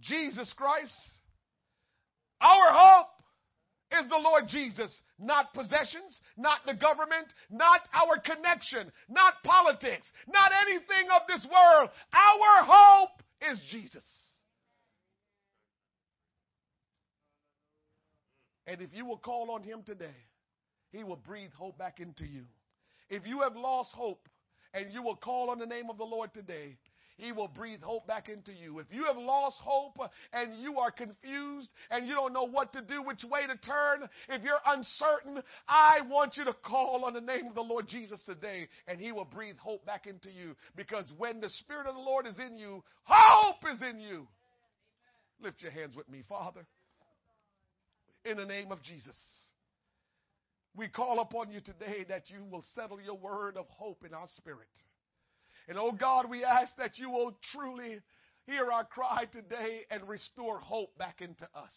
[0.01, 0.93] Jesus Christ.
[2.40, 3.09] Our hope
[4.01, 10.52] is the Lord Jesus, not possessions, not the government, not our connection, not politics, not
[10.66, 11.90] anything of this world.
[12.12, 14.05] Our hope is Jesus.
[18.69, 20.15] And if you will call on him today,
[20.93, 22.45] he will breathe hope back into you.
[23.09, 24.28] If you have lost hope
[24.74, 26.77] and you will call on the name of the Lord today,
[27.16, 28.78] he will breathe hope back into you.
[28.78, 29.97] If you have lost hope
[30.35, 34.07] and you are confused and you don't know what to do, which way to turn,
[34.28, 38.20] if you're uncertain, I want you to call on the name of the Lord Jesus
[38.27, 40.55] today and he will breathe hope back into you.
[40.77, 44.28] Because when the Spirit of the Lord is in you, hope is in you.
[45.43, 46.66] Lift your hands with me, Father
[48.24, 49.16] in the name of Jesus.
[50.77, 54.28] We call upon you today that you will settle your word of hope in our
[54.36, 54.69] spirit.
[55.69, 58.01] And oh God, we ask that you will truly
[58.47, 61.73] hear our cry today and restore hope back into us.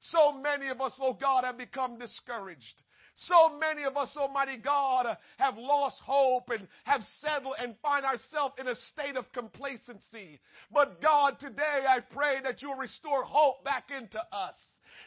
[0.00, 2.82] So many of us, oh God, have become discouraged.
[3.14, 5.06] So many of us, Almighty God,
[5.38, 10.40] have lost hope and have settled and find ourselves in a state of complacency.
[10.72, 14.56] But God, today I pray that you will restore hope back into us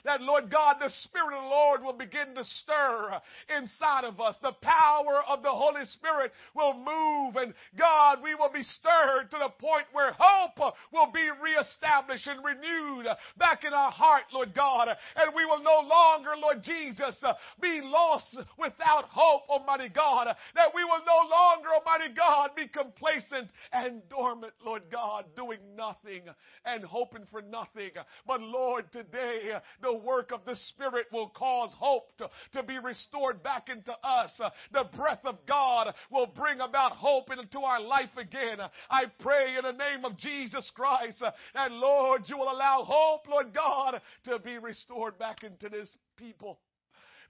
[0.05, 3.21] that, Lord God, the Spirit of the Lord will begin to stir
[3.57, 4.35] inside of us.
[4.41, 9.37] The power of the Holy Spirit will move, and God, we will be stirred to
[9.37, 13.07] the point where hope will be reestablished and renewed
[13.37, 14.89] back in our heart, Lord God.
[14.89, 17.15] And we will no longer, Lord Jesus,
[17.61, 20.27] be lost without hope, Almighty God.
[20.55, 26.23] That we will no longer, Almighty God, be complacent and dormant, Lord God, doing nothing
[26.65, 27.91] and hoping for nothing.
[28.27, 29.51] But Lord, today,
[29.81, 34.31] the work of the Spirit will cause hope to, to be restored back into us.
[34.39, 38.57] Uh, the breath of God will bring about hope into our life again.
[38.89, 43.27] I pray in the name of Jesus Christ uh, that, Lord, you will allow hope,
[43.27, 46.59] Lord God, to be restored back into this people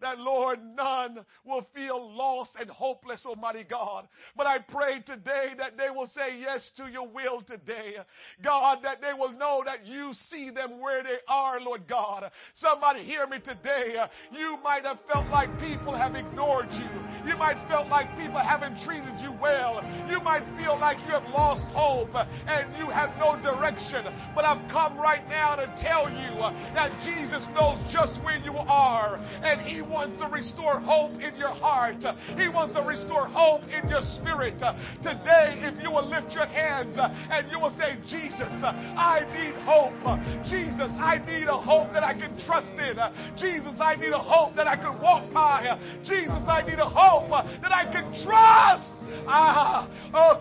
[0.02, 4.08] that, Lord, none will feel lost and hopeless, Almighty God.
[4.36, 7.96] But I pray today that they will say yes to your will today.
[8.44, 12.32] God, that they will know that you see them where they are, Lord God.
[12.56, 13.96] Somebody hear me today.
[14.32, 16.90] You might have felt like people have ignored you.
[17.30, 19.82] You might felt like people haven't treated you well.
[20.10, 24.06] You might feel like you have lost hope and you have no direction.
[24.36, 26.38] But I've come right now to tell you
[26.74, 31.54] that Jesus knows just where you are and he wants to restore hope in your
[31.54, 32.02] heart.
[32.38, 34.58] He wants to restore hope in your spirit.
[35.04, 40.02] Today, if you will lift your hands and you will say, Jesus, I need hope.
[40.46, 42.98] Jesus, I need a hope that I can trust in.
[43.38, 45.78] Jesus, I need a hope that I can walk by.
[46.04, 47.30] Jesus, I need a hope
[47.62, 48.95] that I can trust.
[49.28, 50.40] Ah, Oh.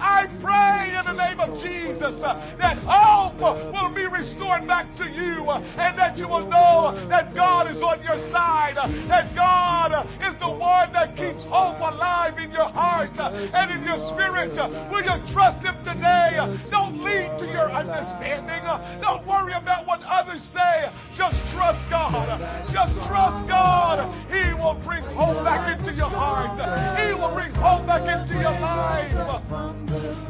[0.00, 5.40] I pray in the name of Jesus that hope will be restored back to you
[5.48, 8.76] and that you will know that God is on your side,
[9.08, 13.98] that God is the one that keeps hope alive in your heart and in your
[14.12, 14.52] spirit.
[14.92, 16.36] Will you trust Him today?
[16.70, 18.60] Don't lean to your understanding.
[19.00, 20.92] Don't worry about what others say.
[21.16, 22.36] Just trust God.
[22.68, 24.00] Just trust God.
[24.30, 26.58] He will bring hope back into your heart.
[26.98, 29.14] He will bring hope back into your life.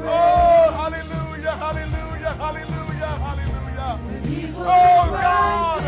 [0.05, 3.99] Oh, hallelujah, hallelujah, hallelujah, hallelujah.
[4.59, 5.85] Oh, God,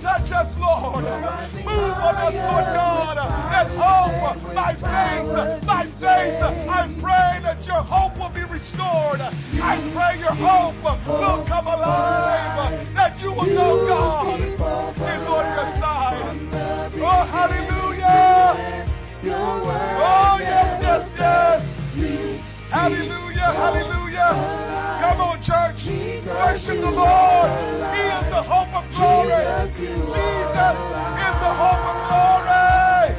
[0.00, 1.04] touch us, Lord.
[1.04, 3.16] Move on us, Lord God.
[3.54, 9.20] And hope, by faith, by faith, I pray that your hope will be restored.
[9.20, 12.72] I pray your hope will come alive.
[12.94, 14.60] That you will know God is.
[15.26, 15.53] Oh,
[17.28, 18.86] hallelujah.
[19.26, 21.62] Oh, yes, yes, yes.
[22.70, 24.30] Hallelujah, hallelujah.
[25.00, 25.80] Come on, church.
[26.26, 27.50] Worship the Lord.
[27.94, 29.44] He is the hope of glory.
[29.78, 33.14] Jesus is the hope of glory.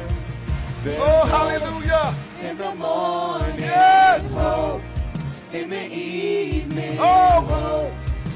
[0.98, 2.14] Oh, hallelujah.
[2.42, 4.22] In the morning, Yes.
[4.32, 4.82] hope.
[5.52, 7.90] In the evening, Oh.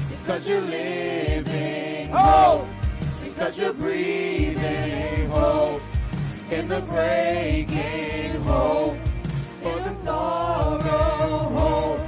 [0.09, 2.67] Because you're living, Oh.
[3.23, 4.50] Because you're breathing,
[6.71, 8.95] the breaking, hope.
[9.61, 11.99] For the sorrow, hope.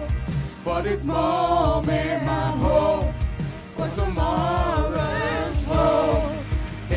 [0.64, 3.14] For this moment, my hope.
[3.76, 6.32] For tomorrow's hope.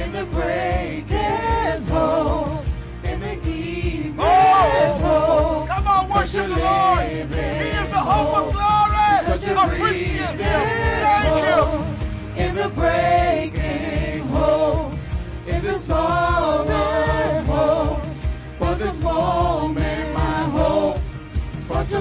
[0.00, 2.64] In the breaking, hope.
[3.02, 4.98] In the evening, Oh.
[5.02, 5.68] hope.
[5.68, 7.02] Come on, worship the Lord.
[7.02, 8.76] He is the hope of glory.
[9.74, 10.62] Appreciate Him.
[11.02, 12.44] Thank you.
[12.44, 13.25] In the breaking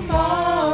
[0.07, 0.64] for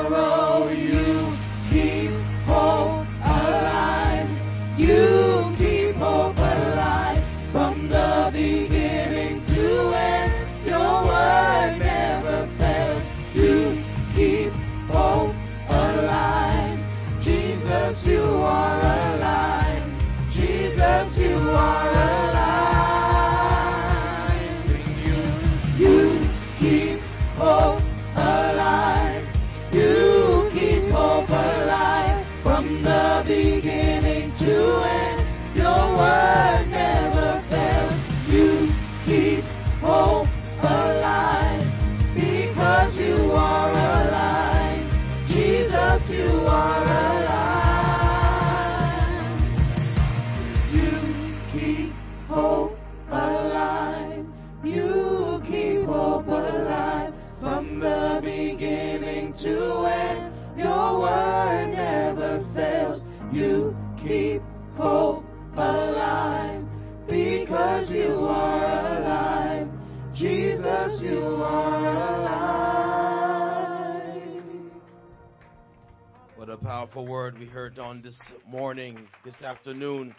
[76.91, 80.13] powerful word we heard on this morning, this afternoon.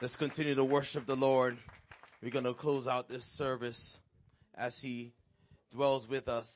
[0.00, 1.58] Let's continue to worship the Lord.
[2.22, 3.98] We're going to close out this service
[4.54, 5.12] as He
[5.72, 6.46] dwells with us.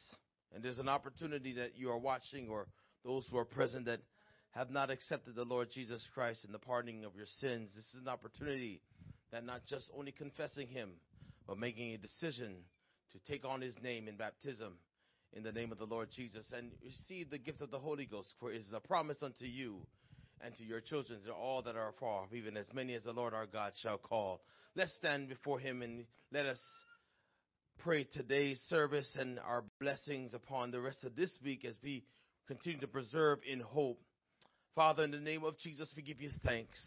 [0.55, 2.69] And there's an opportunity that you are watching or
[3.05, 3.99] those who are present that
[4.53, 7.71] have not accepted the Lord Jesus Christ in the pardoning of your sins.
[7.75, 8.81] This is an opportunity
[9.33, 10.91] that not just only confessing Him,
[11.49, 12.55] but making a decision
[13.13, 14.75] to take on His name in baptism
[15.35, 18.35] in the name of the Lord Jesus and receive the gift of the Holy Ghost,
[18.39, 19.79] for it is a promise unto you
[20.45, 23.13] and to your children, to all that are far off, even as many as the
[23.13, 24.41] Lord our God shall call.
[24.75, 26.61] Let's stand before Him and let us
[27.79, 32.05] pray today's service and our blessings upon the rest of this week as we
[32.47, 34.01] continue to preserve in hope.
[34.75, 36.79] Father, in the name of Jesus, we give you thanks.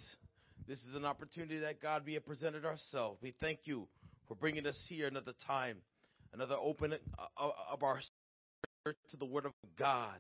[0.67, 3.19] This is an opportunity that God we have presented ourselves.
[3.21, 3.87] We thank you
[4.27, 5.77] for bringing us here another time,
[6.33, 7.99] another opening uh, of our
[8.85, 10.19] to the Word of God.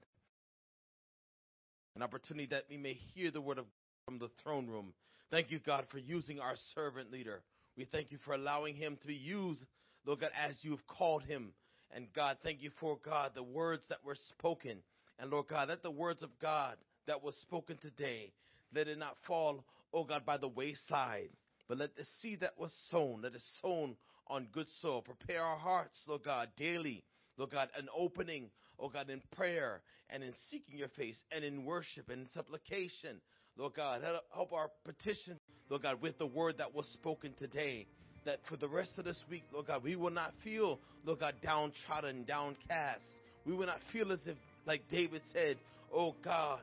[1.95, 3.71] An opportunity that we may hear the Word of God
[4.05, 4.93] from the throne room.
[5.29, 7.41] Thank you, God, for using our servant leader.
[7.77, 9.61] We thank you for allowing him to be used,
[10.05, 11.53] Lord God, as you have called him.
[11.95, 14.77] And God, thank you for, God, the words that were spoken.
[15.19, 16.75] And Lord God, let the words of God
[17.07, 18.31] that was spoken today,
[18.73, 19.63] let it not fall,
[19.93, 21.29] oh God, by the wayside.
[21.67, 23.95] But let the seed that was sown, let it sown
[24.27, 25.01] on good soil.
[25.01, 27.03] Prepare our hearts, Lord God, daily.
[27.37, 28.49] Lord God, an opening,
[28.79, 33.21] oh God, in prayer and in seeking your face and in worship and in supplication.
[33.57, 34.01] Lord God,
[34.33, 35.39] help our petition,
[35.69, 37.87] Lord God, with the word that was spoken today.
[38.25, 41.35] that for the rest of this week, Lord God, we will not feel, Lord God,
[41.41, 43.03] downtrodden, downcast.
[43.45, 44.35] We will not feel as if,
[44.65, 45.57] like David said,
[45.93, 46.61] oh God,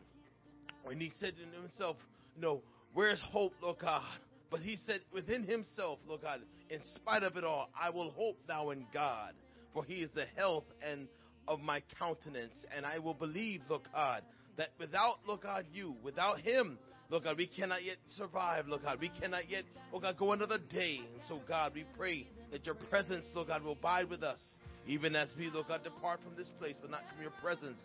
[0.85, 1.97] when he said to himself,
[2.39, 2.61] no,
[2.93, 4.03] where's hope, Lord God?
[4.51, 8.37] But he said within himself, Lord God, in spite of it all, I will hope
[8.49, 9.33] now in God,
[9.73, 11.09] for he is the health and
[11.49, 14.23] of my countenance, and I will believe, Lord God,
[14.57, 16.79] that without, Lord God, you, without him,
[17.11, 18.99] Lord God, we cannot yet survive, Lord God.
[19.01, 20.97] We cannot yet, Lord God, go another day.
[20.97, 24.39] And so, God, we pray that your presence, Lord God, will abide with us,
[24.87, 27.83] even as we, Lord God, depart from this place, but not from your presence.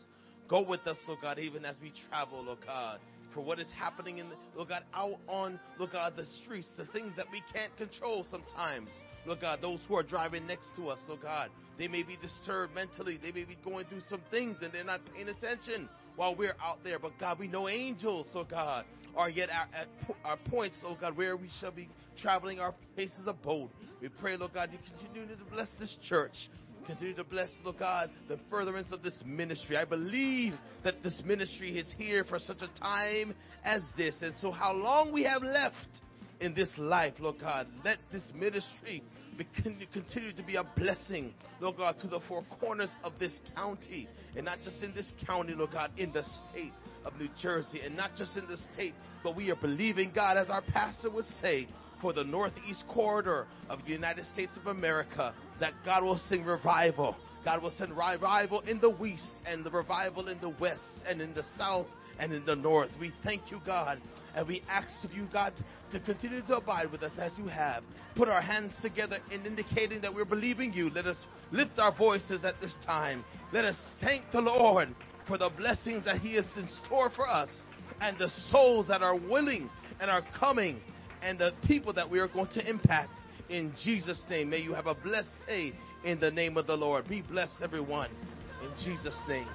[0.47, 2.99] Go with us, Lord God, even as we travel, Lord God.
[3.33, 7.13] For what is happening in, Lord God, out on, Lord God, the streets, the things
[7.17, 8.89] that we can't control sometimes.
[9.27, 12.73] Lord God, those who are driving next to us, Lord God, they may be disturbed
[12.73, 13.19] mentally.
[13.21, 16.77] They may be going through some things and they're not paying attention while we're out
[16.83, 16.97] there.
[16.97, 18.85] But God, we know angels, Lord God,
[19.17, 23.27] are yet at, at our points, Lord God, where we shall be traveling our places
[23.43, 23.69] bold.
[24.01, 26.49] We pray, Lord God, you continue to bless this church.
[26.85, 29.75] Continue to bless, Lord God, the furtherance of this ministry.
[29.75, 30.53] I believe
[30.85, 33.35] that this ministry is here for such a time
[33.65, 34.15] as this.
[34.21, 35.75] And so, how long we have left
[36.39, 39.03] in this life, Lord God, let this ministry
[39.93, 44.07] continue to be a blessing, Lord God, to the four corners of this county.
[44.35, 46.73] And not just in this county, Lord God, in the state
[47.05, 47.81] of New Jersey.
[47.81, 48.93] And not just in the state,
[49.23, 51.67] but we are believing, God, as our pastor would say,
[52.01, 57.15] for the northeast corridor of the United States of America, that God will sing revival.
[57.43, 61.33] God will send revival in the west and the revival in the west and in
[61.33, 61.87] the south
[62.19, 62.89] and in the north.
[62.99, 63.99] We thank you, God,
[64.35, 65.53] and we ask of you, God,
[65.91, 67.83] to continue to abide with us as you have.
[68.15, 70.89] Put our hands together in indicating that we're believing you.
[70.89, 71.17] Let us
[71.51, 73.23] lift our voices at this time.
[73.53, 74.93] Let us thank the Lord
[75.27, 77.49] for the blessings that He has in store for us
[78.01, 79.69] and the souls that are willing
[79.99, 80.79] and are coming
[81.21, 83.11] and the people that we are going to impact
[83.49, 84.49] in Jesus' name.
[84.49, 85.73] May you have a blessed day
[86.03, 87.07] in the name of the Lord.
[87.07, 88.09] Be blessed, everyone,
[88.63, 89.47] in Jesus' name.